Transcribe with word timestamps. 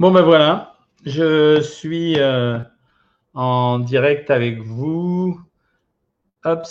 Bon 0.00 0.10
ben 0.10 0.22
voilà, 0.22 0.76
je 1.04 1.60
suis 1.60 2.18
euh, 2.18 2.58
en 3.34 3.78
direct 3.80 4.30
avec 4.30 4.58
vous. 4.62 5.38
Hop. 6.42 6.62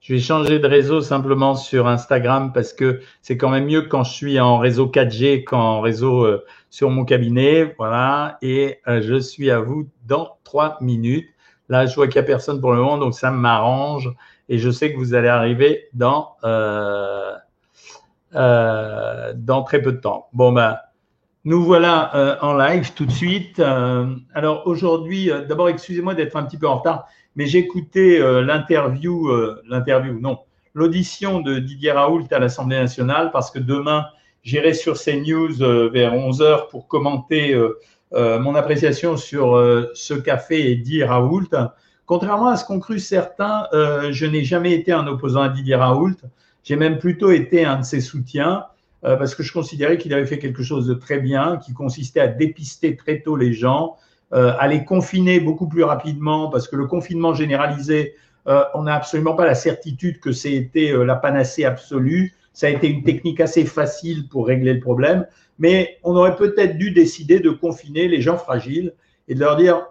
Je 0.00 0.14
vais 0.14 0.18
changer 0.18 0.58
de 0.58 0.66
réseau 0.66 1.02
simplement 1.02 1.54
sur 1.54 1.86
Instagram 1.86 2.52
parce 2.52 2.72
que 2.72 3.00
c'est 3.22 3.36
quand 3.36 3.48
même 3.48 3.66
mieux 3.66 3.82
quand 3.82 4.02
je 4.02 4.12
suis 4.12 4.40
en 4.40 4.58
réseau 4.58 4.88
4G 4.88 5.44
qu'en 5.44 5.80
réseau 5.80 6.24
euh, 6.24 6.44
sur 6.68 6.90
mon 6.90 7.04
cabinet. 7.04 7.76
Voilà. 7.78 8.38
Et 8.42 8.80
euh, 8.88 9.00
je 9.00 9.20
suis 9.20 9.52
à 9.52 9.60
vous 9.60 9.88
dans 10.04 10.38
trois 10.42 10.78
minutes. 10.80 11.28
Là, 11.68 11.86
je 11.86 11.94
vois 11.94 12.08
qu'il 12.08 12.20
n'y 12.20 12.24
a 12.24 12.26
personne 12.26 12.60
pour 12.60 12.72
le 12.72 12.78
moment, 12.78 12.98
donc 12.98 13.14
ça 13.14 13.30
m'arrange. 13.30 14.12
Et 14.48 14.58
je 14.58 14.68
sais 14.68 14.92
que 14.92 14.98
vous 14.98 15.14
allez 15.14 15.28
arriver 15.28 15.84
dans, 15.92 16.34
dans 18.32 19.62
très 19.62 19.80
peu 19.80 19.92
de 19.92 20.00
temps. 20.00 20.26
Bon, 20.32 20.50
ben, 20.50 20.76
nous 21.44 21.62
voilà 21.62 22.14
euh, 22.14 22.36
en 22.40 22.54
live 22.54 22.92
tout 22.94 23.04
de 23.04 23.12
suite. 23.12 23.60
Euh, 23.60 24.14
alors 24.32 24.66
aujourd'hui, 24.66 25.30
euh, 25.30 25.44
d'abord 25.44 25.68
excusez-moi 25.68 26.14
d'être 26.14 26.36
un 26.36 26.44
petit 26.44 26.56
peu 26.56 26.66
en 26.66 26.78
retard, 26.78 27.06
mais 27.36 27.46
j'ai 27.46 27.58
écouté 27.58 28.18
l'interview, 28.42 29.28
l'interview, 29.68 30.20
non, 30.20 30.38
l'audition 30.72 31.40
de 31.40 31.58
Didier 31.58 31.90
Raoult 31.90 32.26
à 32.30 32.38
l'Assemblée 32.38 32.76
nationale 32.76 33.30
parce 33.32 33.50
que 33.50 33.58
demain, 33.58 34.06
j'irai 34.44 34.72
sur 34.72 34.96
CNews 34.96 35.56
vers 35.90 36.14
11h 36.14 36.68
pour 36.68 36.86
commenter 36.86 37.60
mon 38.12 38.54
appréciation 38.54 39.16
sur 39.16 39.60
ce 39.94 40.14
café 40.14 40.70
et 40.70 40.76
Didier 40.76 41.02
Raoult. 41.06 41.50
Contrairement 42.06 42.50
à 42.50 42.56
ce 42.56 42.64
qu'ont 42.64 42.78
cru 42.78 43.00
certains, 43.00 43.66
je 43.72 44.26
n'ai 44.26 44.44
jamais 44.44 44.72
été 44.72 44.92
un 44.92 45.08
opposant 45.08 45.42
à 45.42 45.48
Didier 45.48 45.74
Raoult. 45.74 46.14
J'ai 46.62 46.76
même 46.76 46.98
plutôt 46.98 47.32
été 47.32 47.64
un 47.64 47.80
de 47.80 47.84
ses 47.84 48.00
soutiens. 48.00 48.66
Euh, 49.04 49.16
parce 49.16 49.34
que 49.34 49.42
je 49.42 49.52
considérais 49.52 49.98
qu'il 49.98 50.14
avait 50.14 50.26
fait 50.26 50.38
quelque 50.38 50.62
chose 50.62 50.86
de 50.86 50.94
très 50.94 51.18
bien, 51.18 51.58
qui 51.58 51.74
consistait 51.74 52.20
à 52.20 52.28
dépister 52.28 52.96
très 52.96 53.20
tôt 53.20 53.36
les 53.36 53.52
gens, 53.52 53.96
euh, 54.32 54.54
à 54.58 54.66
les 54.66 54.84
confiner 54.84 55.40
beaucoup 55.40 55.68
plus 55.68 55.84
rapidement, 55.84 56.48
parce 56.48 56.68
que 56.68 56.76
le 56.76 56.86
confinement 56.86 57.34
généralisé, 57.34 58.14
euh, 58.48 58.64
on 58.74 58.84
n'a 58.84 58.94
absolument 58.94 59.34
pas 59.34 59.44
la 59.44 59.54
certitude 59.54 60.20
que 60.20 60.32
c'était 60.32 60.92
la 61.04 61.16
panacée 61.16 61.64
absolue. 61.64 62.34
Ça 62.54 62.66
a 62.66 62.70
été 62.70 62.88
une 62.88 63.02
technique 63.02 63.40
assez 63.40 63.66
facile 63.66 64.28
pour 64.28 64.46
régler 64.46 64.72
le 64.72 64.80
problème, 64.80 65.26
mais 65.58 65.98
on 66.02 66.16
aurait 66.16 66.36
peut-être 66.36 66.78
dû 66.78 66.90
décider 66.90 67.40
de 67.40 67.50
confiner 67.50 68.08
les 68.08 68.22
gens 68.22 68.38
fragiles 68.38 68.94
et 69.28 69.34
de 69.34 69.40
leur 69.40 69.56
dire 69.56 69.86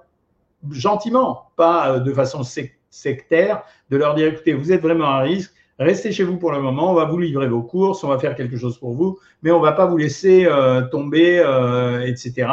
gentiment, 0.72 1.52
pas 1.56 2.00
de 2.00 2.14
façon 2.14 2.42
sectaire, 2.90 3.64
de 3.90 3.98
leur 3.98 4.16
dire 4.16 4.28
écoutez, 4.28 4.54
vous 4.54 4.72
êtes 4.72 4.82
vraiment 4.82 5.08
à 5.08 5.20
risque, 5.20 5.54
Restez 5.84 6.14
chez 6.14 6.24
vous 6.24 6.38
pour 6.38 6.54
le 6.54 6.62
moment, 6.62 6.92
on 6.92 6.94
va 6.94 7.04
vous 7.04 7.20
livrer 7.20 7.48
vos 7.48 7.62
courses, 7.62 8.06
on 8.06 8.08
va 8.08 8.18
faire 8.18 8.36
quelque 8.36 8.56
chose 8.56 8.78
pour 8.78 8.94
vous, 8.94 9.20
mais 9.42 9.52
on 9.52 9.58
ne 9.58 9.64
va 9.64 9.74
pas 9.74 9.86
vous 9.86 9.98
laisser 9.98 10.46
euh, 10.46 10.84
tomber, 10.84 11.40
euh, 11.40 12.06
etc. 12.06 12.48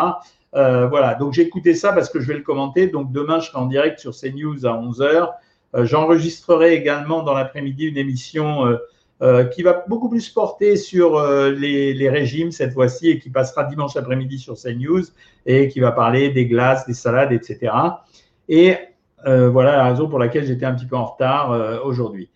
Euh, 0.56 0.88
voilà, 0.88 1.14
donc 1.14 1.32
j'ai 1.32 1.42
écouté 1.42 1.74
ça 1.74 1.92
parce 1.92 2.10
que 2.10 2.18
je 2.18 2.26
vais 2.26 2.34
le 2.34 2.42
commenter. 2.42 2.88
Donc 2.88 3.12
demain, 3.12 3.38
je 3.38 3.46
serai 3.46 3.58
en 3.58 3.66
direct 3.66 4.00
sur 4.00 4.12
CNews 4.12 4.66
à 4.66 4.70
11h. 4.70 5.28
J'enregistrerai 5.84 6.74
également 6.74 7.22
dans 7.22 7.32
l'après-midi 7.32 7.84
une 7.84 7.96
émission 7.96 8.76
qui 9.52 9.62
va 9.62 9.84
beaucoup 9.86 10.08
plus 10.08 10.28
porter 10.28 10.74
sur 10.74 11.22
les, 11.48 11.94
les, 11.94 12.08
régimes 12.08 12.50
cette 12.50 12.72
fois-ci 12.72 13.10
et 13.10 13.18
qui 13.20 13.30
passera 13.30 13.62
dimanche 13.62 13.94
après-midi 13.94 14.40
sur 14.40 14.56
CNews 14.56 15.04
et 15.46 15.68
qui 15.68 15.78
va 15.78 15.92
parler 15.92 16.30
des 16.30 16.46
glaces, 16.46 16.88
des 16.88 16.94
salades, 16.94 17.30
etc. 17.30 17.72
Et 18.48 18.78
voilà 19.24 19.76
la 19.76 19.84
raison 19.90 20.08
pour 20.08 20.18
laquelle 20.18 20.44
j'étais 20.44 20.66
un 20.66 20.74
petit 20.74 20.86
peu 20.86 20.96
en 20.96 21.04
retard 21.04 21.84
aujourd'hui. 21.84 22.28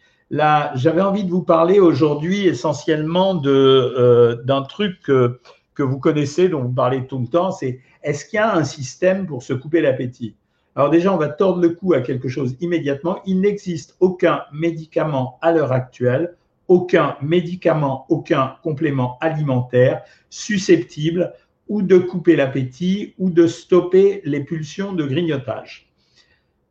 J'avais 0.74 1.00
envie 1.00 1.24
de 1.24 1.30
vous 1.30 1.42
parler 1.42 1.78
aujourd'hui 1.78 2.46
essentiellement 2.46 3.40
euh, 3.44 4.42
d'un 4.42 4.62
truc 4.62 5.00
que, 5.02 5.40
que, 5.74 5.82
vous 5.82 5.98
connaissez, 5.98 6.48
dont 6.48 6.62
vous 6.62 6.72
parlez 6.72 7.06
tout 7.06 7.18
le 7.18 7.26
temps, 7.26 7.52
c'est 7.52 7.80
est-ce 8.02 8.24
qu'il 8.24 8.38
y 8.38 8.40
a 8.40 8.54
un 8.54 8.64
système 8.64 9.26
pour 9.26 9.42
se 9.42 9.52
couper 9.52 9.80
l'appétit? 9.80 10.34
Alors 10.76 10.90
déjà, 10.90 11.14
on 11.14 11.16
va 11.16 11.28
tordre 11.28 11.60
le 11.60 11.68
cou 11.68 11.92
à 11.92 12.00
quelque 12.00 12.28
chose 12.28 12.56
immédiatement. 12.60 13.20
Il 13.26 13.40
n'existe 13.40 13.96
aucun 14.00 14.42
médicament 14.52 15.38
à 15.40 15.52
l'heure 15.52 15.70
actuelle, 15.70 16.34
aucun 16.66 17.16
médicament, 17.22 18.06
aucun 18.08 18.56
complément 18.64 19.18
alimentaire 19.20 20.02
susceptible 20.30 21.32
ou 21.68 21.80
de 21.80 21.98
couper 21.98 22.34
l'appétit 22.34 23.14
ou 23.18 23.30
de 23.30 23.46
stopper 23.46 24.20
les 24.24 24.40
pulsions 24.40 24.92
de 24.92 25.04
grignotage. 25.04 25.86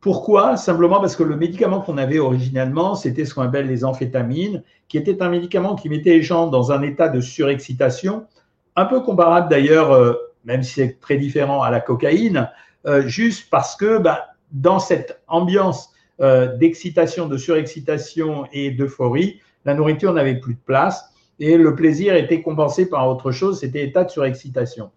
Pourquoi? 0.04 0.58
Simplement 0.58 1.00
parce 1.00 1.16
que 1.16 1.24
le 1.24 1.38
médicament 1.38 1.80
qu'on 1.80 1.98
avait 1.98 2.20
originalement, 2.20 2.94
c'était 2.94 3.24
ce 3.24 3.34
qu'on 3.34 3.44
appelle 3.44 3.68
les 3.68 3.86
amphétamines, 3.86 4.62
qui 4.90 4.98
était 4.98 5.22
un 5.22 5.30
médicament 5.30 5.76
qui 5.76 5.88
mettait 5.88 6.10
les 6.10 6.22
gens 6.22 6.48
dans 6.48 6.74
un 6.74 6.82
état 6.82 7.08
de 7.08 7.22
surexcitation, 7.22 8.26
un 8.76 8.84
peu 8.84 9.00
comparable 9.00 9.48
d'ailleurs, 9.50 9.94
euh, 9.94 10.14
même 10.44 10.62
si 10.62 10.74
c'est 10.74 11.00
très 11.00 11.16
différent 11.16 11.62
à 11.62 11.72
la 11.72 11.80
cocaïne, 11.80 12.50
euh, 12.86 13.08
juste 13.08 13.50
parce 13.50 13.78
que 13.78 13.98
bah, 13.98 14.26
dans 14.52 14.78
cette 14.78 15.22
ambiance 15.30 15.90
euh, 16.20 16.54
d'excitation, 16.58 17.30
de 17.30 17.38
surexcitation 17.38 18.46
et 18.52 18.72
d'euphorie, 18.72 19.40
la 19.64 19.74
nourriture 19.74 20.12
n'avait 20.12 20.36
plus 20.36 20.56
de 20.56 20.62
place 20.66 21.14
et 21.40 21.56
le 21.56 21.76
plaisir 21.76 22.14
était 22.14 22.42
compensé 22.42 22.90
par 22.90 23.08
autre 23.08 23.32
chose, 23.32 23.62
c'était 23.62 23.86
état 23.86 24.04
de 24.04 24.10
surexcitation. 24.10 24.92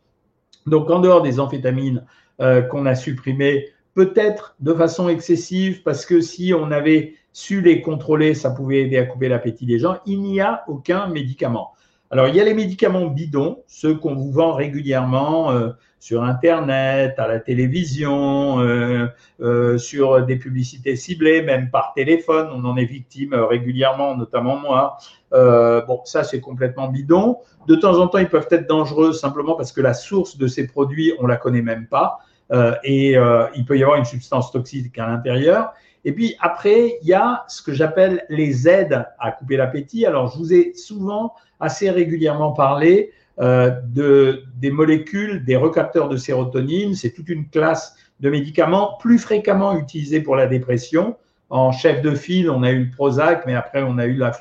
Donc 0.66 0.90
en 0.90 0.98
dehors 0.98 1.22
des 1.22 1.38
amphétamines 1.38 2.04
qu'on 2.38 2.84
a 2.84 2.94
supprimées 2.94 3.68
peut-être 3.96 4.54
de 4.60 4.74
façon 4.74 5.08
excessive, 5.08 5.82
parce 5.82 6.04
que 6.04 6.20
si 6.20 6.52
on 6.54 6.70
avait 6.70 7.14
su 7.32 7.62
les 7.62 7.80
contrôler, 7.80 8.34
ça 8.34 8.50
pouvait 8.50 8.82
aider 8.82 8.98
à 8.98 9.06
couper 9.06 9.28
l'appétit 9.28 9.64
des 9.64 9.78
gens. 9.78 9.96
Il 10.04 10.20
n'y 10.20 10.38
a 10.38 10.64
aucun 10.68 11.08
médicament. 11.08 11.72
Alors, 12.10 12.28
il 12.28 12.36
y 12.36 12.40
a 12.40 12.44
les 12.44 12.54
médicaments 12.54 13.06
bidons, 13.06 13.64
ceux 13.66 13.94
qu'on 13.94 14.14
vous 14.14 14.30
vend 14.30 14.52
régulièrement 14.52 15.50
euh, 15.50 15.70
sur 15.98 16.22
Internet, 16.22 17.14
à 17.18 17.26
la 17.26 17.40
télévision, 17.40 18.60
euh, 18.60 19.06
euh, 19.40 19.78
sur 19.78 20.24
des 20.26 20.36
publicités 20.36 20.94
ciblées, 20.94 21.40
même 21.40 21.70
par 21.70 21.94
téléphone. 21.94 22.48
On 22.52 22.64
en 22.66 22.76
est 22.76 22.84
victime 22.84 23.32
régulièrement, 23.34 24.14
notamment 24.14 24.58
moi. 24.58 24.98
bon, 25.32 26.02
ça, 26.04 26.22
c'est 26.22 26.40
complètement 26.40 26.88
bidon. 26.88 27.38
De 27.66 27.74
temps 27.74 27.98
en 27.98 28.08
temps, 28.08 28.18
ils 28.18 28.28
peuvent 28.28 28.48
être 28.50 28.68
dangereux 28.68 29.14
simplement 29.14 29.54
parce 29.54 29.72
que 29.72 29.80
la 29.80 29.94
source 29.94 30.36
de 30.36 30.46
ces 30.46 30.66
produits, 30.66 31.14
on 31.18 31.26
la 31.26 31.36
connaît 31.36 31.62
même 31.62 31.86
pas. 31.86 32.18
Euh, 32.52 32.74
et 32.84 33.16
euh, 33.16 33.46
il 33.56 33.64
peut 33.64 33.78
y 33.78 33.82
avoir 33.82 33.98
une 33.98 34.04
substance 34.04 34.52
toxique 34.52 34.98
à 34.98 35.06
l'intérieur. 35.06 35.72
Et 36.04 36.12
puis 36.12 36.36
après, 36.40 36.98
il 37.02 37.08
y 37.08 37.14
a 37.14 37.44
ce 37.48 37.62
que 37.62 37.72
j'appelle 37.72 38.24
les 38.28 38.68
aides 38.68 39.06
à 39.18 39.32
couper 39.32 39.56
l'appétit. 39.56 40.06
Alors, 40.06 40.30
je 40.32 40.38
vous 40.38 40.52
ai 40.52 40.74
souvent, 40.74 41.34
assez 41.58 41.90
régulièrement 41.90 42.52
parlé 42.52 43.12
euh, 43.40 43.70
de, 43.88 44.44
des 44.56 44.70
molécules, 44.70 45.44
des 45.44 45.56
recapteurs 45.56 46.08
de 46.08 46.16
sérotonine. 46.16 46.94
C'est 46.94 47.10
toute 47.10 47.28
une 47.28 47.48
classe 47.48 47.96
de 48.20 48.30
médicaments 48.30 48.96
plus 49.00 49.18
fréquemment 49.18 49.76
utilisés 49.76 50.20
pour 50.20 50.36
la 50.36 50.46
dépression. 50.46 51.16
En 51.50 51.72
chef 51.72 52.02
de 52.02 52.14
file, 52.14 52.50
on 52.50 52.62
a 52.62 52.70
eu 52.70 52.84
le 52.84 52.90
Prozac, 52.90 53.44
mais 53.46 53.54
après, 53.54 53.82
on 53.82 53.98
a 53.98 54.06
eu 54.06 54.14
la 54.14 54.32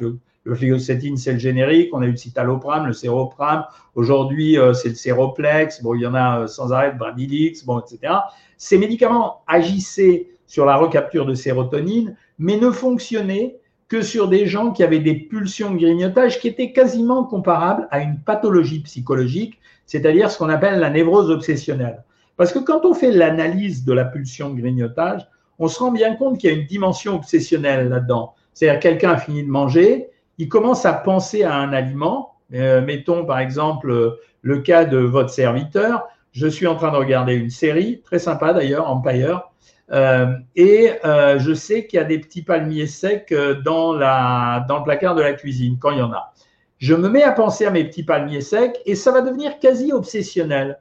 le 0.46 0.56
fluoxétine, 0.56 1.18
c'est 1.18 1.34
le 1.34 1.40
générique. 1.40 1.90
On 1.94 2.02
a 2.02 2.06
eu 2.06 2.12
le 2.12 2.18
citalopram, 2.18 2.86
le 2.86 2.94
séropram. 2.94 3.66
Aujourd'hui, 3.96 4.58
euh, 4.58 4.74
c'est 4.74 4.90
le 4.90 4.96
séroplex. 4.96 5.82
Bon, 5.82 5.96
il 5.96 6.02
y 6.02 6.08
en 6.08 6.14
a 6.14 6.42
euh, 6.42 6.48
sans 6.48 6.72
arrêt, 6.72 6.92
le 6.92 6.98
bradilix, 6.98 7.66
bon, 7.66 7.80
etc. 7.80 8.14
Ces 8.58 8.78
médicaments 8.78 9.42
agissaient 9.48 10.28
sur 10.46 10.66
la 10.66 10.78
recapture 10.78 11.26
de 11.26 11.34
sérotonine, 11.34 12.16
mais 12.38 12.58
ne 12.58 12.70
fonctionnaient 12.70 13.58
que 13.88 14.02
sur 14.02 14.28
des 14.28 14.46
gens 14.46 14.72
qui 14.72 14.84
avaient 14.84 15.00
des 15.00 15.16
pulsions 15.16 15.72
de 15.72 15.78
grignotage 15.78 16.40
qui 16.40 16.48
étaient 16.48 16.72
quasiment 16.72 17.24
comparables 17.24 17.88
à 17.92 18.00
une 18.02 18.20
pathologie 18.20 18.82
psychologique, 18.82 19.60
c'est-à-dire 19.88 20.30
ce 20.30 20.38
qu'on 20.38 20.50
appelle 20.50 20.80
la 20.80 20.90
névrose 20.90 21.30
obsessionnelle. 21.30 22.04
Parce 22.38 22.52
que 22.52 22.60
quand 22.60 22.86
on 22.86 22.94
fait 22.94 23.12
l'analyse 23.12 23.84
de 23.84 23.94
la 23.94 24.06
pulsion 24.06 24.52
de 24.52 24.60
grignotage, 24.60 25.28
on 25.58 25.68
se 25.68 25.80
rend 25.80 25.92
bien 25.92 26.16
compte 26.16 26.38
qu'il 26.38 26.52
y 26.52 26.54
a 26.54 26.56
une 26.56 26.68
dimension 26.68 27.16
obsessionnelle 27.16 27.90
là-dedans. 27.90 28.34
C'est-à-dire 28.54 28.80
quelqu'un 28.80 29.12
a 29.12 29.18
fini 29.18 29.44
de 29.44 29.50
manger, 29.50 30.10
il 30.38 30.50
commence 30.50 30.86
à 30.86 30.94
penser 30.94 31.44
à 31.44 31.56
un 31.56 31.74
aliment. 31.74 32.36
Euh, 32.54 32.82
mettons 32.82 33.26
par 33.26 33.40
exemple 33.40 33.90
euh, 33.90 34.20
le 34.42 34.60
cas 34.60 34.86
de 34.86 34.98
votre 34.98 35.30
serviteur. 35.30 36.08
Je 36.32 36.48
suis 36.48 36.68
en 36.68 36.76
train 36.76 36.92
de 36.92 36.98
regarder 36.98 37.34
une 37.34 37.50
série, 37.50 38.02
très 38.04 38.20
sympa 38.20 38.54
d'ailleurs, 38.54 38.90
Empire, 38.90 39.50
euh, 39.92 40.28
et 40.56 40.92
je 41.04 41.54
sais 41.54 41.88
qu'il 41.88 41.98
y 41.98 42.02
a 42.02 42.06
des 42.06 42.20
petits 42.20 42.42
palmiers 42.42 42.88
secs 42.88 43.34
dans, 43.64 43.94
le 43.94 44.84
placard 44.84 45.16
de 45.16 45.22
la 45.22 45.32
cuisine, 45.34 45.78
quand 45.80 45.92
il 45.92 46.00
y 46.00 46.02
en 46.02 46.12
a. 46.12 46.34
Je 46.78 46.94
me 46.94 47.08
mets 47.08 47.24
à 47.24 47.32
penser 47.32 47.66
à 47.66 47.72
mes 47.72 47.86
petits 47.86 48.04
palmiers 48.04 48.42
secs 48.42 48.78
et 48.86 48.96
ça 48.96 49.14
va 49.14 49.22
devenir 49.22 49.60
quasi 49.60 49.94
obsessionnel. 49.94 50.80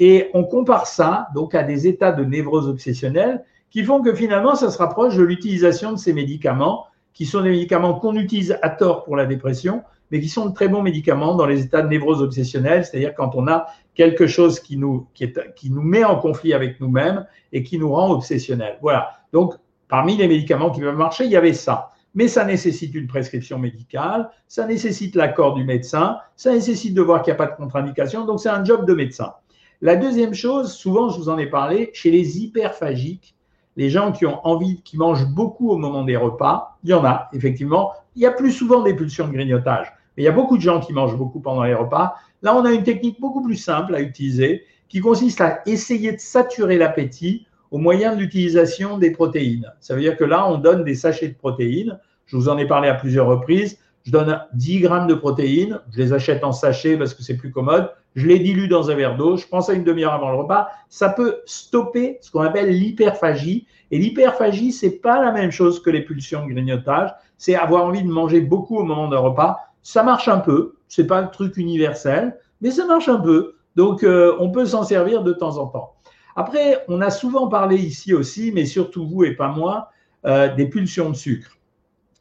Et 0.00 0.30
on 0.34 0.42
compare 0.42 0.88
ça 0.88 1.28
donc 1.32 1.54
à 1.54 1.62
des 1.62 1.86
états 1.86 2.10
de 2.10 2.24
névrose 2.24 2.68
obsessionnelle 2.68 3.44
qui 3.70 3.84
font 3.84 4.02
que 4.02 4.14
finalement, 4.14 4.56
ça 4.56 4.70
se 4.70 4.78
rapproche 4.78 5.16
de 5.16 5.22
l'utilisation 5.22 5.92
de 5.92 5.98
ces 5.98 6.12
médicaments 6.12 6.86
qui 7.12 7.26
sont 7.26 7.42
des 7.42 7.50
médicaments 7.50 7.94
qu'on 7.94 8.16
utilise 8.16 8.58
à 8.62 8.70
tort 8.70 9.04
pour 9.04 9.16
la 9.16 9.26
dépression, 9.26 9.82
mais 10.10 10.20
qui 10.20 10.28
sont 10.28 10.46
de 10.46 10.54
très 10.54 10.68
bons 10.68 10.82
médicaments 10.82 11.34
dans 11.34 11.46
les 11.46 11.62
états 11.62 11.82
de 11.82 11.88
névrose 11.88 12.22
obsessionnelle, 12.22 12.84
c'est-à-dire 12.84 13.14
quand 13.14 13.34
on 13.34 13.46
a 13.46 13.66
quelque 13.94 14.26
chose 14.26 14.60
qui 14.60 14.76
nous, 14.76 15.06
qui, 15.14 15.32
nous 15.70 15.82
met 15.82 16.04
en 16.04 16.16
conflit 16.16 16.54
avec 16.54 16.80
nous-mêmes 16.80 17.26
et 17.52 17.62
qui 17.62 17.78
nous 17.78 17.92
rend 17.92 18.12
obsessionnels. 18.12 18.78
Voilà. 18.80 19.10
Donc, 19.32 19.54
parmi 19.88 20.16
les 20.16 20.28
médicaments 20.28 20.70
qui 20.70 20.80
peuvent 20.80 20.96
marcher, 20.96 21.24
il 21.24 21.30
y 21.30 21.36
avait 21.36 21.52
ça. 21.52 21.92
Mais 22.14 22.28
ça 22.28 22.44
nécessite 22.44 22.94
une 22.94 23.06
prescription 23.06 23.58
médicale, 23.58 24.30
ça 24.46 24.66
nécessite 24.66 25.14
l'accord 25.14 25.54
du 25.54 25.64
médecin, 25.64 26.18
ça 26.36 26.52
nécessite 26.52 26.94
de 26.94 27.02
voir 27.02 27.22
qu'il 27.22 27.32
n'y 27.32 27.40
a 27.40 27.46
pas 27.46 27.52
de 27.52 27.56
contre-indication, 27.56 28.24
donc 28.24 28.40
c'est 28.40 28.48
un 28.48 28.64
job 28.64 28.86
de 28.86 28.94
médecin. 28.94 29.34
La 29.80 29.94
deuxième 29.94 30.34
chose, 30.34 30.72
souvent 30.72 31.10
je 31.10 31.18
vous 31.18 31.28
en 31.28 31.38
ai 31.38 31.46
parlé, 31.46 31.90
chez 31.92 32.10
les 32.10 32.40
hyperphagiques, 32.40 33.36
les 33.78 33.90
gens 33.90 34.10
qui 34.10 34.26
ont 34.26 34.44
envie, 34.44 34.82
qui 34.82 34.98
mangent 34.98 35.26
beaucoup 35.28 35.70
au 35.70 35.78
moment 35.78 36.02
des 36.02 36.16
repas, 36.16 36.76
il 36.82 36.90
y 36.90 36.94
en 36.94 37.04
a 37.04 37.28
effectivement. 37.32 37.92
Il 38.16 38.22
y 38.22 38.26
a 38.26 38.32
plus 38.32 38.50
souvent 38.50 38.82
des 38.82 38.92
pulsions 38.92 39.28
de 39.28 39.32
grignotage, 39.32 39.86
mais 40.16 40.24
il 40.24 40.26
y 40.26 40.28
a 40.28 40.32
beaucoup 40.32 40.56
de 40.56 40.62
gens 40.62 40.80
qui 40.80 40.92
mangent 40.92 41.16
beaucoup 41.16 41.38
pendant 41.38 41.62
les 41.62 41.74
repas. 41.74 42.16
Là, 42.42 42.56
on 42.56 42.64
a 42.64 42.72
une 42.72 42.82
technique 42.82 43.20
beaucoup 43.20 43.40
plus 43.40 43.56
simple 43.56 43.94
à 43.94 44.00
utiliser 44.00 44.64
qui 44.88 44.98
consiste 44.98 45.40
à 45.40 45.60
essayer 45.64 46.10
de 46.10 46.18
saturer 46.18 46.76
l'appétit 46.76 47.46
au 47.70 47.78
moyen 47.78 48.16
de 48.16 48.20
l'utilisation 48.20 48.98
des 48.98 49.12
protéines. 49.12 49.72
Ça 49.78 49.94
veut 49.94 50.00
dire 50.00 50.16
que 50.16 50.24
là, 50.24 50.50
on 50.50 50.58
donne 50.58 50.82
des 50.82 50.96
sachets 50.96 51.28
de 51.28 51.34
protéines. 51.34 52.00
Je 52.26 52.36
vous 52.36 52.48
en 52.48 52.58
ai 52.58 52.66
parlé 52.66 52.88
à 52.88 52.94
plusieurs 52.94 53.28
reprises. 53.28 53.78
Je 54.02 54.10
donne 54.10 54.40
10 54.54 54.80
grammes 54.80 55.06
de 55.06 55.14
protéines. 55.14 55.78
Je 55.92 55.98
les 55.98 56.12
achète 56.12 56.42
en 56.42 56.52
sachet 56.52 56.96
parce 56.96 57.14
que 57.14 57.22
c'est 57.22 57.36
plus 57.36 57.52
commode. 57.52 57.92
Je 58.18 58.26
les 58.26 58.40
dilue 58.40 58.66
dans 58.66 58.90
un 58.90 58.96
verre 58.96 59.16
d'eau. 59.16 59.36
Je 59.36 59.46
prends 59.46 59.60
ça 59.60 59.74
une 59.74 59.84
demi-heure 59.84 60.12
avant 60.12 60.32
le 60.32 60.38
repas. 60.38 60.70
Ça 60.88 61.08
peut 61.08 61.36
stopper 61.46 62.18
ce 62.20 62.32
qu'on 62.32 62.40
appelle 62.40 62.68
l'hyperphagie. 62.68 63.64
Et 63.92 63.98
l'hyperphagie, 63.98 64.72
c'est 64.72 64.98
pas 64.98 65.22
la 65.24 65.30
même 65.30 65.52
chose 65.52 65.80
que 65.80 65.88
les 65.88 66.02
pulsions 66.02 66.44
de 66.44 66.52
grignotage. 66.52 67.14
C'est 67.36 67.54
avoir 67.54 67.84
envie 67.84 68.02
de 68.02 68.08
manger 68.08 68.40
beaucoup 68.40 68.76
au 68.76 68.82
moment 68.82 69.06
d'un 69.06 69.20
repas. 69.20 69.58
Ça 69.84 70.02
marche 70.02 70.26
un 70.26 70.38
peu. 70.38 70.74
C'est 70.88 71.06
pas 71.06 71.20
le 71.20 71.30
truc 71.30 71.56
universel, 71.58 72.36
mais 72.60 72.72
ça 72.72 72.86
marche 72.86 73.08
un 73.08 73.20
peu. 73.20 73.54
Donc, 73.76 74.02
euh, 74.02 74.34
on 74.40 74.50
peut 74.50 74.66
s'en 74.66 74.82
servir 74.82 75.22
de 75.22 75.32
temps 75.32 75.56
en 75.56 75.68
temps. 75.68 75.94
Après, 76.34 76.84
on 76.88 77.00
a 77.00 77.10
souvent 77.10 77.46
parlé 77.46 77.76
ici 77.76 78.14
aussi, 78.14 78.50
mais 78.52 78.64
surtout 78.64 79.06
vous 79.06 79.22
et 79.22 79.36
pas 79.36 79.48
moi, 79.48 79.90
euh, 80.26 80.52
des 80.52 80.66
pulsions 80.66 81.10
de 81.10 81.14
sucre. 81.14 81.56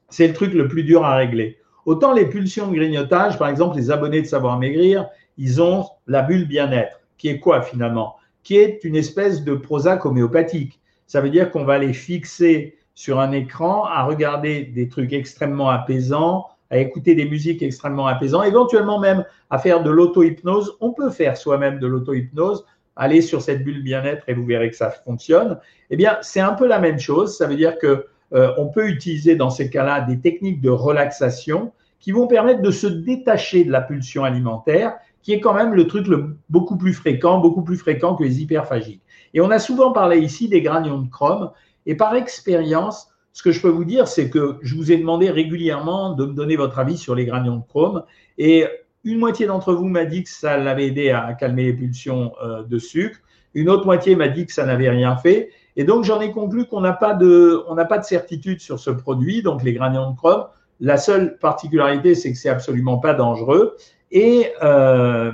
C'est 0.10 0.28
le 0.28 0.36
truc 0.36 0.54
le 0.54 0.68
plus 0.68 0.84
dur 0.84 1.04
à 1.04 1.16
régler. 1.16 1.58
Autant 1.88 2.14
les 2.14 2.28
pulsions 2.28 2.68
de 2.68 2.76
grignotage, 2.76 3.40
par 3.40 3.48
exemple, 3.48 3.78
les 3.78 3.90
abonnés 3.90 4.22
de 4.22 4.28
Savoir 4.28 4.60
Maigrir, 4.60 5.08
ils 5.38 5.62
ont 5.62 5.86
la 6.08 6.22
bulle 6.22 6.48
bien-être, 6.48 7.00
qui 7.18 7.30
est 7.30 7.40
quoi 7.40 7.62
finalement? 7.62 8.16
Qui 8.44 8.58
est 8.58 8.84
une 8.84 8.96
espèce 8.96 9.44
de 9.44 9.54
Prozac 9.54 10.06
homéopathique. 10.06 10.80
Ça 11.06 11.22
veut 11.22 11.30
dire 11.30 11.52
qu'on 11.52 11.64
va 11.64 11.78
les 11.78 11.94
fixer 11.94 12.78
sur 12.96 13.20
un 13.20 13.32
écran 13.32 13.86
à 13.86 14.04
regarder 14.04 14.64
des 14.64 14.90
trucs 14.90 15.14
extrêmement 15.14 15.70
apaisants, 15.70 16.48
à 16.70 16.78
écouter 16.80 17.16
des 17.16 17.26
musiques 17.26 17.62
extrêmement 17.62 18.08
apaisantes, 18.08 18.46
éventuellement 18.46 19.00
même 19.00 19.24
à 19.50 19.58
faire 19.58 19.84
de 19.84 19.90
l'auto-hypnose. 19.90 20.78
On 20.82 20.92
peut 20.92 21.10
faire 21.10 21.38
soi-même 21.38 21.80
de 21.80 21.88
l'auto-hypnose, 21.88 22.66
aller 22.96 23.22
sur 23.22 23.42
cette 23.42 23.64
bulle 23.64 23.84
bien-être 23.84 24.28
et 24.28 24.34
vous 24.34 24.46
verrez 24.46 24.70
que 24.70 24.76
ça 24.76 24.90
fonctionne. 24.90 25.60
Eh 25.90 25.96
bien, 25.96 26.18
c'est 26.22 26.40
un 26.40 26.54
peu 26.54 26.68
la 26.68 26.80
même 26.80 27.00
chose. 27.00 27.38
Ça 27.38 27.48
veut 27.48 27.56
dire 27.56 27.78
que 27.78 28.08
euh, 28.34 28.52
on 28.58 28.68
peut 28.68 28.90
utiliser 28.90 29.36
dans 29.36 29.50
ces 29.50 29.70
cas-là 29.70 30.02
des 30.02 30.20
techniques 30.20 30.62
de 30.62 30.70
relaxation 30.70 31.72
qui 32.00 32.12
vont 32.12 32.28
permettre 32.28 32.62
de 32.62 32.72
se 32.72 32.88
détacher 32.88 33.64
de 33.64 33.72
la 33.72 33.82
pulsion 33.82 34.24
alimentaire, 34.24 34.96
qui 35.28 35.34
est 35.34 35.42
quand 35.42 35.54
même 35.54 35.74
le 35.74 35.88
truc 35.88 36.08
le, 36.08 36.38
beaucoup 36.50 36.78
plus 36.78 36.94
fréquent, 36.94 37.40
beaucoup 37.40 37.62
plus 37.62 37.76
fréquent 37.76 38.16
que 38.16 38.24
les 38.24 38.42
hyperphagiques. 38.42 39.02
Et 39.34 39.42
on 39.42 39.52
a 39.52 39.60
souvent 39.60 39.92
parlé 39.92 40.20
ici 40.20 40.48
des 40.48 40.62
granions 40.62 41.02
de 41.02 41.10
chrome. 41.10 41.52
Et 41.86 41.96
par 41.96 42.16
expérience, 42.16 43.10
ce 43.34 43.44
que 43.44 43.52
je 43.52 43.60
peux 43.62 43.68
vous 43.68 43.84
dire, 43.84 44.08
c'est 44.08 44.30
que 44.30 44.58
je 44.62 44.74
vous 44.74 44.90
ai 44.90 44.96
demandé 44.96 45.30
régulièrement 45.30 46.14
de 46.14 46.26
me 46.26 46.32
donner 46.32 46.56
votre 46.56 46.80
avis 46.80 46.98
sur 46.98 47.14
les 47.14 47.26
granions 47.26 47.58
de 47.58 47.64
chrome. 47.68 48.04
Et 48.38 48.68
une 49.04 49.18
moitié 49.18 49.48
d'entre 49.48 49.74
vous 49.74 49.90
m'a 49.90 50.06
dit 50.06 50.24
que 50.24 50.30
ça 50.30 50.56
l'avait 50.56 50.88
aidé 50.88 51.10
à 51.10 51.34
calmer 51.34 51.64
les 51.64 51.74
pulsions 51.74 52.32
euh, 52.42 52.64
de 52.64 52.78
sucre. 52.78 53.20
Une 53.54 53.68
autre 53.68 53.86
moitié 53.86 54.16
m'a 54.16 54.30
dit 54.30 54.46
que 54.46 54.54
ça 54.54 54.66
n'avait 54.66 54.90
rien 54.90 55.18
fait. 55.18 55.50
Et 55.76 55.84
donc, 55.84 56.06
j'en 56.06 56.22
ai 56.22 56.32
conclu 56.32 56.68
qu'on 56.68 56.80
n'a 56.80 56.94
pas, 56.94 57.14
de, 57.14 57.66
pas 57.84 57.98
de 57.98 58.06
certitude 58.06 58.62
sur 58.62 58.80
ce 58.80 58.92
produit, 58.92 59.42
donc 59.42 59.62
les 59.62 59.74
granions 59.74 60.10
de 60.10 60.16
chrome. 60.16 60.46
La 60.80 60.96
seule 60.96 61.38
particularité, 61.38 62.16
c'est 62.16 62.32
que 62.32 62.38
c'est 62.38 62.48
absolument 62.48 63.00
pas 63.00 63.14
dangereux. 63.14 63.76
Et, 64.12 64.52
euh, 64.64 65.32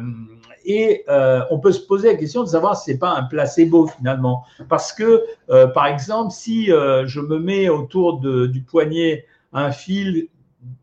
euh, 1.09 1.41
on 1.51 1.59
peut 1.59 1.71
se 1.71 1.85
poser 1.85 2.07
la 2.07 2.15
question 2.15 2.43
de 2.43 2.47
savoir 2.47 2.77
si 2.77 2.91
c'est 2.91 2.97
pas 2.97 3.13
un 3.15 3.23
placebo 3.23 3.87
finalement. 3.87 4.43
Parce 4.69 4.93
que, 4.93 5.23
euh, 5.49 5.67
par 5.67 5.87
exemple, 5.87 6.31
si 6.31 6.67
je 6.67 7.19
me 7.19 7.37
mets 7.37 7.69
autour 7.69 8.19
du 8.19 8.61
poignet 8.61 9.25
un 9.51 9.71
fil 9.71 10.27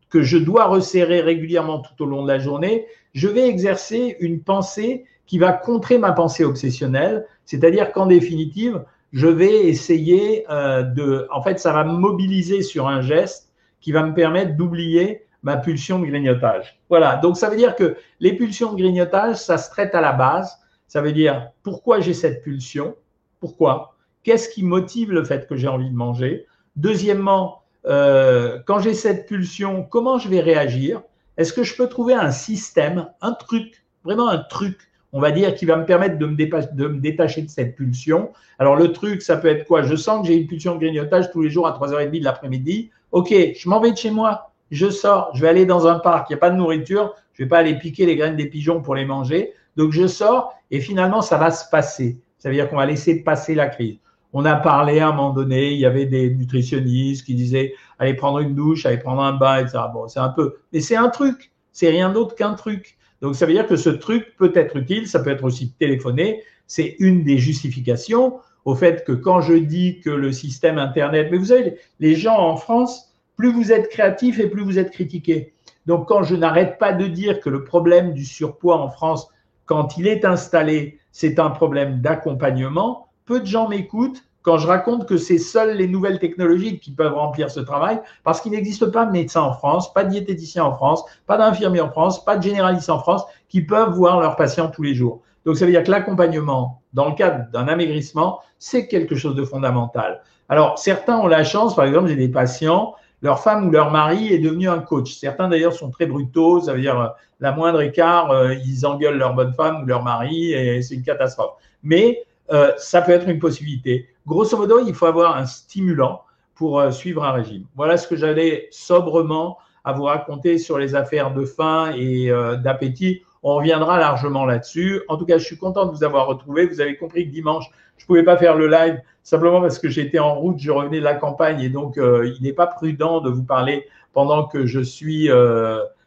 que 0.09 0.21
je 0.21 0.37
dois 0.37 0.65
resserrer 0.65 1.21
régulièrement 1.21 1.79
tout 1.79 2.03
au 2.03 2.05
long 2.05 2.23
de 2.23 2.27
la 2.27 2.39
journée, 2.39 2.85
je 3.13 3.27
vais 3.27 3.47
exercer 3.47 4.17
une 4.19 4.41
pensée 4.41 5.05
qui 5.25 5.37
va 5.37 5.53
contrer 5.53 5.97
ma 5.97 6.11
pensée 6.11 6.43
obsessionnelle. 6.43 7.25
C'est-à-dire 7.45 7.91
qu'en 7.91 8.05
définitive, 8.05 8.83
je 9.13 9.27
vais 9.27 9.65
essayer 9.67 10.45
de, 10.49 11.27
en 11.31 11.41
fait, 11.41 11.59
ça 11.59 11.73
va 11.73 11.83
me 11.83 11.97
mobiliser 11.97 12.61
sur 12.61 12.87
un 12.87 13.01
geste 13.01 13.51
qui 13.79 13.91
va 13.91 14.03
me 14.03 14.13
permettre 14.13 14.55
d'oublier 14.55 15.25
ma 15.43 15.57
pulsion 15.57 15.99
de 15.99 16.05
grignotage. 16.05 16.79
Voilà, 16.89 17.17
donc 17.17 17.37
ça 17.37 17.49
veut 17.49 17.57
dire 17.57 17.75
que 17.75 17.95
les 18.19 18.35
pulsions 18.35 18.73
de 18.73 18.77
grignotage, 18.77 19.37
ça 19.37 19.57
se 19.57 19.69
traite 19.69 19.95
à 19.95 20.01
la 20.01 20.13
base. 20.13 20.57
Ça 20.87 21.01
veut 21.01 21.13
dire 21.13 21.49
pourquoi 21.63 21.99
j'ai 21.99 22.13
cette 22.13 22.43
pulsion, 22.43 22.95
pourquoi, 23.39 23.95
qu'est-ce 24.23 24.49
qui 24.49 24.63
motive 24.63 25.11
le 25.11 25.23
fait 25.23 25.47
que 25.47 25.55
j'ai 25.55 25.67
envie 25.67 25.89
de 25.89 25.95
manger? 25.95 26.45
Deuxièmement, 26.75 27.63
euh, 27.85 28.59
quand 28.65 28.79
j'ai 28.79 28.93
cette 28.93 29.25
pulsion, 29.25 29.83
comment 29.83 30.19
je 30.19 30.29
vais 30.29 30.41
réagir? 30.41 31.01
Est-ce 31.37 31.53
que 31.53 31.63
je 31.63 31.75
peux 31.75 31.87
trouver 31.87 32.13
un 32.13 32.31
système, 32.31 33.07
un 33.21 33.31
truc, 33.31 33.83
vraiment 34.03 34.29
un 34.29 34.37
truc 34.37 34.91
on 35.13 35.19
va 35.19 35.31
dire, 35.31 35.55
qui 35.55 35.65
va 35.65 35.75
me 35.75 35.85
permettre 35.85 36.17
de 36.17 36.25
me, 36.25 36.35
de 36.35 36.87
me, 36.87 36.99
détacher 36.99 37.41
de 37.41 37.49
cette 37.49 37.75
pulsion? 37.75 38.31
Alors, 38.59 38.75
le 38.75 38.91
truc, 38.91 39.21
ça 39.21 39.37
peut 39.37 39.49
être 39.49 39.65
quoi? 39.65 39.83
Je 39.83 39.95
sens 39.95 40.21
que 40.21 40.27
j'ai 40.27 40.39
une 40.39 40.47
pulsion 40.47 40.75
de 40.75 40.79
grignotage 40.79 41.31
tous 41.31 41.41
les 41.41 41.49
jours 41.49 41.67
à 41.67 41.77
3h30 41.77 42.19
de 42.19 42.23
l'après-midi. 42.23 42.91
OK, 43.11 43.29
je 43.29 43.69
m'en 43.69 43.81
vais 43.81 43.91
de 43.91 43.97
chez 43.97 44.11
moi, 44.11 44.50
je 44.71 44.89
sors, 44.89 45.31
je 45.35 45.41
vais 45.41 45.49
aller 45.49 45.65
dans 45.65 45.85
un 45.87 45.99
parc, 45.99 46.29
il 46.29 46.33
n'y 46.33 46.37
a 46.37 46.39
pas 46.39 46.49
de 46.49 46.55
nourriture, 46.55 47.13
je 47.33 47.43
ne 47.43 47.45
vais 47.45 47.49
pas 47.49 47.59
aller 47.59 47.77
piquer 47.77 48.05
les 48.05 48.15
graines 48.15 48.37
des 48.37 48.47
pigeons 48.47 48.81
pour 48.81 48.95
les 48.95 49.05
manger. 49.05 49.53
Donc, 49.75 49.91
je 49.91 50.07
sors 50.07 50.53
et 50.71 50.79
finalement, 50.79 51.21
ça 51.21 51.37
va 51.37 51.51
se 51.51 51.69
passer. 51.69 52.17
Ça 52.37 52.49
veut 52.49 52.55
dire 52.55 52.69
qu'on 52.69 52.77
va 52.77 52.85
laisser 52.85 53.23
passer 53.23 53.53
la 53.53 53.67
crise. 53.67 53.97
On 54.33 54.45
a 54.45 54.55
parlé 54.55 54.99
à 54.99 55.09
un 55.09 55.11
moment 55.11 55.33
donné, 55.33 55.71
il 55.71 55.79
y 55.79 55.85
avait 55.85 56.05
des 56.05 56.33
nutritionnistes 56.33 57.25
qui 57.25 57.35
disaient 57.35 57.73
allez 57.99 58.13
prendre 58.13 58.39
une 58.39 58.55
douche, 58.55 58.85
allez 58.85 58.97
prendre 58.97 59.21
un 59.21 59.33
bain, 59.33 59.59
etc. 59.59 59.79
Bon, 59.93 60.07
c'est 60.07 60.19
un 60.19 60.29
peu, 60.29 60.55
mais 60.71 60.79
c'est 60.79 60.95
un 60.95 61.09
truc, 61.09 61.51
c'est 61.73 61.89
rien 61.89 62.11
d'autre 62.11 62.35
qu'un 62.35 62.53
truc. 62.53 62.97
Donc, 63.21 63.35
ça 63.35 63.45
veut 63.45 63.53
dire 63.53 63.67
que 63.67 63.75
ce 63.75 63.89
truc 63.89 64.35
peut 64.37 64.51
être 64.55 64.77
utile, 64.77 65.07
ça 65.07 65.19
peut 65.19 65.29
être 65.29 65.43
aussi 65.43 65.73
téléphoné. 65.73 66.41
C'est 66.65 66.95
une 66.99 67.23
des 67.23 67.37
justifications 67.37 68.39
au 68.63 68.75
fait 68.75 69.03
que 69.05 69.11
quand 69.11 69.41
je 69.41 69.53
dis 69.53 69.99
que 69.99 70.09
le 70.09 70.31
système 70.31 70.77
Internet, 70.77 71.27
mais 71.29 71.37
vous 71.37 71.45
savez, 71.45 71.75
les 71.99 72.15
gens 72.15 72.37
en 72.37 72.55
France, 72.55 73.10
plus 73.41 73.51
vous 73.51 73.71
êtes 73.71 73.89
créatifs 73.89 74.39
et 74.39 74.45
plus 74.45 74.63
vous 74.63 74.77
êtes 74.77 74.91
critiqués. 74.91 75.55
Donc, 75.87 76.07
quand 76.07 76.21
je 76.21 76.35
n'arrête 76.35 76.77
pas 76.77 76.93
de 76.93 77.07
dire 77.07 77.39
que 77.39 77.49
le 77.49 77.63
problème 77.63 78.13
du 78.13 78.23
surpoids 78.23 78.79
en 78.79 78.87
France, 78.87 79.29
quand 79.65 79.97
il 79.97 80.05
est 80.05 80.25
installé, 80.25 80.99
c'est 81.11 81.39
un 81.39 81.49
problème 81.49 82.01
d'accompagnement, 82.01 83.07
peu 83.25 83.39
de 83.39 83.47
gens 83.47 83.67
m'écoutent 83.67 84.23
quand 84.43 84.59
je 84.59 84.67
raconte 84.67 85.07
que 85.07 85.17
c'est 85.17 85.39
seules 85.39 85.75
les 85.75 85.87
nouvelles 85.87 86.19
technologies 86.19 86.79
qui 86.79 86.91
peuvent 86.91 87.15
remplir 87.15 87.49
ce 87.49 87.59
travail, 87.61 87.99
parce 88.23 88.41
qu'il 88.41 88.51
n'existe 88.51 88.85
pas 88.85 89.07
de 89.07 89.11
médecin 89.11 89.41
en 89.41 89.53
France, 89.53 89.91
pas 89.91 90.03
de 90.03 90.09
diététicien 90.11 90.63
en 90.63 90.75
France, 90.75 91.03
pas 91.25 91.37
d'infirmier 91.37 91.81
en 91.81 91.89
France, 91.89 92.23
pas 92.23 92.37
de 92.37 92.43
généraliste 92.43 92.91
en 92.91 92.99
France 92.99 93.23
qui 93.49 93.61
peuvent 93.61 93.93
voir 93.93 94.19
leurs 94.19 94.35
patients 94.35 94.69
tous 94.69 94.83
les 94.83 94.93
jours. 94.93 95.21
Donc 95.45 95.57
ça 95.57 95.65
veut 95.65 95.71
dire 95.71 95.83
que 95.83 95.89
l'accompagnement, 95.89 96.83
dans 96.93 97.09
le 97.09 97.15
cadre 97.15 97.49
d'un 97.51 97.67
amaigrissement, 97.67 98.39
c'est 98.59 98.87
quelque 98.87 99.15
chose 99.15 99.33
de 99.33 99.43
fondamental. 99.43 100.21
Alors 100.47 100.77
certains 100.77 101.17
ont 101.17 101.27
la 101.27 101.43
chance, 101.43 101.75
par 101.75 101.85
exemple, 101.85 102.07
j'ai 102.07 102.15
des 102.15 102.29
patients, 102.29 102.93
leur 103.21 103.41
femme 103.41 103.67
ou 103.67 103.71
leur 103.71 103.91
mari 103.91 104.33
est 104.33 104.39
devenu 104.39 104.67
un 104.67 104.79
coach. 104.79 105.13
Certains 105.13 105.47
d'ailleurs 105.47 105.73
sont 105.73 105.91
très 105.91 106.05
brutaux, 106.05 106.61
ça 106.61 106.73
veut 106.73 106.81
dire 106.81 106.99
euh, 106.99 107.07
la 107.39 107.51
moindre 107.51 107.81
écart, 107.81 108.31
euh, 108.31 108.53
ils 108.53 108.85
engueulent 108.85 109.17
leur 109.17 109.33
bonne 109.33 109.53
femme 109.53 109.83
ou 109.83 109.85
leur 109.85 110.03
mari 110.03 110.53
et 110.53 110.81
c'est 110.81 110.95
une 110.95 111.03
catastrophe. 111.03 111.53
Mais 111.83 112.23
euh, 112.51 112.71
ça 112.77 113.01
peut 113.01 113.11
être 113.11 113.27
une 113.27 113.39
possibilité. 113.39 114.07
Grosso 114.27 114.57
modo, 114.57 114.79
il 114.85 114.93
faut 114.93 115.05
avoir 115.05 115.37
un 115.37 115.45
stimulant 115.45 116.23
pour 116.55 116.83
suivre 116.91 117.23
un 117.23 117.31
régime. 117.31 117.65
Voilà 117.75 117.97
ce 117.97 118.07
que 118.07 118.15
j'allais 118.15 118.67
sobrement 118.71 119.57
à 119.83 119.93
vous 119.93 120.03
raconter 120.03 120.59
sur 120.59 120.77
les 120.77 120.93
affaires 120.93 121.33
de 121.33 121.43
faim 121.43 121.91
et 121.97 122.31
d'appétit. 122.63 123.23
On 123.41 123.55
reviendra 123.55 123.97
largement 123.97 124.45
là-dessus. 124.45 125.01
En 125.07 125.17
tout 125.17 125.25
cas, 125.25 125.39
je 125.39 125.43
suis 125.43 125.57
content 125.57 125.87
de 125.87 125.91
vous 125.91 126.03
avoir 126.03 126.27
retrouvé. 126.27 126.67
Vous 126.67 126.79
avez 126.79 126.97
compris 126.97 127.25
que 127.25 127.31
dimanche, 127.31 127.65
je 128.01 128.05
ne 128.05 128.07
pouvais 128.07 128.23
pas 128.23 128.37
faire 128.37 128.55
le 128.55 128.67
live 128.67 128.99
simplement 129.23 129.61
parce 129.61 129.77
que 129.77 129.89
j'étais 129.89 130.19
en 130.19 130.33
route, 130.35 130.57
je 130.57 130.71
revenais 130.71 130.99
de 130.99 131.03
la 131.03 131.13
campagne 131.13 131.61
et 131.61 131.69
donc 131.69 131.97
il 131.97 132.37
n'est 132.41 132.53
pas 132.53 132.65
prudent 132.65 133.21
de 133.21 133.29
vous 133.29 133.43
parler 133.43 133.85
pendant 134.13 134.45
que 134.45 134.65
je 134.65 134.79
suis, 134.79 135.29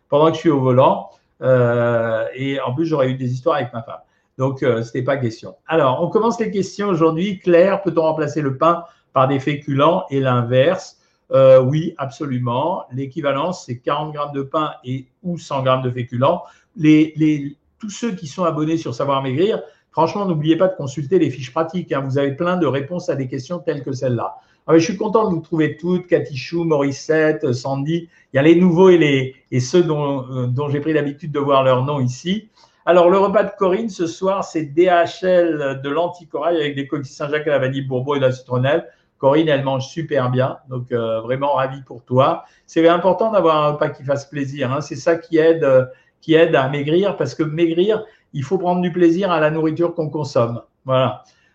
pendant 0.08 0.26
que 0.30 0.34
je 0.34 0.40
suis 0.40 0.50
au 0.50 0.60
volant. 0.60 1.10
et 1.40 2.58
en 2.60 2.74
plus, 2.74 2.86
j'aurais 2.86 3.10
eu 3.10 3.14
des 3.14 3.32
histoires 3.32 3.56
avec 3.56 3.72
ma 3.72 3.82
femme. 3.82 4.00
Donc, 4.38 4.62
euh, 4.62 4.82
ce 4.82 4.88
n'était 4.88 5.02
pas 5.02 5.16
question. 5.16 5.56
Alors, 5.66 6.02
on 6.02 6.08
commence 6.08 6.40
les 6.40 6.50
questions 6.50 6.88
aujourd'hui. 6.88 7.38
Claire, 7.38 7.82
peut-on 7.82 8.02
remplacer 8.02 8.40
le 8.40 8.56
pain 8.56 8.84
par 9.12 9.28
des 9.28 9.38
féculents 9.38 10.06
et 10.10 10.20
l'inverse? 10.20 10.98
Euh, 11.30 11.60
Oui, 11.60 11.94
absolument. 11.98 12.84
L'équivalence, 12.92 13.64
c'est 13.66 13.78
40 13.78 14.12
grammes 14.12 14.34
de 14.34 14.42
pain 14.42 14.74
et 14.84 15.06
ou 15.22 15.38
100 15.38 15.62
grammes 15.62 15.82
de 15.82 15.90
féculents. 15.90 16.42
Les, 16.76 17.56
tous 17.78 17.90
ceux 17.90 18.12
qui 18.12 18.26
sont 18.26 18.44
abonnés 18.44 18.76
sur 18.76 18.94
Savoir 18.94 19.22
Maigrir, 19.22 19.62
franchement, 19.94 20.26
n'oubliez 20.26 20.56
pas 20.56 20.66
de 20.66 20.74
consulter 20.74 21.20
les 21.20 21.30
fiches 21.30 21.52
pratiques. 21.52 21.92
Hein. 21.92 22.00
Vous 22.00 22.18
avez 22.18 22.32
plein 22.32 22.56
de 22.56 22.66
réponses 22.66 23.08
à 23.08 23.14
des 23.14 23.28
questions 23.28 23.60
telles 23.60 23.84
que 23.84 23.92
celle-là. 23.92 24.34
Ah 24.66 24.72
je 24.76 24.82
suis 24.82 24.96
content 24.96 25.28
de 25.28 25.34
vous 25.34 25.40
trouver 25.40 25.76
toutes, 25.76 26.08
Katichou, 26.08 26.64
Morissette, 26.64 27.52
Sandy. 27.52 28.08
Il 28.32 28.36
y 28.36 28.38
a 28.38 28.42
les 28.42 28.56
nouveaux 28.56 28.88
et, 28.88 28.98
les, 28.98 29.36
et 29.52 29.60
ceux 29.60 29.84
dont, 29.84 30.26
euh, 30.30 30.46
dont 30.48 30.68
j'ai 30.68 30.80
pris 30.80 30.92
l'habitude 30.92 31.30
de 31.30 31.38
voir 31.38 31.62
leur 31.62 31.84
nom 31.84 32.00
ici. 32.00 32.48
Alors, 32.86 33.08
le 33.08 33.18
repas 33.18 33.44
de 33.44 33.52
Corinne 33.56 33.88
ce 33.88 34.06
soir, 34.08 34.42
c'est 34.42 34.64
DHL 34.64 35.80
de 35.82 35.88
l'anticorail 35.88 36.56
avec 36.56 36.74
des 36.74 36.88
coquilles 36.88 37.12
Saint-Jacques 37.12 37.46
à 37.46 37.50
la 37.50 37.58
vanille, 37.60 37.82
bourbon 37.82 38.16
et 38.16 38.18
de 38.18 38.24
la 38.24 38.32
citronnelle. 38.32 38.88
Corinne, 39.18 39.48
elle 39.48 39.64
mange 39.64 39.86
super 39.86 40.30
bien, 40.30 40.58
donc 40.68 40.92
euh, 40.92 41.20
vraiment 41.20 41.54
ravi 41.54 41.80
pour 41.82 42.02
toi. 42.02 42.44
C'est 42.66 42.86
important 42.88 43.30
d'avoir 43.30 43.64
un 43.64 43.72
repas 43.72 43.90
qui 43.90 44.02
fasse 44.02 44.26
plaisir. 44.26 44.72
Hein. 44.72 44.80
C'est 44.80 44.96
ça 44.96 45.16
qui 45.16 45.38
aide, 45.38 45.62
euh, 45.62 45.86
qui 46.20 46.34
aide 46.34 46.54
à 46.54 46.68
maigrir, 46.68 47.16
parce 47.16 47.34
que 47.34 47.42
maigrir, 47.42 48.02
il 48.34 48.42
faut 48.42 48.58
prendre 48.58 48.82
du 48.82 48.92
plaisir 48.92 49.30
à 49.30 49.40
la 49.40 49.50
nourriture 49.50 49.94
qu'on 49.94 50.10
consomme. 50.10 50.60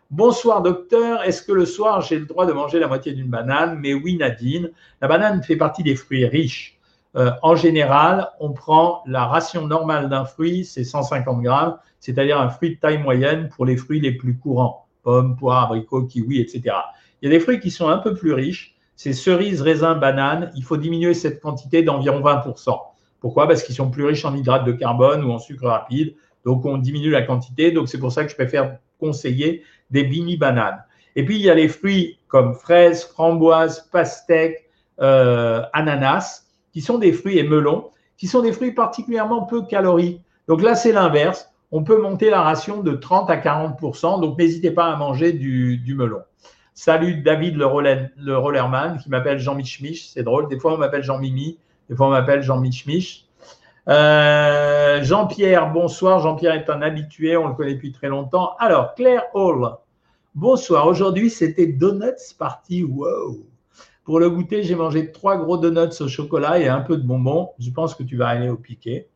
Bonsoir 0.09 0.63
docteur, 0.63 1.21
est-ce 1.23 1.43
que 1.43 1.51
le 1.51 1.65
soir 1.65 2.01
j'ai 2.01 2.17
le 2.17 2.25
droit 2.25 2.47
de 2.47 2.53
manger 2.53 2.79
la 2.79 2.87
moitié 2.87 3.13
d'une 3.13 3.27
banane? 3.27 3.77
Mais 3.79 3.93
oui 3.93 4.17
Nadine, 4.17 4.71
la 5.01 5.07
banane 5.07 5.43
fait 5.43 5.57
partie 5.57 5.83
des 5.83 5.95
fruits 5.95 6.25
riches. 6.25 6.79
Euh, 7.15 7.31
en 7.43 7.55
général, 7.55 8.29
on 8.39 8.51
prend 8.53 9.03
la 9.05 9.25
ration 9.25 9.67
normale 9.67 10.09
d'un 10.09 10.25
fruit, 10.25 10.65
c'est 10.65 10.83
150 10.83 11.41
grammes, 11.41 11.77
c'est-à-dire 11.99 12.39
un 12.39 12.49
fruit 12.49 12.75
de 12.75 12.79
taille 12.79 13.01
moyenne 13.01 13.49
pour 13.49 13.65
les 13.65 13.77
fruits 13.77 13.99
les 13.99 14.13
plus 14.13 14.37
courants, 14.37 14.87
pommes, 15.03 15.35
poires, 15.35 15.65
abricots, 15.65 16.05
kiwis, 16.05 16.39
etc. 16.39 16.75
Il 17.21 17.29
y 17.29 17.35
a 17.35 17.37
des 17.37 17.39
fruits 17.39 17.59
qui 17.59 17.71
sont 17.71 17.89
un 17.89 17.97
peu 17.97 18.13
plus 18.13 18.33
riches, 18.33 18.75
c'est 18.95 19.13
cerises, 19.13 19.61
raisins, 19.61 19.99
bananes. 19.99 20.51
Il 20.55 20.63
faut 20.63 20.77
diminuer 20.77 21.13
cette 21.13 21.41
quantité 21.41 21.83
d'environ 21.83 22.21
20%. 22.21 22.77
Pourquoi? 23.19 23.47
Parce 23.47 23.63
qu'ils 23.63 23.75
sont 23.75 23.89
plus 23.89 24.05
riches 24.05 24.25
en 24.25 24.35
hydrates 24.35 24.65
de 24.65 24.71
carbone 24.71 25.23
ou 25.23 25.31
en 25.31 25.39
sucre 25.39 25.67
rapide. 25.67 26.15
Donc, 26.45 26.65
on 26.65 26.77
diminue 26.77 27.09
la 27.09 27.21
quantité. 27.21 27.71
Donc, 27.71 27.89
c'est 27.89 27.99
pour 27.99 28.11
ça 28.11 28.23
que 28.23 28.29
je 28.29 28.35
préfère 28.35 28.77
conseiller 28.99 29.63
des 29.91 30.07
mini 30.07 30.37
bananes. 30.37 30.83
Et 31.15 31.23
puis, 31.25 31.35
il 31.35 31.41
y 31.41 31.49
a 31.49 31.55
les 31.55 31.67
fruits 31.67 32.17
comme 32.27 32.53
fraises, 32.53 33.03
framboises, 33.03 33.89
pastèques, 33.91 34.69
euh, 35.01 35.63
ananas, 35.73 36.45
qui 36.73 36.81
sont 36.81 36.97
des 36.97 37.11
fruits 37.11 37.37
et 37.37 37.43
melons, 37.43 37.89
qui 38.17 38.27
sont 38.27 38.41
des 38.41 38.51
fruits 38.51 38.73
particulièrement 38.73 39.43
peu 39.43 39.63
caloriques. 39.63 40.21
Donc 40.47 40.61
là, 40.61 40.75
c'est 40.75 40.91
l'inverse. 40.91 41.49
On 41.71 41.83
peut 41.83 42.01
monter 42.01 42.29
la 42.29 42.41
ration 42.41 42.81
de 42.81 42.91
30 42.93 43.29
à 43.29 43.37
40% 43.37 44.21
Donc, 44.21 44.37
n'hésitez 44.37 44.71
pas 44.71 44.85
à 44.85 44.95
manger 44.95 45.33
du 45.33 45.95
melon. 45.95 46.21
Salut 46.81 47.15
David 47.15 47.57
le, 47.57 48.37
rollerman 48.37 48.99
qui 48.99 49.09
m'appelle 49.09 49.37
Jean 49.37 49.53
Mich 49.53 49.81
Mich. 49.81 50.11
C'est 50.13 50.23
drôle. 50.23 50.47
Des 50.47 50.57
fois, 50.57 50.75
on 50.75 50.77
m'appelle 50.77 51.03
Jean 51.03 51.19
Mimi. 51.19 51.59
Des 51.89 51.95
fois, 51.97 52.07
on 52.07 52.11
m'appelle 52.11 52.41
Jean 52.41 52.57
Mich 52.61 52.85
Mich. 52.85 53.27
Euh, 53.89 55.01
Jean-Pierre, 55.03 55.71
bonsoir. 55.71 56.19
Jean-Pierre 56.19 56.53
est 56.53 56.69
un 56.69 56.81
habitué. 56.83 57.35
On 57.35 57.47
le 57.47 57.55
connaît 57.55 57.73
depuis 57.73 57.91
très 57.91 58.07
longtemps. 58.07 58.55
Alors, 58.59 58.93
Claire 58.93 59.23
Hall, 59.33 59.67
bonsoir. 60.35 60.85
Aujourd'hui, 60.85 61.31
c'était 61.31 61.65
Donuts 61.65 62.35
Party. 62.37 62.83
Wow. 62.83 63.39
Pour 64.03 64.19
le 64.19 64.29
goûter, 64.29 64.61
j'ai 64.61 64.75
mangé 64.75 65.11
trois 65.11 65.37
gros 65.37 65.57
donuts 65.57 66.01
au 66.01 66.07
chocolat 66.07 66.59
et 66.59 66.67
un 66.67 66.81
peu 66.81 66.97
de 66.97 67.03
bonbons. 67.03 67.49
Je 67.57 67.71
pense 67.71 67.95
que 67.95 68.03
tu 68.03 68.15
vas 68.15 68.27
aller 68.27 68.49
au 68.49 68.57
piquet. 68.57 69.09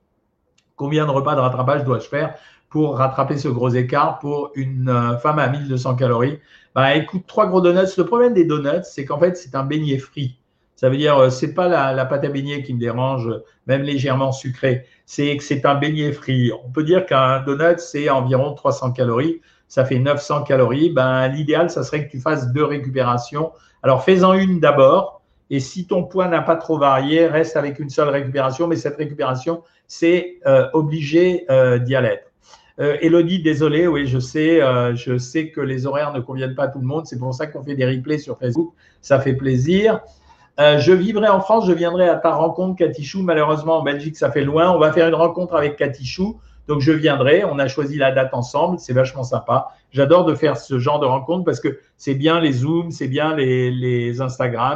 Combien 0.75 1.05
de 1.05 1.11
repas 1.11 1.35
de 1.35 1.39
rattrapage 1.39 1.83
dois-je 1.83 2.07
faire 2.07 2.35
pour 2.71 2.97
rattraper 2.97 3.37
ce 3.37 3.49
gros 3.49 3.69
écart 3.69 4.17
pour 4.17 4.51
une 4.55 4.89
euh, 4.89 5.17
femme 5.19 5.37
à 5.37 5.49
1200 5.49 5.95
calories? 5.95 6.39
Bah, 6.73 6.95
écoute, 6.95 7.25
trois 7.27 7.45
gros 7.45 7.61
donuts. 7.61 7.95
Le 7.95 8.05
problème 8.05 8.33
des 8.33 8.45
donuts, 8.45 8.83
c'est 8.85 9.05
qu'en 9.05 9.19
fait, 9.19 9.37
c'est 9.37 9.53
un 9.53 9.63
beignet 9.63 9.99
frit. 9.99 10.39
Ça 10.83 10.89
veut 10.89 10.97
dire, 10.97 11.17
euh, 11.17 11.29
c'est 11.29 11.53
pas 11.53 11.69
la, 11.69 12.03
pâte 12.03 12.25
à 12.25 12.27
beignet 12.27 12.61
qui 12.61 12.73
me 12.73 12.77
dérange, 12.77 13.29
même 13.67 13.83
légèrement 13.83 14.33
sucré. 14.33 14.85
C'est 15.05 15.37
que 15.37 15.41
c'est 15.41 15.65
un 15.65 15.75
beignet 15.75 16.11
frit. 16.11 16.51
On 16.65 16.69
peut 16.69 16.83
dire 16.83 17.05
qu'un 17.05 17.39
donut, 17.39 17.79
c'est 17.79 18.09
environ 18.09 18.53
300 18.53 18.91
calories. 18.91 19.39
Ça 19.69 19.85
fait 19.85 19.97
900 19.97 20.43
calories. 20.43 20.89
Ben, 20.89 21.29
l'idéal, 21.29 21.69
ça 21.69 21.83
serait 21.83 22.05
que 22.05 22.11
tu 22.11 22.19
fasses 22.19 22.51
deux 22.51 22.65
récupérations. 22.65 23.53
Alors, 23.81 24.03
fais-en 24.03 24.33
une 24.33 24.59
d'abord. 24.59 25.21
Et 25.49 25.61
si 25.61 25.87
ton 25.87 26.03
poids 26.03 26.27
n'a 26.27 26.41
pas 26.41 26.57
trop 26.57 26.77
varié, 26.77 27.27
reste 27.27 27.55
avec 27.55 27.79
une 27.79 27.89
seule 27.89 28.09
récupération. 28.09 28.67
Mais 28.67 28.75
cette 28.75 28.97
récupération, 28.97 29.63
c'est 29.87 30.39
euh, 30.47 30.67
obligé 30.73 31.45
euh, 31.49 31.79
d'y 31.79 31.95
aller. 31.95 32.19
Euh, 32.81 32.97
Elodie, 32.99 33.41
désolé, 33.41 33.87
oui, 33.87 34.05
je 34.05 34.19
sais, 34.19 34.59
je 34.95 35.17
sais 35.17 35.49
que 35.49 35.61
les 35.61 35.85
horaires 35.85 36.11
ne 36.11 36.19
conviennent 36.19 36.55
pas 36.55 36.63
à 36.63 36.67
tout 36.67 36.79
le 36.79 36.87
monde. 36.87 37.05
C'est 37.05 37.19
pour 37.19 37.33
ça 37.33 37.47
qu'on 37.47 37.63
fait 37.63 37.75
des 37.75 37.85
replays 37.85 38.17
sur 38.17 38.37
Facebook. 38.37 38.73
Ça 38.99 39.21
fait 39.21 39.35
plaisir. 39.35 40.01
Euh, 40.59 40.77
je 40.79 40.91
vivrai 40.91 41.27
en 41.27 41.41
France, 41.41 41.65
je 41.67 41.71
viendrai 41.71 42.07
à 42.07 42.15
ta 42.15 42.31
rencontre, 42.33 42.77
Katichou. 42.77 43.23
Malheureusement, 43.23 43.79
en 43.79 43.83
Belgique, 43.83 44.15
ça 44.15 44.31
fait 44.31 44.43
loin. 44.43 44.71
On 44.71 44.79
va 44.79 44.91
faire 44.91 45.07
une 45.07 45.15
rencontre 45.15 45.55
avec 45.55 45.75
Katichou. 45.77 46.39
Donc, 46.67 46.79
je 46.81 46.91
viendrai. 46.91 47.43
On 47.43 47.59
a 47.59 47.67
choisi 47.67 47.97
la 47.97 48.11
date 48.11 48.33
ensemble. 48.33 48.79
C'est 48.79 48.93
vachement 48.93 49.23
sympa. 49.23 49.69
J'adore 49.91 50.25
de 50.25 50.35
faire 50.35 50.57
ce 50.57 50.79
genre 50.79 50.99
de 50.99 51.05
rencontre 51.05 51.43
parce 51.43 51.59
que 51.59 51.79
c'est 51.97 52.15
bien 52.15 52.39
les 52.39 52.51
Zooms, 52.51 52.91
c'est 52.91 53.07
bien 53.07 53.35
les, 53.35 53.71
les 53.71 54.15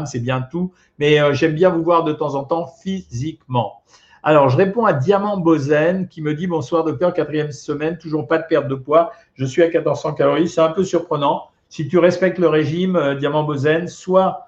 c'est 0.06 0.20
bien 0.20 0.42
tout. 0.42 0.72
Mais 1.00 1.20
j'aime 1.34 1.54
bien 1.54 1.70
vous 1.70 1.84
voir 1.84 2.04
de 2.04 2.14
temps 2.14 2.36
en 2.36 2.44
temps 2.44 2.68
physiquement. 2.68 3.82
Alors, 4.24 4.50
je 4.50 4.58
réponds 4.58 4.86
à 4.86 4.94
Diamant 4.94 5.38
Bozen 5.38 6.08
qui 6.10 6.22
me 6.22 6.34
dit 6.34 6.48
Bonsoir, 6.48 6.84
docteur, 6.84 7.14
quatrième 7.14 7.52
semaine, 7.52 7.98
toujours 7.98 8.28
pas 8.28 8.40
de 8.40 8.44
perte 8.50 8.68
de 8.68 8.76
poids. 8.76 9.12
Je 9.36 9.46
suis 9.46 9.62
à 9.62 9.68
1400 9.68 10.14
calories. 10.16 10.50
C'est 10.50 10.60
un 10.60 10.70
peu 10.70 10.84
surprenant. 10.84 11.44
Si 11.70 11.88
tu 11.88 11.98
respectes 11.98 12.40
le 12.40 12.48
régime, 12.48 12.96
euh, 12.96 13.16
Diamant 13.16 13.44
Bozen, 13.44 13.88
soit 13.88 14.28
euh, 14.28 14.47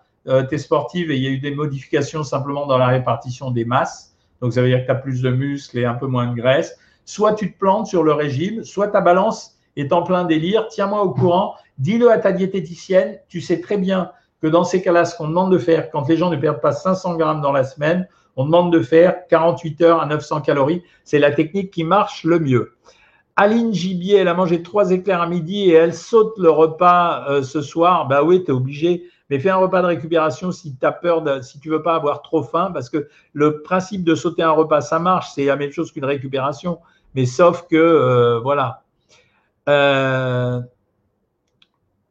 tu 0.50 0.55
es 0.55 0.57
sportive 0.57 1.12
et 1.12 1.17
il 1.17 1.24
y 1.24 1.27
a 1.27 1.31
eu 1.31 1.39
des 1.39 1.53
modifications 1.53 2.24
simplement 2.24 2.67
dans 2.67 2.77
la 2.77 2.88
répartition 2.88 3.51
des 3.51 3.65
masses. 3.65 4.15
Donc, 4.41 4.53
ça 4.53 4.62
veut 4.62 4.67
dire 4.69 4.81
que 4.81 4.86
tu 4.86 4.91
as 4.91 4.95
plus 4.95 5.21
de 5.21 5.29
muscles 5.29 5.77
et 5.79 5.86
un 5.86 5.95
peu 5.95 6.07
moins 6.07 6.27
de 6.27 6.36
graisse. 6.36 6.77
Soit 7.05 7.33
tu 7.33 7.51
te 7.51 7.57
plantes 7.57 7.88
sur 7.88 8.03
le 8.03 8.13
régime, 8.13 8.63
soit 8.63 8.89
ta 8.89 9.01
balance 9.01 9.57
est 9.75 9.91
en 9.93 10.03
plein 10.03 10.25
délire. 10.25 10.67
Tiens-moi 10.67 11.01
au 11.01 11.12
courant. 11.12 11.55
Dis-le 11.77 12.12
à 12.12 12.17
ta 12.17 12.31
diététicienne. 12.31 13.17
Tu 13.27 13.41
sais 13.41 13.62
très 13.62 13.77
bien 13.77 14.12
que 14.41 14.48
dans 14.48 14.63
ces 14.63 14.81
cas-là, 14.81 15.05
ce 15.05 15.15
qu'on 15.17 15.27
demande 15.27 15.51
de 15.51 15.57
faire 15.57 15.89
quand 15.91 16.07
les 16.07 16.17
gens 16.17 16.29
ne 16.29 16.38
perdent 16.38 16.62
pas 16.62 16.71
500 16.71 17.15
grammes 17.15 17.41
dans 17.41 17.51
la 17.51 17.63
semaine, 17.63 18.07
on 18.36 18.45
demande 18.45 18.71
de 18.71 18.81
faire 18.81 19.27
48 19.27 19.81
heures 19.81 20.01
à 20.01 20.05
900 20.05 20.41
calories. 20.41 20.83
C'est 21.03 21.19
la 21.19 21.31
technique 21.31 21.71
qui 21.71 21.83
marche 21.83 22.24
le 22.24 22.39
mieux. 22.39 22.74
Aline 23.36 23.74
Gibier, 23.74 24.17
elle 24.17 24.27
a 24.27 24.33
mangé 24.33 24.62
trois 24.63 24.91
éclairs 24.91 25.21
à 25.21 25.27
midi 25.27 25.69
et 25.69 25.74
elle 25.74 25.93
saute 25.93 26.38
le 26.38 26.50
repas 26.50 27.25
euh, 27.29 27.41
ce 27.41 27.62
soir. 27.62 28.07
Bah 28.07 28.24
oui, 28.24 28.43
tu 28.43 28.51
es 28.51 28.53
obligé. 28.53 29.05
Mais 29.29 29.39
fais 29.39 29.50
un 29.50 29.57
repas 29.57 29.81
de 29.81 29.88
récupération 29.88 30.51
si 30.51 30.75
tu 30.75 30.86
as 30.86 30.91
peur, 30.91 31.24
si 31.43 31.59
tu 31.59 31.69
veux 31.69 31.83
pas 31.83 31.95
avoir 31.95 32.21
trop 32.21 32.41
faim, 32.41 32.71
parce 32.74 32.89
que 32.89 33.07
le 33.33 33.62
principe 33.62 34.03
de 34.03 34.15
sauter 34.15 34.41
un 34.41 34.51
repas, 34.51 34.81
ça 34.81 34.98
marche, 35.00 35.31
c'est 35.36 35.45
la 35.45 35.55
même 35.55 35.71
chose 35.71 35.91
qu'une 35.91 36.05
récupération. 36.05 36.79
Mais 37.15 37.25
sauf 37.25 37.67
que, 37.67 37.75
euh, 37.75 38.39
voilà. 38.39 38.83
Euh, 39.67 40.62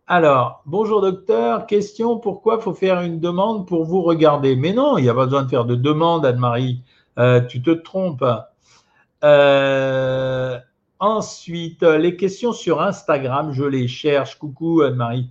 alors, 0.07 0.63
bonjour 0.65 1.01
docteur, 1.01 1.67
question, 1.67 2.19
pourquoi 2.19 2.61
faut 2.61 2.75
faire 2.75 3.01
une 3.01 3.21
demande 3.21 3.67
pour 3.67 3.85
vous 3.85 4.03
regarder? 4.03 4.57
Mais 4.57 4.73
non, 4.73 4.97
il 4.97 5.03
n'y 5.03 5.09
a 5.09 5.15
pas 5.15 5.25
besoin 5.25 5.43
de 5.43 5.49
faire 5.49 5.65
de 5.65 5.75
demande, 5.75 6.25
Anne-Marie, 6.25 6.83
euh, 7.19 7.41
tu 7.41 7.63
te 7.63 7.71
trompes. 7.71 8.25
Ensuite, 11.01 11.83
les 11.83 12.17
questions 12.17 12.53
sur 12.53 12.81
Instagram, 12.81 13.53
je 13.53 13.65
les 13.65 13.87
cherche. 13.87 14.37
Coucou 14.39 14.83
Anne-Marie. 14.83 15.31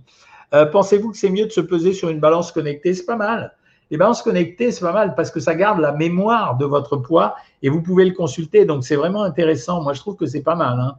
Euh, 0.54 0.66
pensez-vous 0.66 1.10
que 1.10 1.16
c'est 1.16 1.30
mieux 1.30 1.46
de 1.46 1.52
se 1.52 1.60
peser 1.60 1.92
sur 1.92 2.08
une 2.08 2.20
balance 2.20 2.52
connectée? 2.52 2.94
C'est 2.94 3.04
pas 3.06 3.16
mal. 3.16 3.54
Les 3.90 3.96
balances 3.96 4.22
connectées, 4.22 4.70
c'est 4.70 4.84
pas 4.84 4.92
mal 4.92 5.14
parce 5.14 5.30
que 5.30 5.40
ça 5.40 5.54
garde 5.54 5.80
la 5.80 5.92
mémoire 5.92 6.56
de 6.58 6.64
votre 6.64 6.96
poids 6.96 7.36
et 7.62 7.70
vous 7.70 7.82
pouvez 7.82 8.04
le 8.04 8.14
consulter. 8.14 8.64
Donc, 8.64 8.84
c'est 8.84 8.96
vraiment 8.96 9.22
intéressant. 9.22 9.82
Moi, 9.82 9.94
je 9.94 10.00
trouve 10.00 10.16
que 10.16 10.26
c'est 10.26 10.42
pas 10.42 10.56
mal. 10.56 10.78
Hein. 10.78 10.96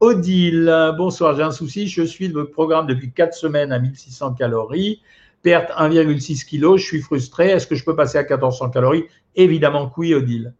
Odile, 0.00 0.94
bonsoir, 0.96 1.36
j'ai 1.36 1.42
un 1.42 1.50
souci. 1.50 1.88
Je 1.88 2.02
suis 2.02 2.28
le 2.28 2.50
programme 2.50 2.86
depuis 2.86 3.12
4 3.12 3.34
semaines 3.34 3.70
à 3.70 3.78
1600 3.78 4.34
calories, 4.34 5.02
perte 5.42 5.70
1,6 5.70 6.44
kg. 6.44 6.76
Je 6.76 6.84
suis 6.84 7.00
frustré. 7.00 7.50
Est-ce 7.50 7.66
que 7.66 7.74
je 7.74 7.84
peux 7.84 7.94
passer 7.94 8.18
à 8.18 8.22
1400 8.22 8.70
calories? 8.70 9.04
Évidemment 9.36 9.88
que 9.88 9.94
oui, 9.98 10.14
Odile. 10.14 10.54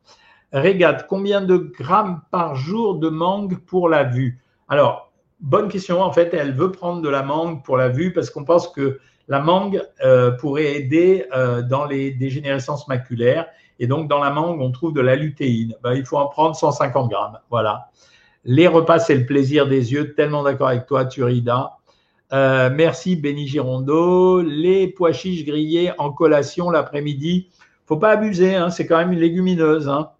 Régate, 0.52 1.06
combien 1.08 1.40
de 1.40 1.56
grammes 1.56 2.20
par 2.30 2.54
jour 2.54 2.96
de 2.96 3.08
mangue 3.08 3.58
pour 3.64 3.88
la 3.88 4.04
vue? 4.04 4.38
Alors, 4.68 5.11
bonne 5.42 5.68
question. 5.68 6.00
En 6.00 6.12
fait, 6.12 6.32
elle 6.32 6.54
veut 6.54 6.70
prendre 6.70 7.02
de 7.02 7.08
la 7.08 7.22
mangue 7.22 7.62
pour 7.62 7.76
la 7.76 7.88
vue 7.88 8.12
parce 8.12 8.30
qu'on 8.30 8.44
pense 8.44 8.68
que 8.68 9.00
la 9.28 9.40
mangue 9.40 9.82
euh, 10.04 10.30
pourrait 10.30 10.76
aider 10.76 11.26
euh, 11.34 11.62
dans 11.62 11.84
les 11.84 12.12
dégénérescences 12.12 12.88
maculaires. 12.88 13.46
Et 13.78 13.86
donc, 13.86 14.08
dans 14.08 14.18
la 14.18 14.30
mangue, 14.30 14.60
on 14.60 14.70
trouve 14.70 14.94
de 14.94 15.00
la 15.00 15.16
lutéine. 15.16 15.74
Ben, 15.82 15.94
il 15.94 16.04
faut 16.04 16.16
en 16.16 16.28
prendre 16.28 16.54
150 16.54 17.10
grammes. 17.10 17.38
Voilà. 17.50 17.90
Les 18.44 18.66
repas, 18.66 18.98
c'est 18.98 19.14
le 19.14 19.26
plaisir 19.26 19.66
des 19.66 19.92
yeux. 19.92 20.14
Tellement 20.14 20.42
d'accord 20.42 20.68
avec 20.68 20.86
toi, 20.86 21.04
Turida. 21.04 21.78
Euh, 22.32 22.70
merci, 22.72 23.16
Béni 23.16 23.46
Girondeau. 23.46 24.42
Les 24.42 24.88
pois 24.88 25.12
chiches 25.12 25.44
grillés 25.44 25.92
en 25.98 26.12
collation 26.12 26.70
l'après-midi. 26.70 27.48
Faut 27.86 27.96
pas 27.96 28.10
abuser, 28.10 28.54
hein, 28.54 28.70
c'est 28.70 28.86
quand 28.86 28.98
même 28.98 29.12
une 29.12 29.20
légumineuse. 29.20 29.88
Hein. 29.88 30.10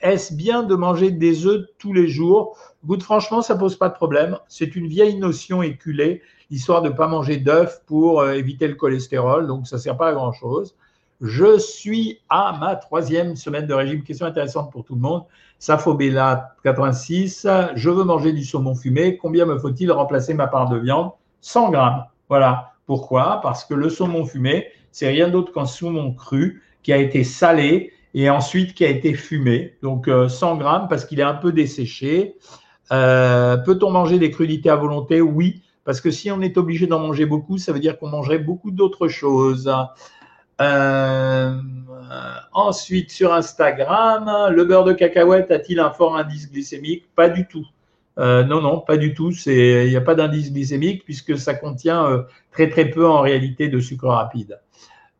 Est-ce 0.00 0.32
bien 0.32 0.62
de 0.62 0.74
manger 0.74 1.10
des 1.10 1.46
œufs 1.46 1.66
tous 1.78 1.92
les 1.92 2.08
jours? 2.08 2.56
Goûte, 2.86 3.02
franchement, 3.02 3.40
ça 3.40 3.56
pose 3.56 3.76
pas 3.76 3.88
de 3.88 3.94
problème. 3.94 4.38
C'est 4.46 4.76
une 4.76 4.86
vieille 4.88 5.16
notion 5.16 5.62
éculée, 5.62 6.20
l'histoire 6.50 6.82
de 6.82 6.90
ne 6.90 6.94
pas 6.94 7.06
manger 7.06 7.38
d'œufs 7.38 7.82
pour 7.86 8.20
euh, 8.20 8.32
éviter 8.32 8.68
le 8.68 8.74
cholestérol. 8.74 9.46
Donc, 9.46 9.66
ça 9.66 9.78
sert 9.78 9.96
pas 9.96 10.08
à 10.08 10.12
grand-chose. 10.12 10.76
Je 11.22 11.58
suis 11.58 12.20
à 12.28 12.58
ma 12.60 12.76
troisième 12.76 13.36
semaine 13.36 13.66
de 13.66 13.72
régime. 13.72 14.02
Question 14.02 14.26
intéressante 14.26 14.70
pour 14.70 14.84
tout 14.84 14.94
le 14.94 15.00
monde. 15.00 15.22
Safobella 15.58 16.56
86. 16.62 17.46
Je 17.74 17.88
veux 17.90 18.04
manger 18.04 18.32
du 18.32 18.44
saumon 18.44 18.74
fumé. 18.74 19.16
Combien 19.16 19.46
me 19.46 19.58
faut-il 19.58 19.90
remplacer 19.90 20.34
ma 20.34 20.48
part 20.48 20.68
de 20.68 20.76
viande? 20.76 21.12
100 21.40 21.70
grammes. 21.70 22.04
Voilà. 22.28 22.74
Pourquoi? 22.84 23.40
Parce 23.42 23.64
que 23.64 23.72
le 23.72 23.88
saumon 23.88 24.26
fumé, 24.26 24.66
c'est 24.92 25.08
rien 25.08 25.28
d'autre 25.28 25.52
qu'un 25.54 25.64
saumon 25.64 26.12
cru 26.12 26.62
qui 26.82 26.92
a 26.92 26.98
été 26.98 27.24
salé 27.24 27.92
et 28.12 28.28
ensuite 28.28 28.74
qui 28.74 28.84
a 28.84 28.90
été 28.90 29.14
fumé. 29.14 29.78
Donc 29.82 30.10
100 30.28 30.56
grammes 30.56 30.88
parce 30.88 31.06
qu'il 31.06 31.20
est 31.20 31.24
un 31.24 31.34
peu 31.34 31.52
desséché. 31.52 32.36
Peut-on 32.90 33.90
manger 33.90 34.18
des 34.18 34.30
crudités 34.30 34.70
à 34.70 34.76
volonté? 34.76 35.20
Oui, 35.20 35.62
parce 35.84 36.00
que 36.00 36.10
si 36.10 36.30
on 36.30 36.40
est 36.40 36.56
obligé 36.56 36.86
d'en 36.86 37.00
manger 37.00 37.26
beaucoup, 37.26 37.58
ça 37.58 37.72
veut 37.72 37.80
dire 37.80 37.98
qu'on 37.98 38.08
mangerait 38.08 38.38
beaucoup 38.38 38.70
d'autres 38.70 39.08
choses. 39.08 39.70
Euh, 40.60 41.60
ensuite, 42.52 43.10
sur 43.10 43.32
Instagram, 43.32 44.50
le 44.50 44.64
beurre 44.64 44.84
de 44.84 44.92
cacahuète 44.92 45.50
a-t-il 45.50 45.80
un 45.80 45.90
fort 45.90 46.16
indice 46.16 46.50
glycémique? 46.50 47.04
Pas 47.14 47.28
du 47.28 47.46
tout. 47.46 47.66
Euh, 48.18 48.44
non, 48.44 48.60
non, 48.60 48.80
pas 48.80 48.96
du 48.96 49.14
tout. 49.14 49.32
Il 49.46 49.88
n'y 49.88 49.96
a 49.96 50.00
pas 50.00 50.14
d'indice 50.14 50.52
glycémique 50.52 51.04
puisque 51.04 51.36
ça 51.36 51.54
contient 51.54 52.06
euh, 52.06 52.22
très 52.52 52.70
très 52.70 52.88
peu 52.88 53.06
en 53.06 53.20
réalité 53.20 53.68
de 53.68 53.80
sucre 53.80 54.08
rapide. 54.08 54.60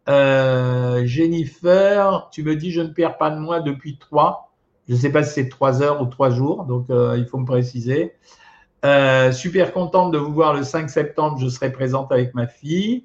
Jennifer, 0.06 2.28
tu 2.30 2.42
me 2.42 2.56
dis 2.56 2.70
je 2.70 2.80
ne 2.80 2.88
perds 2.88 3.18
pas 3.18 3.30
de 3.30 3.38
moi 3.38 3.60
depuis 3.60 3.98
3. 3.98 4.53
Je 4.88 4.94
ne 4.94 4.98
sais 4.98 5.10
pas 5.10 5.22
si 5.22 5.32
c'est 5.32 5.48
3 5.48 5.82
heures 5.82 6.02
ou 6.02 6.06
3 6.06 6.30
jours, 6.30 6.64
donc 6.64 6.86
il 6.88 7.26
faut 7.26 7.38
me 7.38 7.46
préciser. 7.46 8.12
super 9.32 9.72
contente 9.72 10.12
de 10.12 10.18
vous 10.18 10.32
voir 10.32 10.54
le 10.54 10.62
5 10.62 10.90
septembre, 10.90 11.38
je 11.38 11.48
serai 11.48 11.72
présente 11.72 12.12
avec 12.12 12.34
ma 12.34 12.46
fille. 12.46 13.04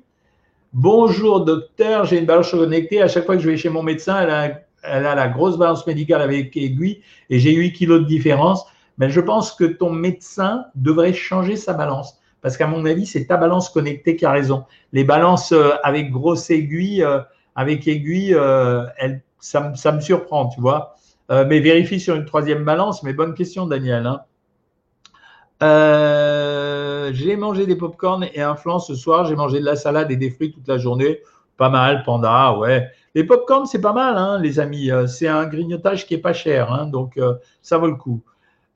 Bonjour 0.74 1.46
docteur, 1.46 2.06
j'ai 2.06 2.20
une 2.20 2.28
balance 2.28 2.52
connectée. 2.52 3.02
À 3.02 3.08
chaque 3.08 3.26
fois 3.26 3.36
que 3.36 3.42
je 3.42 3.50
vais 3.50 3.58
chez 3.58 3.70
mon 3.70 3.82
médecin, 3.82 4.20
elle 4.84 5.06
a, 5.06 5.16
la 5.16 5.28
grosse 5.28 5.58
balance 5.58 5.88
médicale 5.88 6.22
avec 6.22 6.56
aiguille 6.56 7.02
et 7.32 7.40
j'ai 7.40 7.54
8 7.54 7.74
kilos 7.74 8.02
de 8.02 8.06
différence. 8.06 8.66
Mais 9.00 9.10
je 9.10 9.20
pense 9.20 9.54
que 9.54 9.64
ton 9.64 9.90
médecin 9.90 10.66
devrait 10.76 11.14
changer 11.14 11.56
sa 11.56 11.74
balance. 11.74 12.20
Parce 12.42 12.56
qu'à 12.56 12.68
mon 12.68 12.86
avis, 12.86 13.08
c'est 13.08 13.26
ta 13.26 13.38
balance 13.38 13.70
connectée 13.70 14.16
qui 14.16 14.26
a 14.26 14.32
raison. 14.32 14.66
Les 14.94 15.04
balances 15.04 15.54
euh, 15.54 15.72
avec 15.84 16.12
grosse 16.12 16.52
aiguille, 16.52 17.04
euh, 17.04 17.20
avec 17.56 17.88
aiguille, 17.88 18.36
euh, 18.36 18.86
ça, 19.40 19.72
me 19.92 20.02
surprend, 20.02 20.50
tu 20.50 20.62
vois. 20.62 20.98
Mais 21.30 21.60
vérifie 21.60 22.00
sur 22.00 22.16
une 22.16 22.26
troisième 22.26 22.66
balance. 22.66 23.04
Mais 23.04 23.14
bonne 23.14 23.34
question, 23.34 23.68
Daniel. 23.68 24.06
Hein. 24.06 24.22
Euh, 25.62 27.12
j'ai 27.14 27.36
mangé 27.36 27.66
des 27.66 27.76
pop-corn 27.76 28.28
et 28.34 28.42
un 28.42 28.56
flan 28.56 28.80
ce 28.80 28.96
soir. 28.96 29.26
J'ai 29.26 29.36
mangé 29.36 29.60
de 29.60 29.66
la 29.66 29.76
salade 29.76 30.12
et 30.12 30.16
des 30.16 30.30
fruits 30.30 30.52
toute 30.52 30.68
la 30.68 30.78
journée. 30.78 31.22
Pas 31.58 31.70
mal, 31.70 32.04
panda, 32.04 32.54
ouais. 32.58 32.88
Les 33.16 33.26
pop-corn, 33.26 33.66
c'est 33.66 33.82
pas 33.82 33.92
mal, 33.92 34.16
hein, 34.18 34.40
les 34.40 34.60
amis. 34.60 34.92
Euh, 34.92 35.08
c'est 35.08 35.28
un 35.28 35.46
grignotage 35.46 36.08
qui 36.08 36.14
est 36.14 36.20
pas 36.20 36.32
cher, 36.34 36.72
hein, 36.72 36.86
donc 36.86 37.18
euh, 37.18 37.34
ça 37.62 37.78
vaut 37.78 37.88
le 37.88 37.96
coup. 37.96 38.22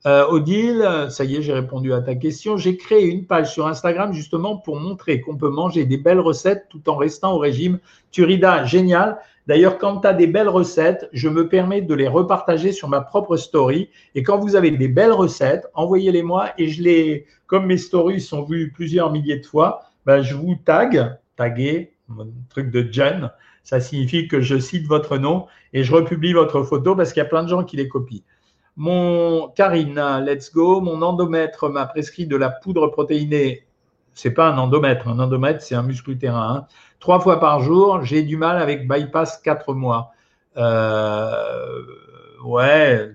Odile, 0.06 1.06
ça 1.08 1.24
y 1.24 1.36
est, 1.36 1.40
j'ai 1.40 1.54
répondu 1.54 1.94
à 1.94 2.02
ta 2.02 2.14
question. 2.14 2.58
J'ai 2.58 2.76
créé 2.76 3.06
une 3.06 3.24
page 3.24 3.50
sur 3.50 3.66
Instagram 3.66 4.12
justement 4.12 4.58
pour 4.58 4.76
montrer 4.76 5.22
qu'on 5.22 5.38
peut 5.38 5.48
manger 5.48 5.86
des 5.86 5.96
belles 5.96 6.20
recettes 6.20 6.66
tout 6.68 6.90
en 6.90 6.96
restant 6.96 7.32
au 7.32 7.38
régime 7.38 7.78
Turida. 8.10 8.66
Génial. 8.66 9.16
D'ailleurs, 9.46 9.78
quand 9.78 10.00
tu 10.00 10.06
as 10.06 10.14
des 10.14 10.26
belles 10.26 10.48
recettes, 10.48 11.08
je 11.12 11.28
me 11.28 11.48
permets 11.48 11.82
de 11.82 11.94
les 11.94 12.08
repartager 12.08 12.72
sur 12.72 12.88
ma 12.88 13.02
propre 13.02 13.36
story. 13.36 13.90
Et 14.14 14.22
quand 14.22 14.38
vous 14.38 14.56
avez 14.56 14.70
des 14.70 14.88
belles 14.88 15.12
recettes, 15.12 15.66
envoyez-les 15.74 16.22
moi 16.22 16.52
et 16.56 16.68
je 16.68 16.82
les, 16.82 17.26
comme 17.46 17.66
mes 17.66 17.76
stories 17.76 18.20
sont 18.20 18.42
vues 18.42 18.72
plusieurs 18.72 19.12
milliers 19.12 19.38
de 19.38 19.46
fois, 19.46 19.82
ben, 20.06 20.22
je 20.22 20.34
vous 20.34 20.54
tag, 20.64 21.18
taguer, 21.36 21.92
truc 22.48 22.70
de 22.70 22.90
Jen. 22.90 23.30
Ça 23.62 23.80
signifie 23.80 24.28
que 24.28 24.40
je 24.40 24.58
cite 24.58 24.86
votre 24.86 25.18
nom 25.18 25.46
et 25.72 25.84
je 25.84 25.94
republie 25.94 26.32
votre 26.32 26.62
photo 26.62 26.96
parce 26.96 27.12
qu'il 27.12 27.22
y 27.22 27.26
a 27.26 27.28
plein 27.28 27.42
de 27.42 27.48
gens 27.48 27.64
qui 27.64 27.76
les 27.76 27.88
copient. 27.88 28.22
Mon 28.76 29.48
Karine, 29.54 30.00
let's 30.26 30.52
go. 30.52 30.80
Mon 30.80 31.00
endomètre 31.02 31.68
m'a 31.68 31.86
prescrit 31.86 32.26
de 32.26 32.36
la 32.36 32.50
poudre 32.50 32.88
protéinée. 32.88 33.66
C'est 34.14 34.32
pas 34.32 34.48
un 34.48 34.58
endomètre. 34.58 35.08
Un 35.08 35.18
endomètre, 35.18 35.62
c'est 35.62 35.74
un 35.74 35.82
muscle 35.82 36.10
utérin. 36.10 36.56
Hein 36.56 36.66
trois 37.04 37.20
fois 37.20 37.38
par 37.38 37.60
jour. 37.60 38.02
J'ai 38.02 38.22
du 38.22 38.38
mal 38.38 38.56
avec 38.56 38.88
bypass 38.88 39.36
quatre 39.36 39.74
mois. 39.74 40.12
Euh, 40.56 41.82
ouais. 42.42 43.10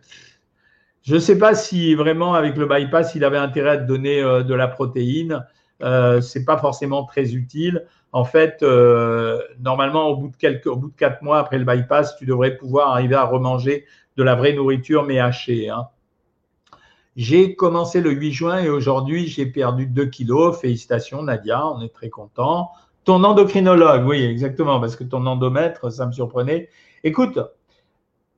Je 1.02 1.16
ne 1.16 1.20
sais 1.20 1.40
pas 1.40 1.56
si 1.56 1.96
vraiment 1.96 2.36
avec 2.36 2.56
le 2.56 2.68
bypass, 2.68 3.16
il 3.16 3.24
avait 3.24 3.40
intérêt 3.40 3.72
à 3.72 3.78
te 3.78 3.88
donner 3.88 4.22
euh, 4.22 4.44
de 4.44 4.54
la 4.54 4.68
protéine. 4.68 5.44
Euh, 5.82 6.22
Ce 6.22 6.38
n'est 6.38 6.46
pas 6.46 6.60
forcément 6.60 7.06
très 7.06 7.34
utile. 7.34 7.88
En 8.12 8.26
fait, 8.26 8.62
euh, 8.62 9.42
normalement, 9.60 10.10
au 10.10 10.18
bout, 10.18 10.28
de 10.30 10.36
quelques, 10.36 10.68
au 10.68 10.76
bout 10.76 10.90
de 10.90 10.96
quatre 10.96 11.24
mois 11.24 11.40
après 11.40 11.58
le 11.58 11.66
bypass, 11.66 12.16
tu 12.16 12.28
devrais 12.28 12.58
pouvoir 12.58 12.92
arriver 12.92 13.16
à 13.16 13.24
remanger 13.24 13.86
de 14.18 14.22
la 14.24 14.36
vraie 14.36 14.54
nourriture, 14.54 15.04
mais 15.04 15.20
hachée. 15.20 15.70
Hein. 15.70 15.88
J'ai 17.16 17.56
commencé 17.56 18.02
le 18.02 18.12
8 18.12 18.34
juin 18.34 18.60
et 18.60 18.70
aujourd'hui, 18.70 19.26
j'ai 19.26 19.48
perdu 19.48 19.88
2 19.88 20.06
kilos. 20.06 20.62
Félicitations, 20.62 21.24
Nadia, 21.24 21.66
on 21.66 21.82
est 21.82 21.92
très 21.92 22.10
content. 22.10 22.70
Ton 23.06 23.24
endocrinologue, 23.24 24.06
oui, 24.06 24.24
exactement, 24.24 24.80
parce 24.80 24.96
que 24.96 25.04
ton 25.04 25.26
endomètre, 25.26 25.92
ça 25.92 26.06
me 26.06 26.12
surprenait. 26.12 26.70
Écoute, 27.04 27.40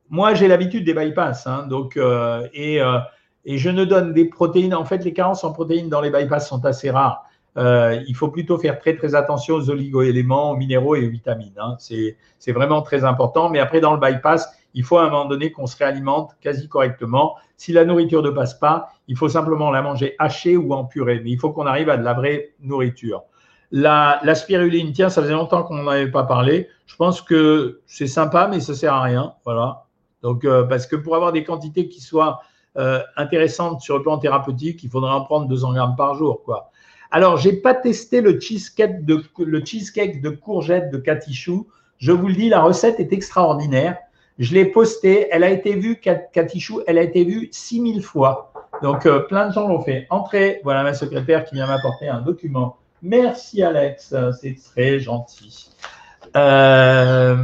moi, 0.10 0.34
j'ai 0.34 0.47
l'habitude 0.47 0.86
des 0.86 0.93
bypass, 0.93 1.47
hein, 1.47 1.65
donc, 1.67 1.97
euh, 1.97 2.47
et, 2.54 2.82
euh, 2.82 3.00
et, 3.45 3.58
je 3.58 3.69
ne 3.69 3.86
donne 3.86 4.13
des 4.13 4.26
protéines. 4.26 4.76
En 4.76 4.86
fait, 4.86 5.04
les 5.04 5.13
carences 5.13 5.43
en 5.43 5.54
protéines 5.54 5.89
dans 5.89 6.02
les 6.02 6.12
bypass 6.12 6.47
sont 6.47 6.65
assez 6.65 6.91
rares. 6.91 7.24
Euh, 7.58 8.02
il 8.08 8.15
faut 8.15 8.30
plutôt 8.30 8.58
faire 8.58 8.80
très, 8.80 8.95
très 8.95 9.15
attention 9.15 9.56
aux 9.56 9.69
oligoéléments, 9.69 10.52
aux 10.52 10.56
minéraux 10.58 10.95
et 10.95 11.06
aux 11.06 11.10
vitamines. 11.10 11.58
Hein. 11.58 11.76
C'est 11.80 12.52
vraiment 12.52 12.82
très 12.82 13.04
important. 13.04 13.50
Mais 13.50 13.60
après, 13.60 13.82
dans 13.82 13.93
le 13.93 14.00
bypass, 14.00 14.50
il 14.74 14.84
faut 14.84 14.97
à 14.97 15.04
un 15.04 15.10
moment 15.10 15.26
donné 15.26 15.52
qu'on 15.52 15.67
se 15.67 15.78
réalimente 15.78 16.36
quasi 16.39 16.67
correctement. 16.69 17.36
Si 17.58 17.74
la 17.74 17.84
nourriture 17.84 18.21
ne 18.21 18.30
passe 18.30 18.54
pas, 18.54 18.89
il 19.08 19.17
faut 19.17 19.30
simplement 19.30 19.69
la 19.71 19.82
manger 19.82 20.15
hachée 20.19 20.56
ou 20.56 20.74
en 20.74 20.86
purée. 20.86 21.21
Mais 21.24 21.32
il 21.32 21.39
faut 21.39 21.52
qu'on 21.52 21.65
arrive 21.65 21.89
à 21.89 21.97
de 21.97 22.04
la 22.04 22.13
vraie 22.13 22.52
nourriture. 22.62 23.24
La, 23.72 24.36
spiruline, 24.36 24.92
tiens, 24.92 25.10
ça 25.10 25.22
faisait 25.22 25.34
longtemps 25.34 25.64
qu'on 25.64 25.76
n'en 25.76 25.88
avait 25.88 26.12
pas 26.12 26.24
parlé. 26.24 26.68
Je 26.88 26.96
pense 26.96 27.22
que 27.22 27.82
c'est 27.86 28.08
sympa, 28.08 28.48
mais 28.50 28.60
ça 28.60 28.76
sert 28.76 28.94
à 28.94 29.02
rien. 29.02 29.34
Voilà. 29.46 29.86
Donc, 30.24 30.44
euh, 30.44 30.64
parce 30.64 30.86
que 30.86 30.96
pour 30.96 31.16
avoir 31.16 31.32
des 31.32 31.44
quantités 31.44 31.88
qui 31.88 32.02
soient 32.02 32.42
euh, 32.78 33.00
intéressantes 33.16 33.82
sur 33.82 33.98
le 33.98 34.04
plan 34.04 34.18
thérapeutique, 34.18 34.84
il 34.84 34.90
faudrait 34.90 35.12
en 35.12 35.22
prendre 35.24 35.48
200 35.48 35.74
grammes 35.74 35.96
par 35.96 36.16
jour, 36.16 36.44
quoi. 36.44 36.72
Alors, 37.12 37.38
j'ai 37.38 37.54
pas 37.54 37.74
testé 37.74 38.22
le 38.22 38.40
cheesecake 38.40 39.06
de 39.06 39.16
de 39.16 40.30
courgettes 40.30 40.92
de 40.92 40.98
Katichou. 40.98 41.68
Je 41.98 42.12
vous 42.12 42.28
le 42.28 42.34
dis, 42.34 42.50
la 42.50 42.62
recette 42.62 43.00
est 43.00 43.12
extraordinaire. 43.12 43.98
Je 44.40 44.54
l'ai 44.54 44.66
posté. 44.66 45.28
Elle 45.32 45.44
a 45.44 45.50
été 45.50 45.76
vue, 45.76 46.00
Katichou, 46.00 46.82
elle 46.88 46.98
a 46.98 47.04
été 47.04 47.26
vue 47.26 47.50
6000 47.52 48.02
fois. 48.02 48.54
Donc, 48.82 49.06
euh, 49.06 49.20
plein 49.20 49.50
de 49.50 49.54
gens 49.54 49.68
l'ont 49.68 49.82
fait. 49.82 50.08
Entrez, 50.10 50.62
voilà 50.64 50.84
ma 50.84 50.94
secrétaire 50.94 51.44
qui 51.44 51.56
vient 51.56 51.68
m'apporter 51.68 52.08
un 52.08 52.22
document 52.22 52.78
Merci 53.02 53.64
Alex, 53.64 54.14
c'est 54.40 54.56
très 54.56 55.00
gentil. 55.00 55.70
Euh, 56.36 57.36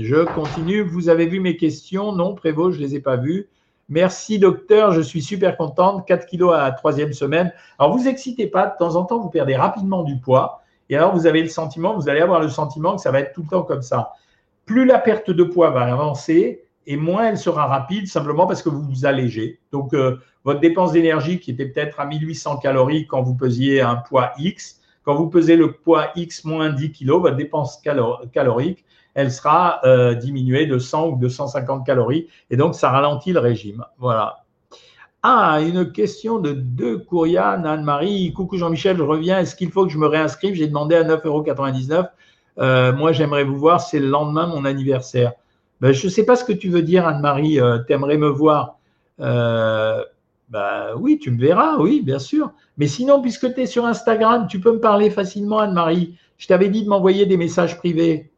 je 0.00 0.24
continue. 0.24 0.82
Vous 0.82 1.08
avez 1.08 1.26
vu 1.26 1.40
mes 1.40 1.56
questions? 1.56 2.12
Non, 2.12 2.34
Prévost, 2.34 2.76
je 2.76 2.82
ne 2.82 2.86
les 2.86 2.96
ai 2.96 3.00
pas 3.00 3.16
vues. 3.16 3.48
Merci 3.88 4.38
docteur, 4.38 4.92
je 4.92 5.00
suis 5.00 5.22
super 5.22 5.56
contente. 5.56 6.06
4 6.06 6.26
kilos 6.26 6.54
à 6.54 6.58
la 6.58 6.72
troisième 6.72 7.12
semaine. 7.12 7.52
Alors 7.78 7.96
vous 7.96 8.08
excitez 8.08 8.46
pas, 8.46 8.66
de 8.66 8.76
temps 8.78 8.96
en 8.96 9.04
temps 9.04 9.20
vous 9.20 9.30
perdez 9.30 9.56
rapidement 9.56 10.02
du 10.02 10.18
poids. 10.18 10.62
Et 10.90 10.96
alors 10.96 11.14
vous 11.14 11.26
avez 11.26 11.42
le 11.42 11.48
sentiment, 11.48 11.94
vous 11.94 12.08
allez 12.08 12.20
avoir 12.20 12.40
le 12.40 12.48
sentiment 12.48 12.96
que 12.96 13.02
ça 13.02 13.10
va 13.10 13.20
être 13.20 13.32
tout 13.32 13.42
le 13.42 13.48
temps 13.48 13.62
comme 13.62 13.82
ça. 13.82 14.12
Plus 14.64 14.84
la 14.84 14.98
perte 14.98 15.30
de 15.30 15.44
poids 15.44 15.70
va 15.70 15.82
avancer, 15.82 16.64
et 16.86 16.96
moins 16.96 17.28
elle 17.28 17.38
sera 17.38 17.66
rapide 17.66 18.06
simplement 18.06 18.46
parce 18.46 18.62
que 18.62 18.68
vous 18.68 18.82
vous 18.82 19.06
allégez. 19.06 19.60
Donc 19.72 19.94
euh, 19.94 20.18
votre 20.44 20.60
dépense 20.60 20.92
d'énergie 20.92 21.40
qui 21.40 21.52
était 21.52 21.66
peut-être 21.66 22.00
à 22.00 22.06
1800 22.06 22.58
calories 22.58 23.06
quand 23.06 23.22
vous 23.22 23.34
pesiez 23.34 23.80
un 23.80 23.96
poids 23.96 24.32
X, 24.38 24.80
quand 25.06 25.14
vous 25.14 25.28
pesez 25.30 25.56
le 25.56 25.72
poids 25.72 26.08
X 26.16 26.44
moins 26.44 26.70
10 26.70 26.90
kg, 26.90 27.10
votre 27.12 27.36
dépense 27.36 27.80
calorique, 28.32 28.84
elle 29.14 29.30
sera 29.30 29.80
euh, 29.84 30.14
diminuée 30.14 30.66
de 30.66 30.78
100 30.78 31.10
ou 31.10 31.16
de 31.16 31.28
150 31.28 31.86
calories. 31.86 32.26
Et 32.50 32.56
donc, 32.56 32.74
ça 32.74 32.90
ralentit 32.90 33.32
le 33.32 33.38
régime. 33.38 33.84
Voilà. 33.98 34.44
Ah, 35.22 35.60
une 35.62 35.92
question 35.92 36.40
de 36.40 36.52
deux 36.52 36.98
Courian, 36.98 37.64
Anne-Marie. 37.64 38.32
Coucou 38.32 38.58
Jean-Michel, 38.58 38.96
je 38.96 39.02
reviens. 39.02 39.38
Est-ce 39.38 39.54
qu'il 39.54 39.70
faut 39.70 39.86
que 39.86 39.92
je 39.92 39.98
me 39.98 40.08
réinscrive? 40.08 40.56
J'ai 40.56 40.66
demandé 40.66 40.96
à 40.96 41.04
9,99 41.04 41.26
euros. 41.94 42.04
Euh, 42.58 42.92
moi, 42.92 43.12
j'aimerais 43.12 43.44
vous 43.44 43.56
voir. 43.56 43.80
C'est 43.80 44.00
le 44.00 44.08
lendemain 44.08 44.48
mon 44.48 44.64
anniversaire. 44.64 45.34
Ben, 45.80 45.92
je 45.92 46.04
ne 46.04 46.10
sais 46.10 46.26
pas 46.26 46.34
ce 46.34 46.44
que 46.44 46.52
tu 46.52 46.68
veux 46.68 46.82
dire, 46.82 47.06
Anne-Marie. 47.06 47.60
Euh, 47.60 47.78
tu 47.86 47.92
aimerais 47.92 48.18
me 48.18 48.28
voir 48.28 48.78
bah 50.48 50.94
oui, 50.96 51.18
tu 51.18 51.30
me 51.30 51.40
verras, 51.40 51.76
oui, 51.78 52.02
bien 52.02 52.18
sûr. 52.18 52.52
Mais 52.76 52.86
sinon, 52.86 53.20
puisque 53.20 53.52
tu 53.54 53.62
es 53.62 53.66
sur 53.66 53.84
Instagram, 53.84 54.46
tu 54.48 54.60
peux 54.60 54.72
me 54.72 54.80
parler 54.80 55.10
facilement, 55.10 55.58
Anne-Marie. 55.58 56.16
Je 56.38 56.46
t'avais 56.46 56.68
dit 56.68 56.84
de 56.84 56.88
m'envoyer 56.88 57.26
des 57.26 57.36
messages 57.36 57.78
privés. 57.78 58.30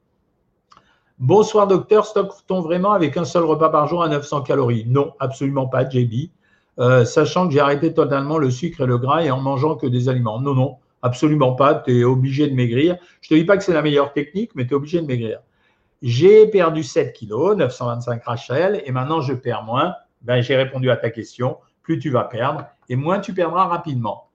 Bonsoir, 1.19 1.67
docteur. 1.67 2.07
Stocke-t-on 2.07 2.61
vraiment 2.61 2.93
avec 2.93 3.17
un 3.17 3.25
seul 3.25 3.45
repas 3.45 3.69
par 3.69 3.89
jour 3.89 4.03
à 4.03 4.09
900 4.09 4.43
calories? 4.43 4.87
Non, 4.87 5.13
absolument 5.19 5.67
pas, 5.67 5.89
JB. 5.89 6.31
Euh, 6.79 7.05
sachant 7.05 7.49
que 7.49 7.55
j'ai 7.55 7.61
arrêté 7.61 7.93
totalement 7.93 8.39
le 8.39 8.51
sucre 8.51 8.83
et 8.83 8.87
le 8.87 8.99
gras 8.99 9.25
et 9.25 9.31
en 9.31 9.41
mangeant 9.41 9.75
que 9.75 9.87
des 9.87 10.09
aliments. 10.09 10.41
Non, 10.41 10.55
non, 10.55 10.77
absolument 11.03 11.55
pas. 11.55 11.75
Tu 11.75 12.01
es 12.01 12.05
obligé 12.05 12.49
de 12.49 12.55
maigrir. 12.55 12.97
Je 13.21 13.35
ne 13.35 13.39
te 13.39 13.43
dis 13.43 13.47
pas 13.47 13.57
que 13.57 13.65
c'est 13.65 13.75
la 13.75 13.83
meilleure 13.83 14.13
technique, 14.13 14.53
mais 14.55 14.65
tu 14.65 14.73
es 14.73 14.77
obligé 14.77 15.01
de 15.01 15.07
maigrir. 15.07 15.41
J'ai 16.01 16.47
perdu 16.47 16.85
7 16.85 17.13
kilos, 17.13 17.57
925 17.57 18.25
Rachel, 18.25 18.83
et 18.87 18.93
maintenant 18.93 19.21
je 19.21 19.35
perds 19.35 19.65
moins. 19.65 19.95
Ben, 20.23 20.41
j'ai 20.41 20.57
répondu 20.57 20.89
à 20.91 20.97
ta 20.97 21.11
question 21.11 21.59
plus 21.89 21.99
tu 21.99 22.11
vas 22.11 22.25
perdre 22.25 22.67
et 22.91 22.97
moins 22.97 23.19
tu 23.19 23.33
perdras 23.33 23.65
rapidement. 23.65 24.29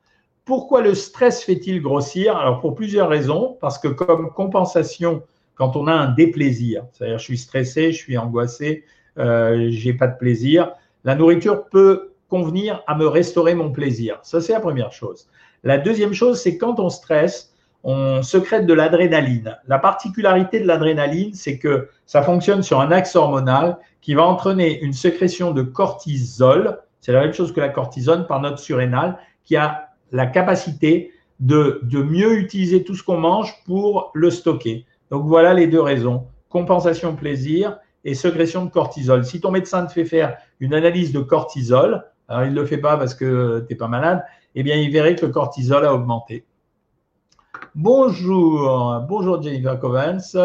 Pourquoi 0.43 0.81
le 0.81 0.95
stress 0.95 1.43
fait-il 1.43 1.83
grossir? 1.83 2.35
Alors 2.35 2.59
pour 2.61 2.73
plusieurs 2.73 3.09
raisons, 3.09 3.57
parce 3.61 3.77
que 3.77 3.87
comme 3.87 4.31
compensation 4.31 5.21
quand 5.53 5.75
on 5.75 5.85
a 5.85 5.93
un 5.93 6.11
déplaisir. 6.11 6.85
C'est-à-dire, 6.91 7.19
je 7.19 7.23
suis 7.23 7.37
stressé, 7.37 7.91
je 7.91 7.97
suis 7.97 8.17
angoissé, 8.17 8.85
euh, 9.19 9.67
j'ai 9.69 9.93
pas 9.93 10.07
de 10.07 10.17
plaisir. 10.17 10.71
La 11.03 11.13
nourriture 11.13 11.65
peut 11.69 12.13
convenir 12.27 12.81
à 12.87 12.95
me 12.95 13.05
restaurer 13.05 13.53
mon 13.53 13.71
plaisir. 13.71 14.17
Ça, 14.23 14.41
c'est 14.41 14.53
la 14.53 14.59
première 14.59 14.91
chose. 14.91 15.27
La 15.63 15.77
deuxième 15.77 16.13
chose, 16.13 16.41
c'est 16.41 16.57
quand 16.57 16.79
on 16.79 16.89
stresse, 16.89 17.53
on 17.83 18.23
secrète 18.23 18.65
de 18.65 18.73
l'adrénaline. 18.73 19.59
La 19.67 19.77
particularité 19.77 20.59
de 20.59 20.65
l'adrénaline, 20.65 21.35
c'est 21.35 21.59
que 21.59 21.89
ça 22.07 22.23
fonctionne 22.23 22.63
sur 22.63 22.81
un 22.81 22.91
axe 22.91 23.15
hormonal 23.15 23.77
qui 24.01 24.15
va 24.15 24.23
entraîner 24.23 24.81
une 24.81 24.93
sécrétion 24.93 25.51
de 25.51 25.61
cortisol. 25.61 26.79
C'est 27.03 27.11
la 27.11 27.19
même 27.19 27.33
chose 27.33 27.51
que 27.51 27.59
la 27.59 27.67
cortisone 27.67 28.27
par 28.27 28.39
notre 28.39 28.59
surrénale, 28.59 29.17
qui 29.43 29.57
a 29.57 29.89
la 30.13 30.25
capacité 30.25 31.11
de, 31.41 31.81
mieux 31.91 32.37
utiliser 32.37 32.85
tout 32.85 32.95
ce 32.95 33.03
qu'on 33.03 33.17
mange 33.17 33.53
pour 33.65 34.09
le 34.13 34.29
stocker. 34.29 34.85
Donc 35.11 35.25
voilà 35.25 35.53
les 35.53 35.67
deux 35.67 35.81
raisons. 35.81 36.27
Compensation 36.47 37.13
plaisir 37.13 37.77
et 38.05 38.13
sécrétion 38.15 38.63
de 38.63 38.69
cortisol. 38.69 39.25
Si 39.25 39.41
ton 39.41 39.51
médecin 39.51 39.85
te 39.85 39.91
fait 39.91 40.05
faire 40.05 40.37
une 40.61 40.73
analyse 40.73 41.11
de 41.11 41.19
cortisol, 41.19 42.05
alors 42.29 42.45
il 42.45 42.53
ne 42.53 42.61
le 42.61 42.65
fait 42.65 42.77
pas 42.77 42.95
parce 42.95 43.15
que 43.15 43.65
tu 43.67 43.73
n'es 43.73 43.77
pas 43.77 43.89
malade, 43.89 44.23
eh 44.55 44.63
bien 44.63 44.77
il 44.77 44.89
verrait 44.89 45.17
que 45.17 45.25
le 45.25 45.33
cortisol 45.33 45.85
a 45.85 45.93
augmenté. 45.93 46.45
Bonjour, 47.75 49.03
bonjour 49.09 49.41
Jennifer 49.41 49.77
Covens. 49.77 50.37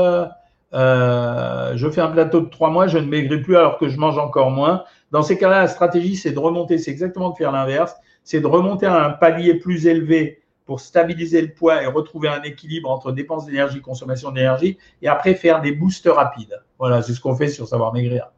Euh, 0.75 1.73
je 1.77 1.89
fais 1.89 2.01
un 2.01 2.09
plateau 2.09 2.41
de 2.41 2.49
trois 2.49 2.71
mois, 2.71 2.89
je 2.89 2.99
ne 2.99 3.07
maigris 3.07 3.43
plus 3.43 3.57
alors 3.57 3.79
que 3.79 3.89
je 3.89 3.97
mange 3.97 4.19
encore 4.19 4.51
moins. 4.51 4.83
Dans 5.11 5.23
ces 5.23 5.39
cas-là, 5.39 5.63
la 5.63 5.69
stratégie, 5.69 6.17
c'est 6.17 6.33
de 6.33 6.39
remonter, 6.39 6.79
c'est 6.79 6.91
exactement 6.91 7.31
de 7.31 7.37
faire 7.37 7.53
l'inverse, 7.53 7.95
c'est 8.25 8.41
de 8.41 8.47
remonter 8.47 8.87
à 8.87 9.05
un 9.05 9.11
palier 9.11 9.55
plus 9.55 9.87
élevé 9.87 10.43
pour 10.67 10.81
stabiliser 10.81 11.41
le 11.41 11.49
poids 11.49 11.83
et 11.83 11.87
retrouver 11.87 12.29
un 12.29 12.43
équilibre 12.43 12.91
entre 12.91 13.11
dépenses 13.11 13.47
d'énergie, 13.47 13.81
consommation 13.81 14.31
d'énergie, 14.31 14.77
et 15.01 15.09
après 15.09 15.35
faire 15.35 15.63
des 15.63 15.73
boosts 15.73 16.09
rapides. 16.09 16.63
Voilà, 16.79 17.01
c'est 17.01 17.15
ce 17.15 17.21
qu'on 17.21 17.35
fait 17.35 17.49
sur 17.49 17.67
Savoir 17.67 17.95
Maigrir. 17.95 18.31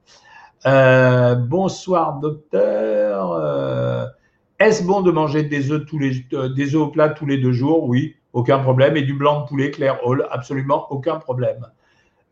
Euh, 0.66 1.34
bonsoir 1.34 2.20
docteur. 2.20 3.32
Euh, 3.32 4.06
est-ce 4.60 4.84
bon 4.84 5.00
de 5.00 5.10
manger 5.10 5.42
des 5.42 5.72
œufs, 5.72 5.84
tous 5.86 5.98
les, 5.98 6.24
euh, 6.34 6.48
des 6.48 6.74
œufs 6.76 6.82
au 6.82 6.88
plat 6.88 7.08
tous 7.08 7.26
les 7.26 7.38
deux 7.38 7.52
jours? 7.52 7.88
Oui, 7.88 8.14
aucun 8.32 8.58
problème. 8.60 8.96
Et 8.96 9.02
du 9.02 9.14
blanc 9.14 9.40
de 9.40 9.46
poulet 9.48 9.70
clair 9.72 9.98
hall, 10.04 10.28
absolument 10.30 10.86
aucun 10.90 11.16
problème. 11.16 11.66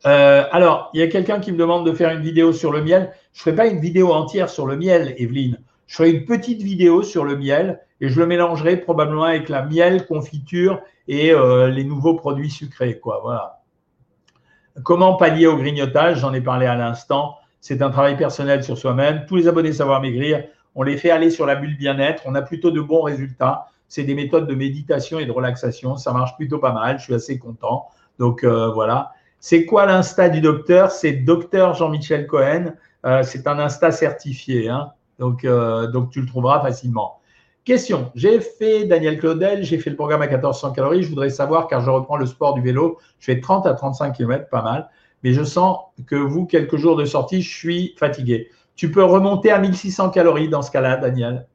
Alors, 0.05 0.91
il 0.95 1.01
y 1.01 1.03
a 1.03 1.09
quelqu'un 1.09 1.41
qui 1.41 1.53
me 1.53 1.59
demande 1.59 1.87
de 1.87 1.93
faire 1.93 2.11
une 2.11 2.23
vidéo 2.23 2.53
sur 2.53 2.73
le 2.73 2.83
miel. 2.83 3.13
Je 3.33 3.41
ne 3.41 3.43
ferai 3.43 3.55
pas 3.55 3.67
une 3.67 3.81
vidéo 3.81 4.13
entière 4.13 4.49
sur 4.49 4.67
le 4.67 4.77
miel, 4.77 5.15
Evelyne. 5.19 5.59
Je 5.87 5.97
ferai 5.97 6.11
une 6.11 6.25
petite 6.25 6.63
vidéo 6.63 7.03
sur 7.03 7.25
le 7.25 7.37
miel 7.37 7.81
et 8.01 8.09
je 8.09 8.21
le 8.21 8.27
mélangerai 8.27 8.77
probablement 8.77 9.25
avec 9.25 9.49
la 9.49 9.63
miel, 9.63 10.07
confiture 10.07 10.81
et 11.09 11.33
euh, 11.33 11.69
les 11.69 11.83
nouveaux 11.83 12.15
produits 12.15 12.51
sucrés. 12.51 13.01
Voilà. 13.03 13.63
Comment 14.85 15.17
pallier 15.17 15.47
au 15.47 15.57
grignotage? 15.57 16.21
J'en 16.21 16.35
ai 16.35 16.41
parlé 16.41 16.67
à 16.67 16.77
l'instant. 16.77 17.37
C'est 17.61 17.83
un 17.83 17.91
travail 17.91 18.17
personnel 18.17 18.63
sur 18.63 18.79
soi-même. 18.79 19.25
Tous 19.27 19.37
les 19.37 19.49
abonnés 19.49 19.73
Savoir 19.73 20.01
Maigrir, 20.01 20.45
on 20.75 20.83
les 20.83 20.97
fait 20.97 21.11
aller 21.11 21.31
sur 21.31 21.47
la 21.47 21.57
bulle 21.57 21.77
bien-être. 21.77 22.23
On 22.27 22.35
a 22.35 22.43
plutôt 22.43 22.71
de 22.71 22.81
bons 22.81 23.03
résultats. 23.03 23.67
C'est 23.89 24.05
des 24.05 24.15
méthodes 24.15 24.47
de 24.47 24.55
méditation 24.55 25.19
et 25.19 25.25
de 25.25 25.33
relaxation. 25.33 25.97
Ça 25.97 26.13
marche 26.13 26.37
plutôt 26.37 26.59
pas 26.59 26.73
mal. 26.73 26.99
Je 26.99 27.05
suis 27.05 27.15
assez 27.15 27.39
content. 27.39 27.87
Donc 28.19 28.45
euh, 28.45 28.69
voilà. 28.69 29.13
C'est 29.41 29.65
quoi 29.65 29.87
l'insta 29.87 30.29
du 30.29 30.41
docteur? 30.41 30.91
C'est 30.91 31.13
docteur 31.13 31.75
Jean-Michel 31.75 32.27
Cohen. 32.27 32.75
Euh, 33.07 33.23
c'est 33.23 33.47
un 33.47 33.59
insta 33.59 33.93
certifié. 33.93 34.69
Hein. 34.69 34.91
donc, 35.19 35.47
donc 35.93 36.11
tu 36.11 36.21
le 36.21 36.27
trouveras 36.27 36.61
facilement. 36.61 37.19
Question. 37.69 38.11
J'ai 38.15 38.41
fait 38.41 38.87
Daniel 38.87 39.19
Claudel, 39.19 39.63
j'ai 39.63 39.77
fait 39.77 39.91
le 39.91 39.97
programme 39.97 40.23
à 40.23 40.27
1400 40.27 40.73
calories. 40.73 41.03
Je 41.03 41.11
voudrais 41.11 41.29
savoir, 41.29 41.69
car 41.69 41.83
je 41.83 41.91
reprends 41.91 42.17
le 42.17 42.25
sport 42.25 42.55
du 42.55 42.63
vélo, 42.63 42.97
je 43.19 43.27
fais 43.27 43.41
30 43.41 43.67
à 43.67 43.75
35 43.75 44.17
km, 44.17 44.49
pas 44.49 44.63
mal. 44.63 44.89
Mais 45.23 45.35
je 45.35 45.43
sens 45.43 45.81
que 46.07 46.17
vous, 46.17 46.47
quelques 46.47 46.79
jours 46.79 46.97
de 46.97 47.05
sortie, 47.05 47.43
je 47.43 47.55
suis 47.55 47.95
fatigué. 47.99 48.49
Tu 48.75 48.91
peux 48.91 49.05
remonter 49.05 49.51
à 49.51 49.59
1600 49.59 50.09
calories 50.09 50.49
dans 50.49 50.63
ce 50.63 50.71
cas-là, 50.71 50.97
Daniel. 50.97 51.47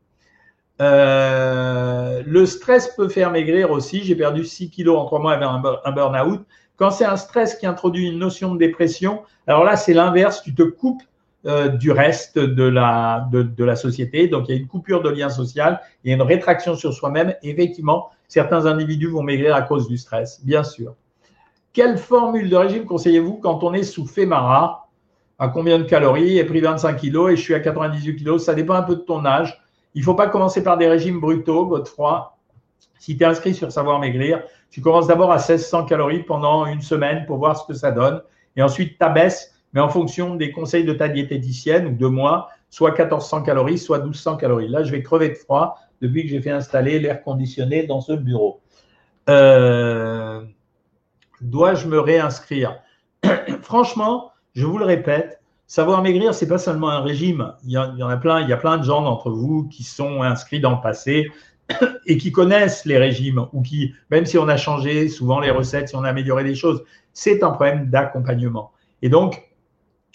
Euh, 0.82 2.22
le 2.28 2.46
stress 2.46 2.90
peut 2.96 3.10
faire 3.10 3.32
maigrir 3.32 3.72
aussi. 3.72 4.04
J'ai 4.04 4.16
perdu 4.16 4.46
6 4.46 4.70
kilos 4.70 5.00
en 5.00 5.06
3 5.06 5.20
mois 5.20 5.34
avec 5.34 5.48
un 5.84 5.92
burn-out. 5.92 6.46
Quand 6.84 6.92
c'est 6.92 7.06
un 7.06 7.16
stress 7.16 7.56
qui 7.56 7.66
introduit 7.66 8.10
une 8.10 8.20
notion 8.20 8.54
de 8.54 8.60
dépression, 8.60 9.22
alors 9.48 9.64
là, 9.64 9.78
c'est 9.78 9.94
l'inverse. 9.94 10.44
Tu 10.44 10.54
te 10.54 10.64
coupes 10.64 11.02
euh, 11.46 11.70
du 11.70 11.92
reste 11.92 12.38
de 12.38 12.64
la, 12.66 13.26
de, 13.32 13.64
la 13.64 13.78
société. 13.78 14.28
Donc, 14.28 14.50
il 14.50 14.52
y 14.54 14.58
a 14.58 14.60
une 14.60 14.68
coupure 14.68 15.02
de 15.02 15.10
lien 15.10 15.30
social, 15.30 15.80
il 16.04 16.10
y 16.10 16.12
a 16.12 16.18
une 16.18 16.22
rétraction 16.22 16.76
sur 16.76 16.92
soi-même. 16.92 17.36
Effectivement, 17.42 18.10
certains 18.28 18.66
individus 18.66 19.08
vont 19.08 19.24
maigrir 19.24 19.56
à 19.56 19.62
cause 19.62 19.88
du 19.88 19.98
stress, 19.98 20.44
bien 20.44 20.66
sûr. 20.66 20.94
Quelle 21.72 21.98
formule 21.98 22.50
de 22.50 22.58
régime 22.58 22.84
conseillez-vous 22.84 23.36
quand 23.36 23.64
on 23.64 23.74
est 23.74 23.84
sous 23.84 24.06
Femara? 24.06 24.90
À 25.40 25.48
combien 25.48 25.80
de 25.80 25.84
calories? 25.86 26.36
J'ai 26.36 26.44
pris 26.44 26.60
25 26.60 26.98
kilos 26.98 27.32
et 27.32 27.38
je 27.38 27.42
suis 27.44 27.54
à 27.54 27.62
98 27.62 28.18
kilos. 28.18 28.44
Ça 28.44 28.56
dépend 28.56 28.74
un 28.74 28.84
peu 28.84 28.98
de 28.98 29.04
ton 29.04 29.24
âge. 29.24 29.64
Il 29.96 30.00
ne 30.00 30.04
faut 30.04 30.16
pas 30.16 30.28
commencer 30.28 30.62
par 30.62 30.78
des 30.78 30.90
régimes 30.90 31.22
brutaux, 31.22 31.66
Godefroy. 31.66 32.36
Si 33.00 33.16
tu 33.16 33.24
es 33.24 33.26
inscrit 33.26 33.54
sur 33.54 33.72
Savoir 33.72 34.00
Maigrir, 34.00 34.44
tu 34.74 34.82
commences 34.82 35.08
d'abord 35.08 35.32
à 35.32 35.38
1600 35.38 35.86
calories 35.86 36.24
pendant 36.24 36.66
une 36.66 36.82
semaine 36.82 37.28
pour 37.28 37.38
voir 37.38 37.56
ce 37.56 37.66
que 37.66 37.74
ça 37.74 37.92
donne. 37.92 38.22
Et 38.56 38.64
ensuite, 38.64 38.98
tu 38.98 39.06
abaisses 39.06 39.54
mais 39.74 39.82
en 39.82 39.90
fonction 39.90 40.36
des 40.36 40.52
conseils 40.52 40.84
de 40.84 40.94
ta 40.94 41.10
diététicienne 41.10 41.88
ou 41.88 41.96
de 41.96 42.08
moi, 42.08 42.50
soit 42.70 42.92
1400 42.92 43.42
calories, 43.42 43.80
soit 43.80 44.00
1200 44.00 44.38
calories. 44.38 44.68
Là, 44.68 44.84
je 44.84 44.92
vais 44.92 45.02
crever 45.02 45.30
de 45.30 45.36
froid 45.36 45.80
depuis 46.02 46.24
que 46.24 46.30
j'ai 46.30 46.42
fait 46.42 46.52
installer 46.52 47.00
l'air 47.00 47.24
conditionné 47.24 47.84
dans 47.84 48.02
ce 48.02 48.14
bureau. 48.14 48.62
Euh, 49.30 50.44
dois-je 51.42 51.88
me 51.88 52.00
réinscrire? 52.00 52.80
Franchement, 53.64 54.32
je 54.54 54.66
vous 54.66 54.78
le 54.78 54.86
répète, 54.86 55.42
savoir 55.66 56.04
maigrir, 56.04 56.36
c'est 56.36 56.48
pas 56.48 56.60
seulement 56.60 56.90
un 56.90 57.02
régime. 57.02 57.54
Il 57.64 57.72
y, 57.72 57.78
en 57.78 58.10
a 58.10 58.18
plein, 58.18 58.42
il 58.42 58.50
y 58.50 58.54
a 58.54 58.58
plein 58.58 58.78
de 58.78 58.84
gens 58.84 59.02
d'entre 59.02 59.32
vous 59.32 59.68
qui 59.70 59.84
sont 59.84 60.22
inscrits 60.22 60.60
dans 60.60 60.76
le 60.76 60.82
passé 60.82 61.32
et 62.06 62.18
qui 62.18 62.32
connaissent 62.32 62.86
les 62.86 62.98
régimes 62.98 63.48
ou 63.54 63.62
qui, 63.62 63.94
même 64.10 64.26
si 64.26 64.38
on 64.38 64.48
a 64.48 64.58
changé 64.58 65.08
souvent 65.08 65.40
les 65.40 65.52
recettes, 65.52 65.90
si 65.90 65.96
on 65.96 66.04
a 66.04 66.10
amélioré 66.10 66.44
les 66.44 66.56
choses, 66.56 66.84
c'est 67.14 67.44
un 67.44 67.52
problème 67.52 67.90
d'accompagnement. 67.90 68.72
Et 69.02 69.10
donc, 69.10 69.50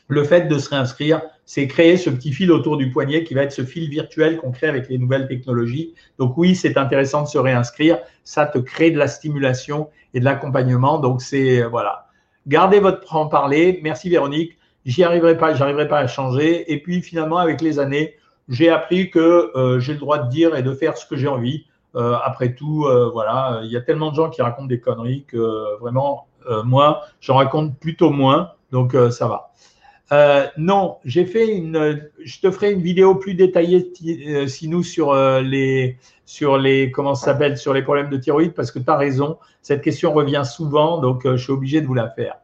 le 0.08 0.24
fait 0.24 0.48
de 0.48 0.58
se 0.58 0.70
réinscrire, 0.70 1.22
c'est 1.44 1.66
créer 1.66 1.96
ce 1.96 2.10
petit 2.10 2.32
fil 2.32 2.50
autour 2.50 2.76
du 2.76 2.90
poignet 2.90 3.24
qui 3.24 3.34
va 3.34 3.42
être 3.42 3.52
ce 3.52 3.64
fil 3.64 3.88
virtuel 3.88 4.38
qu'on 4.38 4.50
crée 4.50 4.68
avec 4.68 4.88
les 4.88 4.98
nouvelles 4.98 5.28
technologies. 5.28 5.94
Donc 6.18 6.36
oui, 6.36 6.54
c'est 6.54 6.76
intéressant 6.76 7.22
de 7.22 7.28
se 7.28 7.38
réinscrire. 7.38 7.98
Ça 8.24 8.46
te 8.46 8.58
crée 8.58 8.90
de 8.90 8.98
la 8.98 9.08
stimulation 9.08 9.88
et 10.14 10.20
de 10.20 10.24
l'accompagnement. 10.24 10.98
Donc 10.98 11.22
c'est 11.22 11.62
voilà. 11.62 12.08
Gardez 12.46 12.80
votre 12.80 13.02
franc-parler. 13.02 13.80
Merci 13.82 14.08
Véronique. 14.08 14.58
J'y 14.84 15.04
arriverai 15.04 15.36
pas, 15.36 15.54
j'arriverai 15.54 15.88
pas 15.88 15.98
à 15.98 16.06
changer. 16.06 16.70
Et 16.72 16.82
puis 16.82 17.02
finalement, 17.02 17.38
avec 17.38 17.60
les 17.60 17.78
années, 17.78 18.14
j'ai 18.48 18.70
appris 18.70 19.10
que 19.10 19.50
euh, 19.56 19.78
j'ai 19.78 19.92
le 19.92 19.98
droit 19.98 20.18
de 20.18 20.28
dire 20.28 20.56
et 20.56 20.62
de 20.62 20.72
faire 20.72 20.96
ce 20.96 21.06
que 21.06 21.16
j'ai 21.16 21.28
envie. 21.28 21.66
Euh, 21.94 22.14
après 22.22 22.54
tout, 22.54 22.84
euh, 22.84 23.10
voilà, 23.12 23.60
il 23.64 23.70
y 23.70 23.76
a 23.76 23.80
tellement 23.80 24.10
de 24.10 24.16
gens 24.16 24.30
qui 24.30 24.42
racontent 24.42 24.66
des 24.66 24.80
conneries 24.80 25.24
que 25.26 25.78
vraiment, 25.80 26.26
moi, 26.64 27.02
j'en 27.20 27.34
raconte 27.34 27.78
plutôt 27.78 28.10
moins. 28.10 28.52
Donc 28.72 28.96
ça 29.10 29.28
va. 29.28 30.50
Non, 30.56 30.96
j'ai 31.04 31.26
fait 31.26 31.54
une. 31.54 32.08
Je 32.24 32.40
te 32.40 32.50
ferai 32.50 32.72
une 32.72 32.80
vidéo 32.80 33.14
plus 33.16 33.34
détaillée, 33.34 33.92
euh, 34.28 34.46
nous 34.62 34.82
sur 34.82 35.14
les, 35.42 35.98
sur 36.24 36.56
les, 36.56 36.90
comment 36.90 37.14
s'appelle, 37.14 37.58
sur 37.58 37.74
les 37.74 37.82
problèmes 37.82 38.08
de 38.08 38.16
thyroïde, 38.16 38.54
parce 38.54 38.70
que 38.70 38.78
tu 38.78 38.90
as 38.90 38.96
raison. 38.96 39.36
Cette 39.60 39.82
question 39.82 40.12
revient 40.14 40.44
souvent, 40.46 40.98
donc 40.98 41.24
je 41.24 41.36
suis 41.36 41.52
obligé 41.52 41.82
de 41.82 41.86
vous 41.86 41.94
la 41.94 42.08
faire. 42.08 42.36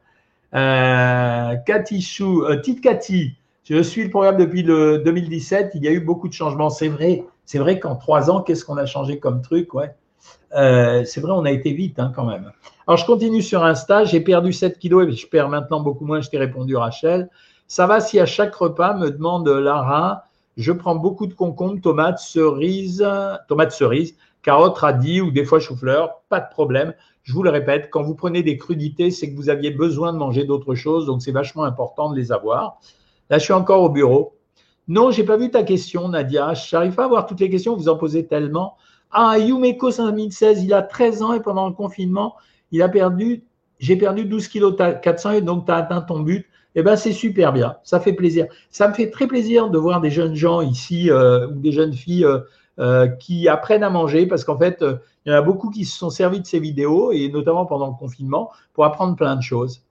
Cathy 1.65 2.03
Chou, 2.03 2.45
Tite 2.63 2.83
Cathy, 2.83 3.39
je 3.65 3.83
suis 3.83 4.05
le 4.05 4.11
programme 4.11 4.37
depuis 4.37 4.63
le 4.63 4.99
2017. 4.99 5.73
Il 5.75 5.85
y 5.85 5.89
a 5.89 5.93
eu 5.93 6.01
beaucoup 6.01 6.29
de 6.29 6.33
changements. 6.33 6.71
C'est 6.71 6.89
vrai. 6.89 7.25
C'est 7.45 7.59
vrai 7.59 7.79
qu'en 7.79 7.97
trois 7.97 8.31
ans, 8.31 8.41
qu'est-ce 8.41 8.65
qu'on 8.65 8.77
a 8.77 8.87
changé 8.87 9.19
comme 9.19 9.43
truc, 9.43 9.75
ouais. 9.75 9.95
c'est 10.53 11.21
vrai, 11.21 11.33
on 11.33 11.45
a 11.45 11.51
été 11.51 11.73
vite 11.73 11.99
hein, 11.99 12.11
quand 12.15 12.25
même. 12.25 12.51
Alors, 12.87 12.97
je 12.97 13.05
continue 13.05 13.43
sur 13.43 13.65
Insta. 13.65 14.05
J'ai 14.05 14.21
perdu 14.21 14.53
7 14.53 14.79
kilos 14.79 15.07
et 15.07 15.13
je 15.13 15.27
perds 15.27 15.49
maintenant 15.49 15.81
beaucoup 15.81 16.07
moins. 16.07 16.21
Je 16.21 16.31
t'ai 16.31 16.39
répondu, 16.39 16.77
Rachel. 16.77 17.29
Ça 17.67 17.87
va 17.87 18.01
si 18.01 18.21
à 18.21 18.27
chaque 18.27 18.55
repas, 18.55 18.95
me 18.95 19.11
demande 19.11 19.49
Lara, 19.49 20.25
je 20.57 20.73
prends 20.73 20.95
beaucoup 20.95 21.27
de 21.27 21.35
concombres, 21.35 21.81
tomates, 21.81 22.19
cerises, 22.19 23.07
tomates, 23.49 23.73
cerises, 23.73 24.17
carottes, 24.43 24.79
radis 24.79 25.21
ou 25.21 25.31
des 25.31 25.45
fois 25.45 25.59
chou-fleur, 25.61 26.21
pas 26.29 26.41
de 26.41 26.49
problème. 26.51 26.95
Je 27.23 27.33
vous 27.33 27.43
le 27.43 27.51
répète, 27.51 27.89
quand 27.91 28.03
vous 28.03 28.15
prenez 28.15 28.43
des 28.43 28.59
crudités, 28.59 29.11
c'est 29.11 29.31
que 29.31 29.37
vous 29.37 29.49
aviez 29.49 29.71
besoin 29.71 30.13
de 30.13 30.19
manger 30.19 30.45
d'autres 30.45 30.75
choses, 30.75 31.07
donc 31.07 31.23
c'est 31.23 31.33
vachement 31.33 31.65
important 31.65 32.11
de 32.11 32.17
les 32.17 32.33
avoir. 32.33 32.79
Là, 33.31 33.39
je 33.39 33.45
suis 33.45 33.53
encore 33.53 33.83
au 33.83 33.89
bureau. 33.89 34.37
Non, 34.89 35.11
j'ai 35.11 35.25
pas 35.25 35.37
vu 35.37 35.51
ta 35.51 35.63
question, 35.63 36.09
Nadia. 36.09 36.55
Je 36.55 36.77
n'arrive 36.77 36.95
pas 36.95 37.05
à 37.05 37.09
voir 37.09 37.27
toutes 37.27 37.41
les 37.41 37.51
questions, 37.51 37.77
vous 37.77 37.89
en 37.89 37.97
posez 37.97 38.27
tellement. 38.27 38.77
Ah, 39.11 39.39
Yumeko 39.39 39.91
5016, 39.91 40.63
il 40.65 40.75
a 40.75 40.83
13 40.83 41.23
ans 41.23 41.33
et 41.33 41.41
pendant 41.41 41.69
le 41.69 41.75
confinement, 41.75 42.35
il 42.73 42.83
a 42.83 42.89
perdu, 42.89 43.45
j'ai 43.79 43.97
perdu 43.97 44.25
12 44.25 44.49
kg 44.49 45.01
400 45.01 45.31
et 45.31 45.41
donc 45.41 45.67
tu 45.67 45.73
as 45.73 45.77
atteint 45.77 46.01
ton 46.01 46.21
but 46.21 46.47
eh 46.75 46.83
ben 46.83 46.97
c'est 46.97 47.13
super 47.13 47.53
bien, 47.53 47.77
ça 47.85 48.01
fait 48.01 48.13
plaisir. 48.13 48.47
Ça 48.71 48.89
me 48.89 48.95
fait 48.95 49.11
très 49.11 49.27
plaisir 49.27 49.71
de 49.71 49.79
voir 49.79 50.01
des 50.01 50.11
jeunes 50.11 50.35
gens 50.35 50.61
ici 50.61 51.11
euh, 51.11 51.49
ou 51.49 51.61
des 51.61 51.73
jeunes 51.73 51.93
filles 51.93 52.25
euh, 52.25 52.41
euh, 52.81 53.07
qui 53.07 53.49
apprennent 53.49 53.85
à 53.85 53.91
manger 53.91 54.27
parce 54.27 54.45
qu'en 54.45 54.59
fait, 54.59 54.79
il 54.81 55.33
y 55.33 55.35
en 55.35 55.39
a 55.39 55.43
beaucoup 55.43 55.71
qui 55.71 55.85
se 55.85 55.97
sont 55.97 56.11
servis 56.11 56.41
de 56.41 56.47
ces 56.47 56.59
vidéos 56.59 57.13
et 57.13 57.29
notamment 57.29 57.65
pendant 57.67 57.87
le 57.87 57.95
confinement 57.95 58.51
pour 58.73 58.85
apprendre 58.85 59.15
plein 59.15 59.37
de 59.37 59.43
choses. 59.43 59.83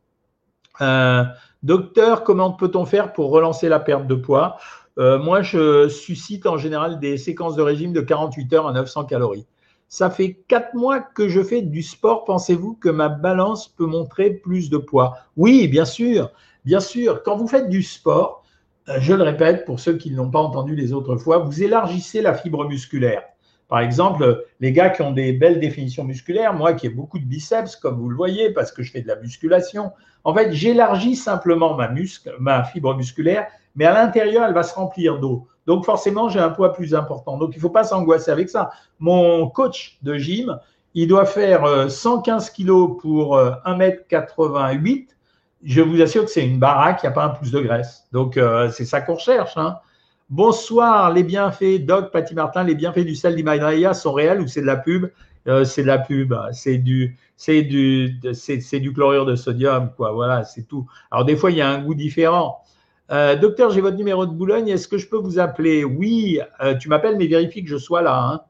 Docteur, 1.63 2.23
comment 2.23 2.51
peut-on 2.51 2.85
faire 2.85 3.13
pour 3.13 3.31
relancer 3.31 3.69
la 3.69 3.79
perte 3.79 4.07
de 4.07 4.15
poids? 4.15 4.57
Moi, 4.97 5.41
je 5.41 5.89
suscite 5.89 6.45
en 6.45 6.57
général 6.57 6.99
des 6.99 7.17
séquences 7.17 7.55
de 7.55 7.63
régime 7.63 7.93
de 7.93 8.01
48 8.01 8.53
heures 8.53 8.67
à 8.67 8.73
900 8.73 9.05
calories. 9.05 9.47
Ça 9.93 10.09
fait 10.09 10.33
quatre 10.47 10.73
mois 10.73 10.99
que 10.99 11.29
je 11.29 11.43
fais 11.43 11.61
du 11.61 11.83
sport. 11.83 12.25
Pensez-vous 12.25 12.73
que 12.75 12.89
ma 12.89 13.09
balance 13.09 13.67
peut 13.67 13.85
montrer 13.85 14.31
plus 14.31 14.69
de 14.69 14.77
poids? 14.77 15.17
Oui, 15.37 15.67
bien 15.67 15.85
sûr. 15.85 16.31
Bien 16.65 16.79
sûr, 16.79 17.21
quand 17.23 17.35
vous 17.37 17.47
faites 17.47 17.69
du 17.69 17.83
sport, 17.83 18.43
euh, 18.89 18.95
je 18.99 19.13
le 19.13 19.23
répète 19.23 19.65
pour 19.65 19.79
ceux 19.79 19.97
qui 19.97 20.11
ne 20.11 20.17
l'ont 20.17 20.31
pas 20.31 20.39
entendu 20.39 20.75
les 20.75 20.93
autres 20.93 21.17
fois, 21.17 21.37
vous 21.37 21.61
élargissez 21.61 22.21
la 22.21 22.33
fibre 22.33 22.67
musculaire. 22.67 23.23
Par 23.73 23.81
exemple, 23.81 24.45
les 24.59 24.71
gars 24.71 24.91
qui 24.91 25.01
ont 25.01 25.13
des 25.13 25.33
belles 25.33 25.59
définitions 25.59 26.03
musculaires, 26.03 26.53
moi 26.53 26.73
qui 26.73 26.85
ai 26.85 26.89
beaucoup 26.89 27.17
de 27.17 27.25
biceps, 27.25 27.75
comme 27.75 27.97
vous 27.97 28.07
le 28.07 28.15
voyez, 28.15 28.51
parce 28.51 28.71
que 28.71 28.83
je 28.83 28.91
fais 28.91 29.01
de 29.01 29.07
la 29.07 29.15
musculation, 29.15 29.93
en 30.23 30.35
fait, 30.35 30.53
j'élargis 30.53 31.15
simplement 31.15 31.75
ma, 32.39 32.63
fibre 32.65 32.95
musculaire, 32.95 33.47
mais 33.75 33.85
à 33.85 33.93
l'intérieur, 33.93 34.45
elle 34.45 34.53
va 34.53 34.61
se 34.61 34.75
remplir 34.75 35.17
d'eau. 35.17 35.47
Donc 35.65 35.85
forcément, 35.85 36.29
j'ai 36.29 36.39
un 36.39 36.51
poids 36.51 36.71
plus 36.71 36.93
important. 36.93 37.39
Donc 37.39 37.55
il 37.55 37.57
ne 37.57 37.61
faut 37.61 37.71
pas 37.71 37.83
s'angoisser 37.83 38.29
avec 38.29 38.47
ça. 38.47 38.69
Mon 38.99 39.49
coach 39.49 39.97
de 40.03 40.19
gym, 40.19 40.59
il 40.93 41.07
doit 41.07 41.25
faire 41.25 41.89
115 41.89 42.45
euh, 42.45 42.53
kilos 42.53 43.01
pour 43.01 43.39
1m88. 43.39 45.01
Euh, 45.01 45.13
Je 45.63 45.81
vous 45.81 45.99
assure 45.99 46.25
que 46.25 46.29
c'est 46.29 46.45
une 46.45 46.59
baraque, 46.59 46.99
il 47.01 47.07
n'y 47.07 47.11
a 47.11 47.15
pas 47.15 47.25
un 47.25 47.29
pouce 47.29 47.49
de 47.49 47.59
graisse. 47.59 48.05
Donc 48.11 48.37
euh, 48.37 48.69
c'est 48.69 48.85
ça 48.85 49.01
qu'on 49.01 49.15
recherche. 49.15 49.57
Hein. 49.57 49.79
Bonsoir, 50.35 51.13
les 51.13 51.21
bienfaits, 51.21 51.85
Doc, 51.85 52.11
Patty 52.11 52.33
Martin, 52.33 52.63
les 52.63 52.73
bienfaits 52.73 53.05
du 53.05 53.13
sel 53.13 53.35
d'Himalaya 53.35 53.93
sont 53.93 54.13
réels 54.13 54.41
ou 54.41 54.47
c'est 54.47 54.61
de 54.61 54.65
la 54.65 54.77
pub? 54.77 55.05
C'est 55.63 55.83
de 55.83 55.87
la 55.87 55.99
pub, 55.99 56.33
c'est 56.51 56.79
du, 56.79 57.15
chlorure 58.95 59.27
de 59.27 59.35
sodium, 59.35 59.91
quoi. 59.95 60.11
Voilà, 60.11 60.43
c'est 60.43 60.63
tout. 60.63 60.87
Alors 61.11 61.23
des 61.23 61.35
fois, 61.35 61.51
il 61.51 61.57
y 61.57 61.61
a 61.61 61.69
un 61.69 61.83
goût 61.83 61.93
différent. 61.93 62.63
Euh, 63.11 63.35
docteur, 63.35 63.69
j'ai 63.69 63.79
votre 63.79 63.95
numéro 63.95 64.25
de 64.25 64.31
Boulogne. 64.31 64.69
Est-ce 64.69 64.87
que 64.87 64.97
je 64.97 65.07
peux 65.07 65.19
vous 65.19 65.37
appeler? 65.37 65.83
Oui, 65.83 66.39
euh, 66.63 66.73
tu 66.73 66.89
m'appelles, 66.89 67.17
mais 67.17 67.27
vérifie 67.27 67.63
que 67.63 67.69
je 67.69 67.77
sois 67.77 68.01
là. 68.01 68.19
Hein. 68.19 68.41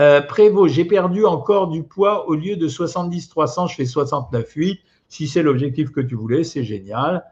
Euh, 0.00 0.22
Prévost, 0.22 0.72
j'ai 0.74 0.86
perdu 0.86 1.26
encore 1.26 1.68
du 1.68 1.82
poids. 1.82 2.30
Au 2.30 2.34
lieu 2.34 2.56
de 2.56 2.66
70-300, 2.66 3.68
je 3.68 3.74
fais 3.74 3.84
69,8. 3.84 4.78
Si 5.10 5.28
c'est 5.28 5.42
l'objectif 5.42 5.90
que 5.90 6.00
tu 6.00 6.14
voulais, 6.14 6.44
c'est 6.44 6.64
génial. 6.64 7.24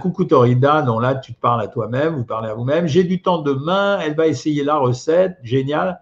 Coucou 0.00 0.24
Torida, 0.24 0.82
non, 0.82 0.98
là, 0.98 1.14
tu 1.14 1.34
te 1.34 1.40
parles 1.40 1.60
à 1.60 1.68
toi-même, 1.68 2.16
vous 2.16 2.24
parlez 2.24 2.48
à 2.48 2.54
vous-même. 2.54 2.86
J'ai 2.86 3.04
du 3.04 3.22
temps 3.22 3.38
demain. 3.38 3.98
Elle 4.00 4.14
va 4.14 4.26
essayer 4.26 4.64
la 4.64 4.76
recette. 4.76 5.38
Génial. 5.42 6.00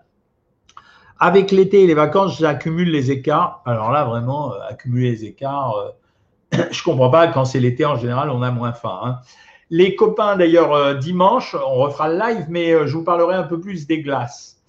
Avec 1.19 1.51
l'été 1.51 1.83
et 1.83 1.87
les 1.87 1.95
vacances, 1.95 2.39
j'accumule 2.39 2.91
les 2.91 3.11
écarts. 3.11 3.63
Alors 3.67 3.93
là, 3.93 4.05
vraiment, 4.05 4.55
accumuler 4.69 5.11
les 5.11 5.25
écarts, 5.27 5.93
je 6.53 6.59
ne 6.59 6.85
comprends 6.85 7.11
pas. 7.11 7.29
Quand 7.29 7.45
c'est 7.45 7.61
l'été, 7.61 7.85
en 7.85 7.97
général, 7.97 8.31
on 8.31 8.43
a 8.43 8.51
moins 8.51 8.73
faim. 8.73 9.01
Hein. 9.05 9.19
Les 9.73 9.95
copains, 9.95 10.37
d'ailleurs, 10.37 10.75
euh, 10.75 10.95
dimanche, 10.95 11.55
on 11.55 11.77
refera 11.77 12.09
le 12.09 12.19
live, 12.19 12.47
mais 12.49 12.73
euh, 12.73 12.89
je 12.89 12.97
vous 12.97 13.05
parlerai 13.05 13.37
un 13.37 13.45
peu 13.45 13.61
plus 13.61 13.87
des 13.87 14.03
glaces. 14.03 14.61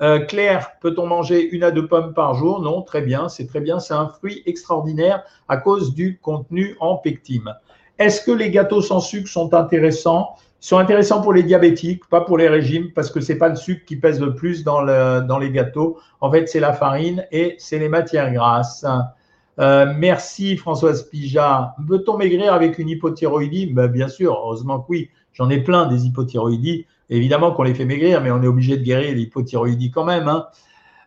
Euh, 0.00 0.20
Claire, 0.20 0.78
peut-on 0.80 1.08
manger 1.08 1.48
une 1.50 1.64
à 1.64 1.72
deux 1.72 1.88
pommes 1.88 2.14
par 2.14 2.34
jour? 2.34 2.60
Non, 2.60 2.82
très 2.82 3.00
bien, 3.00 3.28
c'est 3.28 3.48
très 3.48 3.60
bien. 3.60 3.80
C'est 3.80 3.94
un 3.94 4.08
fruit 4.08 4.44
extraordinaire 4.46 5.24
à 5.48 5.56
cause 5.56 5.92
du 5.92 6.20
contenu 6.22 6.76
en 6.78 6.96
pectine. 6.96 7.52
Est-ce 7.98 8.22
que 8.22 8.32
les 8.32 8.50
gâteaux 8.50 8.82
sans 8.82 9.00
sucre 9.00 9.28
sont 9.28 9.54
intéressants? 9.54 10.36
Ils 10.60 10.66
sont 10.66 10.78
intéressants 10.78 11.20
pour 11.20 11.32
les 11.32 11.42
diabétiques, 11.42 12.08
pas 12.08 12.22
pour 12.22 12.38
les 12.38 12.48
régimes, 12.48 12.90
parce 12.94 13.10
que 13.10 13.20
ce 13.20 13.32
n'est 13.32 13.38
pas 13.38 13.48
le 13.48 13.56
sucre 13.56 13.84
qui 13.84 13.96
pèse 13.96 14.20
le 14.20 14.34
plus 14.34 14.64
dans, 14.64 14.80
les 14.82 15.50
gâteaux. 15.50 15.98
En 16.20 16.30
fait, 16.30 16.46
c'est 16.48 16.60
la 16.60 16.72
farine 16.72 17.26
et 17.30 17.54
c'est 17.58 17.78
les 17.78 17.88
matières 17.88 18.32
grasses. 18.32 18.86
Euh, 19.60 19.92
merci 19.96 20.56
Françoise 20.56 21.08
Pija. 21.08 21.74
Veut-on 21.86 22.16
maigrir 22.16 22.54
avec 22.54 22.78
une 22.78 22.88
hypothyroïdie? 22.88 23.66
Ben, 23.66 23.86
Bien 23.86 24.08
sûr, 24.08 24.32
heureusement 24.32 24.80
que 24.80 24.86
oui. 24.88 25.10
J'en 25.32 25.50
ai 25.50 25.58
plein 25.62 25.86
des 25.86 26.06
hypothyroïdies. 26.06 26.86
Évidemment 27.10 27.52
qu'on 27.52 27.64
les 27.64 27.74
fait 27.74 27.84
maigrir, 27.84 28.20
mais 28.22 28.30
on 28.30 28.42
est 28.42 28.46
obligé 28.46 28.76
de 28.76 28.82
guérir 28.82 29.14
l'hypothyroïdie 29.14 29.90
quand 29.90 30.04
même. 30.04 30.28
Hein. 30.28 30.46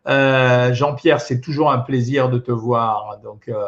Euh, 0.07 0.73
Jean-Pierre, 0.73 1.19
c'est 1.19 1.41
toujours 1.41 1.71
un 1.71 1.79
plaisir 1.79 2.29
de 2.29 2.37
te 2.37 2.51
voir. 2.51 3.19
Donc, 3.23 3.49
euh, 3.49 3.65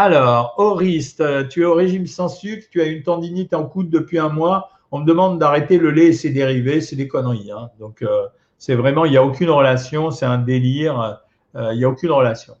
alors, 0.00 0.54
Auriste, 0.58 1.48
tu 1.48 1.62
es 1.62 1.64
au 1.64 1.74
régime 1.74 2.06
sans 2.06 2.28
sucre, 2.28 2.66
tu 2.70 2.80
as 2.80 2.86
une 2.86 3.02
tendinite 3.02 3.54
en 3.54 3.64
coude 3.64 3.90
depuis 3.90 4.18
un 4.18 4.28
mois. 4.28 4.70
On 4.92 5.00
me 5.00 5.04
demande 5.04 5.38
d'arrêter 5.38 5.78
le 5.78 5.90
lait 5.90 6.06
et 6.06 6.12
ses 6.12 6.30
dérivés. 6.30 6.80
C'est 6.80 6.96
des 6.96 7.08
conneries. 7.08 7.50
Hein. 7.52 7.70
Donc, 7.78 8.04
c'est 8.58 8.74
vraiment, 8.74 9.04
il 9.04 9.12
n'y 9.12 9.16
a 9.16 9.24
aucune 9.24 9.50
relation. 9.50 10.10
C'est 10.10 10.26
un 10.26 10.38
délire. 10.38 11.20
il 11.54 11.78
n'y 11.78 11.84
a 11.84 11.88
aucune 11.88 12.10
relation. 12.10 12.54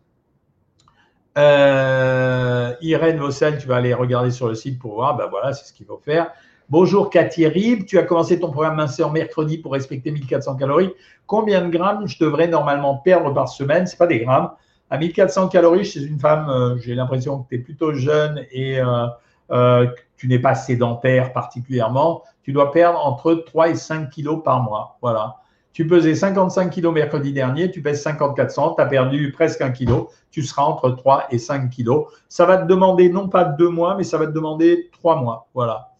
Euh, 1.38 2.74
Irène 2.80 3.18
Vossel, 3.18 3.58
tu 3.58 3.68
vas 3.68 3.76
aller 3.76 3.94
regarder 3.94 4.30
sur 4.30 4.48
le 4.48 4.54
site 4.54 4.78
pour 4.78 4.94
voir. 4.94 5.16
Ben 5.16 5.26
voilà, 5.30 5.52
c'est 5.52 5.66
ce 5.66 5.72
qu'il 5.72 5.86
faut 5.86 6.00
faire. 6.04 6.32
Bonjour 6.68 7.10
Cathy 7.10 7.46
Rib, 7.46 7.84
tu 7.84 7.98
as 7.98 8.04
commencé 8.04 8.38
ton 8.38 8.50
programme 8.50 8.76
minceur 8.76 9.10
mercredi 9.10 9.58
pour 9.58 9.72
respecter 9.72 10.12
1400 10.12 10.56
calories. 10.56 10.92
Combien 11.26 11.62
de 11.62 11.68
grammes 11.68 12.06
je 12.06 12.18
devrais 12.18 12.46
normalement 12.46 12.96
perdre 12.96 13.32
par 13.32 13.48
semaine? 13.48 13.86
Ce 13.86 13.96
pas 13.96 14.06
des 14.06 14.20
grammes. 14.20 14.50
À 14.90 14.98
1400 14.98 15.48
calories 15.48 15.84
chez 15.84 16.02
une 16.02 16.18
femme, 16.18 16.48
euh, 16.48 16.76
j'ai 16.78 16.96
l'impression 16.96 17.38
que 17.38 17.48
tu 17.48 17.54
es 17.54 17.58
plutôt 17.58 17.94
jeune 17.94 18.44
et 18.50 18.80
euh, 18.80 19.06
euh, 19.52 19.86
tu 20.16 20.26
n'es 20.26 20.40
pas 20.40 20.56
sédentaire 20.56 21.32
particulièrement. 21.32 22.24
Tu 22.42 22.52
dois 22.52 22.72
perdre 22.72 22.98
entre 23.06 23.34
3 23.34 23.68
et 23.68 23.74
5 23.76 24.10
kilos 24.10 24.42
par 24.44 24.64
mois. 24.64 24.98
Voilà. 25.00 25.36
Tu 25.72 25.86
pesais 25.86 26.16
55 26.16 26.74
kg 26.74 26.88
mercredi 26.88 27.32
dernier, 27.32 27.70
tu 27.70 27.80
pèses 27.80 28.02
5400, 28.02 28.74
tu 28.74 28.82
as 28.82 28.86
perdu 28.86 29.30
presque 29.30 29.60
un 29.60 29.70
kilo. 29.70 30.10
Tu 30.32 30.42
seras 30.42 30.64
entre 30.64 30.90
3 30.90 31.28
et 31.30 31.38
5 31.38 31.70
kg. 31.70 32.06
Ça 32.28 32.44
va 32.44 32.56
te 32.56 32.66
demander 32.66 33.10
non 33.10 33.28
pas 33.28 33.44
deux 33.44 33.68
mois, 33.68 33.94
mais 33.94 34.02
ça 34.02 34.18
va 34.18 34.26
te 34.26 34.32
demander 34.32 34.90
trois 34.92 35.14
mois. 35.14 35.46
Voilà. 35.54 35.92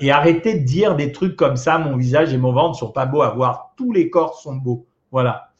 Et 0.00 0.10
arrêtez 0.12 0.60
de 0.60 0.64
dire 0.64 0.94
des 0.94 1.10
trucs 1.10 1.34
comme 1.34 1.56
ça. 1.56 1.78
Mon 1.78 1.96
visage 1.96 2.32
et 2.32 2.38
mon 2.38 2.52
ventre 2.52 2.70
ne 2.70 2.76
sont 2.76 2.92
pas 2.92 3.06
beaux 3.06 3.22
à 3.22 3.30
voir. 3.30 3.72
Tous 3.76 3.92
les 3.92 4.08
corps 4.08 4.38
sont 4.38 4.54
beaux. 4.54 4.86
Voilà. 5.10 5.50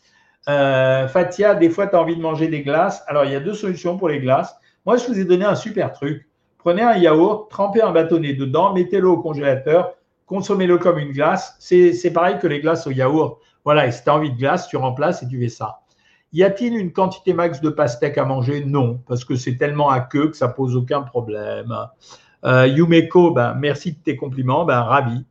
Euh, 0.49 1.09
Fatia, 1.09 1.55
des 1.55 1.71
fois, 1.71 1.87
tu 1.87 1.97
as 1.97 2.01
envie 2.01 2.17
de 2.17 2.21
manger 2.21 2.49
des 2.49 2.63
glaces. 2.63 3.03
Alors, 3.09 3.25
il 3.25 3.33
y 3.33 3.37
a 3.37 3.41
deux 3.41 3.55
solutions 3.55 3.97
pour 3.97 4.09
les 4.09 4.21
glaces. 4.21 4.57
Moi, 4.85 4.97
je 4.97 5.07
vous 5.07 5.19
ai 5.19 5.25
donné 5.25 5.45
un 5.45 5.57
super 5.57 5.93
truc. 5.93 6.29
Prenez 6.59 6.83
un 6.83 6.97
yaourt, 6.97 7.49
trempez 7.51 7.83
un 7.83 7.93
bâtonnet 7.93 8.35
dedans, 8.35 8.73
mettez-le 8.73 9.09
au 9.09 9.19
congélateur, 9.19 9.95
consommez-le 10.27 10.79
comme 10.79 10.99
une 10.99 11.13
glace. 11.13 11.57
C'est 11.61 12.13
pareil 12.13 12.39
que 12.39 12.47
les 12.47 12.61
glaces 12.61 12.87
au 12.87 12.91
yaourt. 12.91 13.39
Voilà, 13.65 13.87
et 13.87 13.93
si 13.93 14.03
tu 14.03 14.11
as 14.11 14.15
envie 14.15 14.31
de 14.31 14.37
glace, 14.37 14.69
tu 14.69 14.77
remplaces 14.77 15.23
et 15.23 15.29
tu 15.29 15.41
fais 15.41 15.49
ça. 15.49 15.81
Y 16.33 16.43
a-t-il 16.43 16.77
une 16.77 16.93
quantité 16.93 17.33
max 17.33 17.61
de 17.61 17.71
pastèques 17.71 18.19
à 18.19 18.25
manger? 18.25 18.65
Non, 18.65 19.01
parce 19.07 19.25
que 19.25 19.37
c'est 19.37 19.57
tellement 19.57 19.91
à 19.91 20.01
queue 20.01 20.29
que 20.29 20.37
ça 20.37 20.49
pose 20.49 20.77
aucun 20.77 21.03
problème. 21.03 21.75
Euh, 22.45 22.67
Yumeko, 22.67 23.31
ben, 23.31 23.55
merci 23.55 23.93
de 23.93 23.99
tes 23.99 24.17
compliments, 24.17 24.65
ben, 24.65 24.81
ravi 24.81 25.25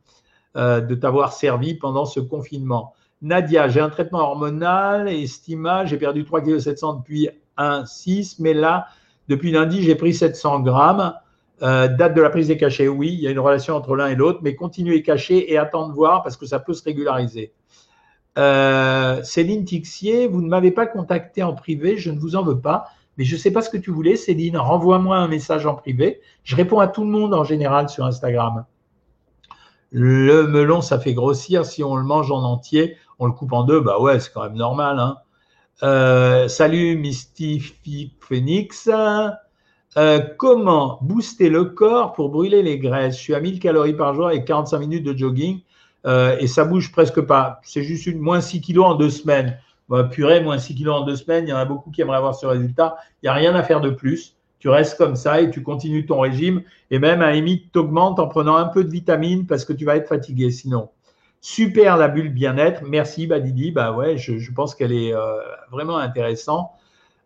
euh, 0.56 0.80
de 0.80 0.94
t'avoir 0.94 1.32
servi 1.32 1.74
pendant 1.74 2.06
ce 2.06 2.20
confinement. 2.20 2.94
Nadia, 3.22 3.68
j'ai 3.68 3.80
un 3.80 3.88
traitement 3.88 4.20
hormonal 4.20 5.08
et 5.08 5.22
estimal, 5.22 5.86
j'ai 5.86 5.96
perdu 5.96 6.24
3,7 6.24 6.74
kg 6.74 6.98
depuis 6.98 7.28
1,6, 7.58 8.36
mais 8.38 8.54
là, 8.54 8.88
depuis 9.28 9.50
lundi, 9.50 9.82
j'ai 9.82 9.94
pris 9.94 10.14
700 10.14 10.60
grammes. 10.60 11.14
Euh, 11.62 11.88
date 11.88 12.14
de 12.14 12.20
la 12.20 12.28
prise 12.28 12.48
des 12.48 12.58
cachets, 12.58 12.86
oui, 12.86 13.08
il 13.14 13.20
y 13.20 13.26
a 13.26 13.30
une 13.30 13.38
relation 13.38 13.74
entre 13.74 13.96
l'un 13.96 14.08
et 14.08 14.14
l'autre, 14.14 14.40
mais 14.42 14.54
continuez 14.54 15.02
cacher 15.02 15.50
et 15.50 15.56
attendre 15.56 15.94
voir 15.94 16.22
parce 16.22 16.36
que 16.36 16.44
ça 16.44 16.58
peut 16.58 16.74
se 16.74 16.84
régulariser. 16.84 17.52
Euh, 18.36 19.22
Céline 19.22 19.64
Tixier, 19.64 20.26
vous 20.26 20.42
ne 20.42 20.48
m'avez 20.48 20.70
pas 20.70 20.86
contacté 20.86 21.42
en 21.42 21.54
privé, 21.54 21.96
je 21.96 22.10
ne 22.10 22.18
vous 22.18 22.36
en 22.36 22.42
veux 22.42 22.60
pas, 22.60 22.84
mais 23.16 23.24
je 23.24 23.36
ne 23.36 23.40
sais 23.40 23.50
pas 23.50 23.62
ce 23.62 23.70
que 23.70 23.78
tu 23.78 23.90
voulais, 23.90 24.16
Céline. 24.16 24.58
Renvoie-moi 24.58 25.16
un 25.16 25.28
message 25.28 25.64
en 25.64 25.74
privé. 25.74 26.20
Je 26.44 26.54
réponds 26.54 26.80
à 26.80 26.88
tout 26.88 27.02
le 27.02 27.10
monde 27.10 27.32
en 27.32 27.44
général 27.44 27.88
sur 27.88 28.04
Instagram. 28.04 28.66
Le 29.90 30.46
melon, 30.46 30.82
ça 30.82 30.98
fait 30.98 31.14
grossir. 31.14 31.64
Si 31.64 31.82
on 31.82 31.96
le 31.96 32.04
mange 32.04 32.30
en 32.30 32.42
entier, 32.42 32.96
on 33.18 33.26
le 33.26 33.32
coupe 33.32 33.52
en 33.52 33.64
deux, 33.64 33.80
bah 33.80 34.00
ouais, 34.00 34.20
c'est 34.20 34.32
quand 34.32 34.42
même 34.42 34.56
normal. 34.56 34.98
Hein. 34.98 35.16
Euh, 35.82 36.48
salut 36.48 36.96
Mystific 36.96 38.14
Phoenix. 38.20 38.88
Euh, 39.96 40.20
comment 40.36 40.98
booster 41.02 41.48
le 41.48 41.64
corps 41.64 42.12
pour 42.12 42.28
brûler 42.28 42.62
les 42.62 42.78
graisses? 42.78 43.16
Je 43.16 43.20
suis 43.20 43.34
à 43.34 43.40
1000 43.40 43.60
calories 43.60 43.94
par 43.94 44.14
jour 44.14 44.30
et 44.30 44.44
45 44.44 44.78
minutes 44.78 45.04
de 45.04 45.16
jogging 45.16 45.60
euh, 46.06 46.36
et 46.38 46.46
ça 46.46 46.64
bouge 46.64 46.92
presque 46.92 47.20
pas. 47.20 47.60
C'est 47.62 47.82
juste 47.82 48.06
une 48.06 48.20
moins 48.20 48.40
6 48.40 48.60
kilos 48.60 48.86
en 48.86 48.94
deux 48.94 49.10
semaines. 49.10 49.58
Purée, 50.10 50.40
moins 50.40 50.58
6 50.58 50.74
kilos 50.74 50.96
en 50.96 51.04
deux 51.04 51.14
semaines, 51.14 51.46
il 51.46 51.50
y 51.50 51.52
en 51.52 51.58
a 51.58 51.64
beaucoup 51.64 51.92
qui 51.92 52.00
aimeraient 52.00 52.16
avoir 52.16 52.34
ce 52.34 52.44
résultat. 52.44 52.96
Il 53.22 53.26
n'y 53.26 53.28
a 53.28 53.34
rien 53.34 53.54
à 53.54 53.62
faire 53.62 53.80
de 53.80 53.90
plus. 53.90 54.34
Tu 54.58 54.68
restes 54.68 54.98
comme 54.98 55.14
ça 55.14 55.40
et 55.40 55.48
tu 55.50 55.62
continues 55.62 56.06
ton 56.06 56.18
régime. 56.18 56.62
Et 56.90 56.98
même 56.98 57.22
à 57.22 57.30
limite, 57.30 57.70
tu 57.72 57.78
augmentes 57.78 58.18
en 58.18 58.26
prenant 58.26 58.56
un 58.56 58.66
peu 58.66 58.82
de 58.82 58.90
vitamines 58.90 59.46
parce 59.46 59.64
que 59.64 59.72
tu 59.72 59.84
vas 59.84 59.94
être 59.94 60.08
fatigué 60.08 60.50
sinon. 60.50 60.88
Super 61.40 61.96
la 61.96 62.08
bulle 62.08 62.30
bien-être. 62.30 62.82
Merci 62.84 63.26
Badidi. 63.26 63.70
Bah 63.70 63.94
je, 64.16 64.52
pense 64.52 64.74
qu'elle 64.74 64.92
est 64.92 65.14
euh, 65.14 65.38
vraiment 65.70 65.98
intéressante. 65.98 66.70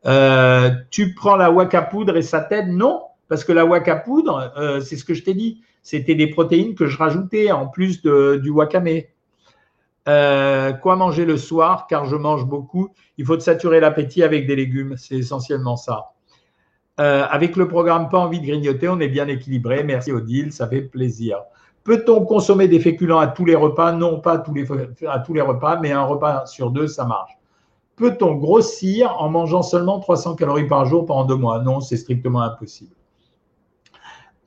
Euh, 0.06 0.70
tu 0.90 1.14
prends 1.14 1.36
la 1.36 1.50
waka 1.50 1.82
poudre 1.82 2.16
et 2.16 2.22
ça 2.22 2.40
t'aide? 2.40 2.68
Non, 2.68 3.02
parce 3.28 3.44
que 3.44 3.52
la 3.52 3.64
waka 3.64 3.96
poudre, 3.96 4.52
euh, 4.56 4.80
c'est 4.80 4.96
ce 4.96 5.04
que 5.04 5.14
je 5.14 5.22
t'ai 5.22 5.34
dit, 5.34 5.62
c'était 5.82 6.14
des 6.14 6.26
protéines 6.26 6.74
que 6.74 6.86
je 6.86 6.96
rajoutais 6.96 7.50
en 7.50 7.66
plus 7.66 8.02
du 8.02 8.50
wakame. 8.50 9.02
Quoi 10.04 10.96
manger 10.96 11.24
le 11.24 11.36
soir? 11.36 11.86
Car 11.86 12.04
je 12.04 12.16
mange 12.16 12.44
beaucoup. 12.44 12.90
Il 13.16 13.24
faut 13.24 13.36
te 13.36 13.42
saturer 13.42 13.80
l'appétit 13.80 14.22
avec 14.22 14.46
des 14.46 14.56
légumes. 14.56 14.96
C'est 14.96 15.16
essentiellement 15.16 15.76
ça. 15.76 16.12
Avec 16.98 17.56
le 17.56 17.68
programme 17.68 18.10
Pas 18.10 18.18
envie 18.18 18.40
de 18.40 18.46
grignoter, 18.46 18.88
on 18.88 19.00
est 19.00 19.08
bien 19.08 19.28
équilibré. 19.28 19.82
Merci 19.84 20.12
Odile, 20.12 20.52
ça 20.52 20.68
fait 20.68 20.82
plaisir. 20.82 21.38
Peut-on 21.90 22.24
consommer 22.24 22.68
des 22.68 22.78
féculents 22.78 23.18
à 23.18 23.26
tous 23.26 23.44
les 23.44 23.56
repas? 23.56 23.90
Non, 23.90 24.20
pas 24.20 24.34
à 24.34 24.38
tous 24.38 24.54
les, 24.54 24.64
à 25.08 25.18
tous 25.18 25.34
les 25.34 25.40
repas, 25.40 25.80
mais 25.80 25.90
un 25.90 26.04
repas 26.04 26.46
sur 26.46 26.70
deux, 26.70 26.86
ça 26.86 27.04
marche. 27.04 27.32
Peut-on 27.96 28.36
grossir 28.36 29.16
en 29.18 29.28
mangeant 29.28 29.62
seulement 29.62 29.98
300 29.98 30.36
calories 30.36 30.68
par 30.68 30.84
jour 30.84 31.04
pendant 31.04 31.24
deux 31.24 31.34
mois? 31.34 31.58
Non, 31.58 31.80
c'est 31.80 31.96
strictement 31.96 32.42
impossible. 32.42 32.94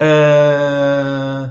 Euh, 0.02 1.46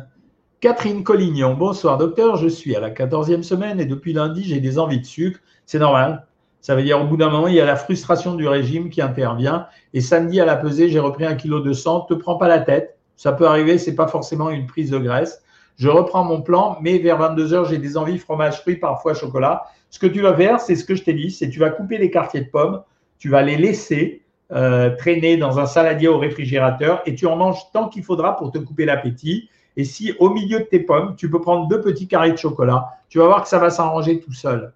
Catherine 0.60 1.04
Collignon, 1.04 1.52
bonsoir 1.52 1.98
docteur, 1.98 2.36
je 2.36 2.48
suis 2.48 2.74
à 2.74 2.80
la 2.80 2.88
14e 2.88 3.42
semaine 3.42 3.78
et 3.78 3.84
depuis 3.84 4.14
lundi 4.14 4.44
j'ai 4.44 4.60
des 4.60 4.78
envies 4.78 5.00
de 5.00 5.04
sucre, 5.04 5.40
c'est 5.66 5.78
normal. 5.78 6.26
Ça 6.62 6.74
veut 6.74 6.84
dire 6.84 7.02
au 7.02 7.04
bout 7.04 7.18
d'un 7.18 7.28
moment, 7.28 7.48
il 7.48 7.54
y 7.56 7.60
a 7.60 7.66
la 7.66 7.76
frustration 7.76 8.34
du 8.34 8.48
régime 8.48 8.88
qui 8.88 9.02
intervient. 9.02 9.66
Et 9.92 10.00
samedi 10.00 10.40
à 10.40 10.46
la 10.46 10.56
pesée, 10.56 10.88
j'ai 10.88 11.00
repris 11.00 11.26
un 11.26 11.34
kilo 11.34 11.60
de 11.60 11.74
sang. 11.74 12.00
Te 12.00 12.14
prends 12.14 12.36
pas 12.36 12.48
la 12.48 12.60
tête. 12.60 12.96
Ça 13.16 13.32
peut 13.32 13.46
arriver, 13.46 13.76
c'est 13.76 13.94
pas 13.94 14.08
forcément 14.08 14.48
une 14.48 14.66
prise 14.66 14.88
de 14.88 14.96
graisse. 14.96 15.41
Je 15.76 15.88
reprends 15.88 16.24
mon 16.24 16.42
plan, 16.42 16.78
mais 16.80 16.98
vers 16.98 17.18
22 17.18 17.54
heures, 17.54 17.64
j'ai 17.64 17.78
des 17.78 17.96
envies 17.96 18.18
fromage 18.18 18.60
fruits, 18.60 18.76
parfois 18.76 19.14
chocolat. 19.14 19.64
Ce 19.90 19.98
que 19.98 20.06
tu 20.06 20.20
vas 20.20 20.34
faire, 20.34 20.60
c'est 20.60 20.76
ce 20.76 20.84
que 20.84 20.94
je 20.94 21.02
t'ai 21.02 21.12
dit, 21.12 21.30
c'est 21.30 21.48
tu 21.48 21.58
vas 21.58 21.70
couper 21.70 21.98
les 21.98 22.10
quartiers 22.10 22.42
de 22.42 22.50
pommes, 22.50 22.82
tu 23.18 23.28
vas 23.28 23.42
les 23.42 23.56
laisser 23.56 24.22
euh, 24.52 24.94
traîner 24.96 25.36
dans 25.36 25.58
un 25.58 25.66
saladier 25.66 26.08
au 26.08 26.18
réfrigérateur 26.18 27.00
et 27.06 27.14
tu 27.14 27.26
en 27.26 27.36
manges 27.36 27.70
tant 27.72 27.88
qu'il 27.88 28.02
faudra 28.02 28.36
pour 28.36 28.50
te 28.50 28.58
couper 28.58 28.84
l'appétit. 28.84 29.48
Et 29.76 29.84
si 29.84 30.12
au 30.18 30.28
milieu 30.28 30.58
de 30.58 30.64
tes 30.64 30.80
pommes, 30.80 31.14
tu 31.16 31.30
peux 31.30 31.40
prendre 31.40 31.68
deux 31.68 31.80
petits 31.80 32.06
carrés 32.06 32.32
de 32.32 32.36
chocolat, 32.36 32.88
tu 33.08 33.18
vas 33.18 33.26
voir 33.26 33.42
que 33.42 33.48
ça 33.48 33.58
va 33.58 33.70
s'arranger 33.70 34.20
tout 34.20 34.32
seul. 34.32 34.72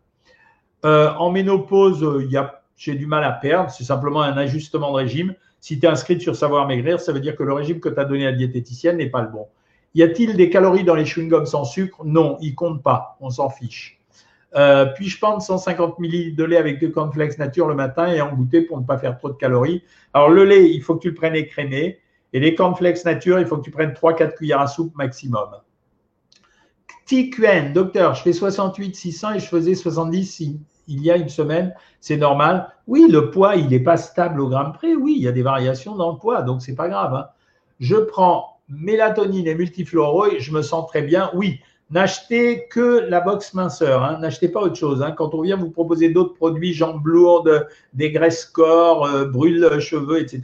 Euh, 0.84 1.12
en 1.14 1.30
ménopause, 1.30 2.02
euh, 2.02 2.28
j'ai 2.76 2.94
du 2.94 3.06
mal 3.06 3.24
à 3.24 3.32
perdre, 3.32 3.70
c'est 3.70 3.84
simplement 3.84 4.22
un 4.22 4.36
ajustement 4.36 4.90
de 4.92 4.96
régime. 4.96 5.34
Si 5.60 5.78
tu 5.78 5.86
es 5.86 5.88
inscrite 5.88 6.22
sur 6.22 6.36
Savoir 6.36 6.66
Maigrir, 6.66 7.00
ça 7.00 7.12
veut 7.12 7.20
dire 7.20 7.36
que 7.36 7.42
le 7.42 7.52
régime 7.52 7.80
que 7.80 7.88
tu 7.88 7.98
as 7.98 8.04
donné 8.04 8.26
à 8.26 8.30
la 8.30 8.36
diététicienne 8.36 8.98
n'est 8.98 9.10
pas 9.10 9.22
le 9.22 9.28
bon. 9.28 9.46
Y 9.96 10.02
a-t-il 10.02 10.36
des 10.36 10.50
calories 10.50 10.84
dans 10.84 10.94
les 10.94 11.06
chewing-gums 11.06 11.46
sans 11.46 11.64
sucre? 11.64 12.04
Non, 12.04 12.36
ils 12.42 12.50
ne 12.50 12.54
comptent 12.54 12.82
pas, 12.82 13.16
on 13.20 13.30
s'en 13.30 13.48
fiche. 13.48 13.98
Puis-je 14.94 15.18
prendre 15.18 15.40
150 15.40 15.98
ml 15.98 16.34
de 16.36 16.44
lait 16.44 16.58
avec 16.58 16.78
deux 16.78 16.90
cornflakes 16.90 17.38
nature 17.38 17.66
le 17.66 17.74
matin 17.74 18.06
et 18.08 18.20
en 18.20 18.34
goûter 18.34 18.60
pour 18.60 18.78
ne 18.78 18.84
pas 18.84 18.98
faire 18.98 19.16
trop 19.16 19.30
de 19.30 19.36
calories 19.36 19.82
Alors, 20.12 20.28
le 20.28 20.44
lait, 20.44 20.70
il 20.70 20.82
faut 20.82 20.96
que 20.96 21.00
tu 21.00 21.08
le 21.08 21.14
prennes 21.14 21.34
écrémé. 21.34 21.98
Et 22.34 22.40
les 22.40 22.54
cornflakes 22.54 23.06
nature, 23.06 23.40
il 23.40 23.46
faut 23.46 23.56
que 23.56 23.62
tu 23.62 23.70
prennes 23.70 23.92
3-4 23.92 24.34
cuillères 24.34 24.60
à 24.60 24.66
soupe 24.66 24.94
maximum. 24.96 25.48
TQN, 27.06 27.72
docteur, 27.72 28.14
je 28.14 28.22
fais 28.22 28.34
68 28.34 28.94
600 28.94 29.32
et 29.32 29.38
je 29.38 29.46
faisais 29.46 29.74
70 29.74 30.42
il 30.88 31.02
y 31.02 31.10
a 31.10 31.16
une 31.16 31.30
semaine, 31.30 31.74
c'est 32.00 32.18
normal. 32.18 32.68
Oui, 32.86 33.06
le 33.10 33.30
poids, 33.30 33.56
il 33.56 33.68
n'est 33.68 33.80
pas 33.80 33.96
stable 33.96 34.42
au 34.42 34.48
gramme 34.48 34.74
près. 34.74 34.94
Oui, 34.94 35.14
il 35.16 35.22
y 35.22 35.28
a 35.28 35.32
des 35.32 35.42
variations 35.42 35.96
dans 35.96 36.12
le 36.12 36.18
poids, 36.18 36.42
donc 36.42 36.60
c'est 36.60 36.74
pas 36.74 36.90
grave. 36.90 37.14
Hein. 37.14 37.28
Je 37.80 37.96
prends 37.96 38.55
mélatonine 38.68 39.46
et 39.46 39.54
multifluoro 39.54 40.26
et 40.26 40.40
je 40.40 40.52
me 40.52 40.62
sens 40.62 40.86
très 40.86 41.02
bien. 41.02 41.30
Oui, 41.34 41.60
n'achetez 41.90 42.66
que 42.68 43.06
la 43.08 43.20
box 43.20 43.54
minceur, 43.54 44.02
hein. 44.02 44.18
n'achetez 44.18 44.48
pas 44.48 44.60
autre 44.60 44.76
chose. 44.76 45.02
Hein. 45.02 45.12
Quand 45.12 45.34
on 45.34 45.42
vient 45.42 45.56
vous 45.56 45.70
proposer 45.70 46.08
d'autres 46.10 46.34
produits, 46.34 46.72
jambes 46.72 47.06
lourdes, 47.06 47.68
des 47.92 48.10
graisses 48.10 48.44
corps, 48.44 49.06
euh, 49.06 49.24
brûle 49.26 49.78
cheveux, 49.80 50.20
etc., 50.20 50.42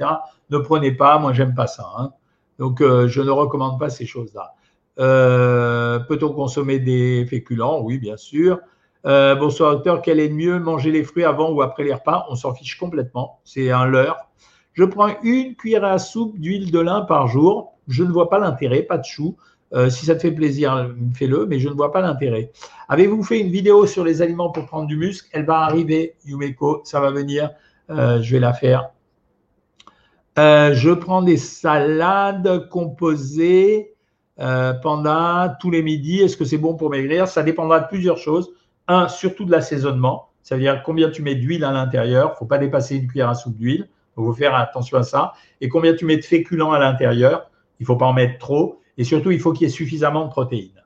ne 0.51 0.59
prenez 0.59 0.93
pas. 0.93 1.19
Moi, 1.19 1.33
j'aime 1.33 1.55
pas 1.55 1.67
ça. 1.67 1.87
Hein. 1.99 2.13
Donc, 2.59 2.81
euh, 2.81 3.09
je 3.09 3.21
ne 3.23 3.31
recommande 3.31 3.79
pas 3.79 3.91
ces 3.91 4.07
choses-là. 4.07 4.55
Euh, 4.99 5.99
peut-on 6.01 6.33
consommer 6.33 6.79
des 6.79 7.27
féculents? 7.27 7.81
Oui, 7.81 7.99
bien 7.99 8.17
sûr. 8.17 8.61
Bonsoir 9.05 9.73
docteur, 9.73 10.01
quel 10.01 10.21
est 10.21 10.29
mieux, 10.29 10.61
manger 10.61 10.93
les 10.93 11.03
fruits 11.03 11.25
avant 11.25 11.51
ou 11.51 11.61
après 11.61 11.83
les 11.83 11.93
repas? 11.93 12.25
On 12.29 12.37
s'en 12.37 12.55
fiche 12.55 12.79
complètement, 12.79 13.41
c'est 13.43 13.73
un 13.73 13.85
leurre. 13.85 14.29
Je 14.75 14.85
prends 14.85 15.09
une 15.25 15.57
cuillère 15.57 15.85
à 15.85 15.99
soupe 15.99 16.39
d'huile 16.39 16.71
de 16.71 16.79
lin 16.79 17.01
par 17.01 17.27
jour. 17.27 17.72
Je 17.89 18.05
ne 18.05 18.11
vois 18.11 18.31
pas 18.31 18.39
l'intérêt, 18.39 18.83
pas 18.83 18.99
de 18.99 19.05
chou. 19.05 19.37
Euh, 19.75 19.89
si 19.89 20.07
ça 20.07 20.15
te 20.15 20.21
fait 20.21 20.33
plaisir, 20.33 20.91
fais-le, 21.15 21.47
mais 21.47 21.59
je 21.59 21.69
ne 21.69 21.75
vois 21.75 21.93
pas 21.93 22.03
l'intérêt. 22.03 22.51
Avez-vous 22.89 23.23
fait 23.23 23.41
une 23.41 23.51
vidéo 23.51 23.87
sur 23.87 24.05
les 24.05 24.21
aliments 24.21 24.51
pour 24.51 24.67
prendre 24.67 24.87
du 24.87 24.97
muscle? 24.97 25.29
Elle 25.33 25.47
va 25.47 25.61
arriver, 25.61 26.17
Yumeko, 26.27 26.83
ça 26.85 27.01
va 27.01 27.11
venir. 27.11 27.51
Euh, 27.91 28.21
je 28.21 28.33
vais 28.33 28.41
la 28.41 28.53
faire. 28.53 28.91
je 30.37 30.93
prends 30.93 31.23
des 31.23 31.39
salades 31.39 32.69
composées 32.69 33.95
pendant 34.37 35.55
tous 35.59 35.71
les 35.71 35.83
midis. 35.83 36.21
Est-ce 36.21 36.37
que 36.37 36.45
c'est 36.45 36.59
bon 36.59 36.75
pour 36.75 36.91
maigrir? 36.91 37.27
Ça 37.29 37.43
dépendra 37.43 37.81
de 37.81 37.89
plusieurs 37.89 38.19
choses. 38.19 38.51
Un, 38.89 39.09
surtout 39.09 39.45
de 39.45 39.53
l'assaisonnement. 39.53 40.29
Ça 40.43 40.57
veut 40.57 40.61
dire 40.61 40.83
combien 40.83 41.09
tu 41.11 41.23
mets 41.23 41.37
d'huile 41.37 41.65
à 41.65 41.71
l'intérieur. 41.71 42.29
Il 42.29 42.33
ne 42.33 42.37
faut 42.37 42.47
pas 42.47 42.59
dépasser 42.59 42.97
une 42.97 43.07
cuillère 43.07 43.31
à 43.31 43.35
soupe 43.35 43.57
d'huile. 43.57 43.89
Il 44.19 44.25
faut 44.25 44.33
faire 44.33 44.55
attention 44.55 44.99
à 44.99 45.03
ça. 45.03 45.33
Et 45.61 45.69
combien 45.69 45.95
tu 45.95 46.05
mets 46.05 46.17
de 46.17 46.25
féculents 46.25 46.73
à 46.73 46.79
l'intérieur. 46.79 47.51
Il 47.83 47.85
ne 47.85 47.87
faut 47.89 47.97
pas 47.97 48.07
en 48.07 48.13
mettre 48.13 48.39
trop. 48.39 48.79
Et 48.97 49.03
surtout, 49.03 49.33
il 49.33 49.41
faut 49.41 49.53
qu'il 49.53 49.67
y 49.67 49.71
ait 49.71 49.73
suffisamment 49.73 50.27
de 50.27 50.31
protéines. 50.31 50.81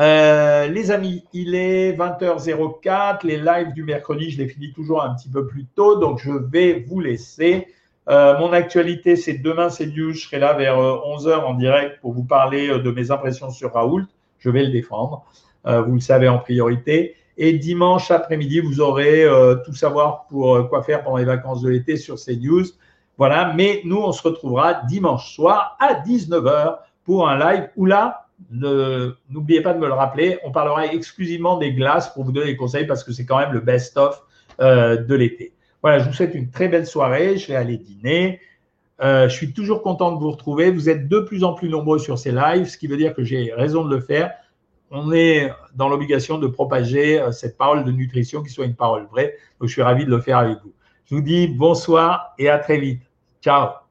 Euh, 0.00 0.68
les 0.68 0.92
amis, 0.92 1.24
il 1.32 1.56
est 1.56 1.92
20h04. 1.92 3.26
Les 3.26 3.36
lives 3.36 3.72
du 3.74 3.82
mercredi, 3.82 4.30
je 4.30 4.38
les 4.38 4.46
finis 4.46 4.72
toujours 4.72 5.02
un 5.02 5.12
petit 5.16 5.28
peu 5.28 5.48
plus 5.48 5.66
tôt. 5.74 5.98
Donc, 5.98 6.20
je 6.22 6.30
vais 6.30 6.84
vous 6.86 7.00
laisser. 7.00 7.66
Euh, 8.08 8.38
mon 8.38 8.52
actualité, 8.52 9.16
c'est 9.16 9.38
demain, 9.38 9.70
c'est 9.70 9.86
news. 9.86 10.12
Je 10.12 10.20
serai 10.20 10.38
là 10.38 10.52
vers 10.52 10.76
11h 10.76 11.26
euh, 11.26 11.38
en 11.38 11.54
direct 11.54 12.00
pour 12.00 12.12
vous 12.12 12.22
parler 12.22 12.68
de 12.68 12.90
mes 12.92 13.10
impressions 13.10 13.50
sur 13.50 13.72
Raoult. 13.72 14.06
Je 14.38 14.50
vais 14.50 14.62
le 14.62 14.70
défendre. 14.70 15.24
vous 15.64 15.94
le 15.94 16.00
savez 16.00 16.28
en 16.28 16.38
priorité. 16.38 17.16
Et 17.36 17.54
dimanche 17.54 18.12
après-midi, 18.12 18.60
vous 18.60 18.80
aurez 18.80 19.26
tout 19.66 19.74
savoir 19.74 20.26
pour 20.28 20.68
quoi 20.68 20.84
faire 20.84 21.02
pendant 21.02 21.16
les 21.16 21.24
vacances 21.24 21.60
de 21.62 21.68
l'été 21.68 21.96
sur 21.96 22.14
CNews. 22.14 22.66
Voilà, 23.20 23.52
mais 23.54 23.82
nous, 23.84 23.98
on 23.98 24.10
se 24.10 24.22
retrouvera 24.22 24.82
dimanche 24.88 25.32
soir 25.32 25.76
à 25.78 25.94
19h 25.94 26.78
pour 27.04 27.28
un 27.28 27.38
live 27.38 27.68
où 27.76 27.86
là, 27.86 28.26
n'oubliez 28.50 29.60
pas 29.60 29.74
de 29.74 29.78
me 29.78 29.86
le 29.86 29.92
rappeler, 29.92 30.38
on 30.42 30.50
parlera 30.50 30.86
exclusivement 30.86 31.56
des 31.56 31.72
glaces 31.72 32.12
pour 32.12 32.24
vous 32.24 32.32
donner 32.32 32.46
des 32.46 32.56
conseils 32.56 32.86
parce 32.86 33.04
que 33.04 33.12
c'est 33.12 33.26
quand 33.26 33.38
même 33.38 33.52
le 33.52 33.60
best-of 33.60 34.22
euh, 34.60 34.96
de 34.96 35.14
l'été. 35.14 35.52
Voilà, 35.82 35.98
je 36.00 36.08
vous 36.08 36.14
souhaite 36.14 36.34
une 36.34 36.50
très 36.50 36.68
belle 36.68 36.86
soirée. 36.86 37.36
Je 37.36 37.46
vais 37.46 37.56
aller 37.56 37.76
dîner. 37.76 38.40
je 39.00 39.28
suis 39.28 39.52
toujours 39.52 39.82
content 39.82 40.12
de 40.12 40.18
vous 40.18 40.30
retrouver. 40.30 40.70
Vous 40.70 40.88
êtes 40.88 41.06
de 41.06 41.20
plus 41.20 41.44
en 41.44 41.54
plus 41.54 41.68
nombreux 41.68 42.00
sur 42.00 42.18
ces 42.18 42.32
lives, 42.32 42.66
ce 42.66 42.76
qui 42.76 42.88
veut 42.88 42.96
dire 42.96 43.14
que 43.14 43.22
j'ai 43.22 43.52
raison 43.54 43.84
de 43.84 43.94
le 43.94 44.00
faire 44.00 44.32
on 44.90 45.12
est 45.12 45.50
dans 45.74 45.88
l'obligation 45.88 46.38
de 46.38 46.46
propager 46.46 47.20
euh, 47.20 47.32
cette 47.32 47.56
parole 47.56 47.84
de 47.84 47.92
nutrition 47.92 48.42
qui 48.42 48.50
soit 48.50 48.64
une 48.64 48.74
parole 48.74 49.06
vraie. 49.06 49.36
Donc, 49.60 49.68
je 49.68 49.72
suis 49.72 49.82
ravi 49.82 50.04
de 50.04 50.10
le 50.10 50.20
faire 50.20 50.38
avec 50.38 50.58
vous. 50.62 50.72
Je 51.04 51.14
vous 51.14 51.20
dis 51.20 51.48
bonsoir 51.48 52.34
et 52.38 52.48
à 52.48 52.58
très 52.58 52.78
vite. 52.78 53.09
Tchau. 53.40 53.89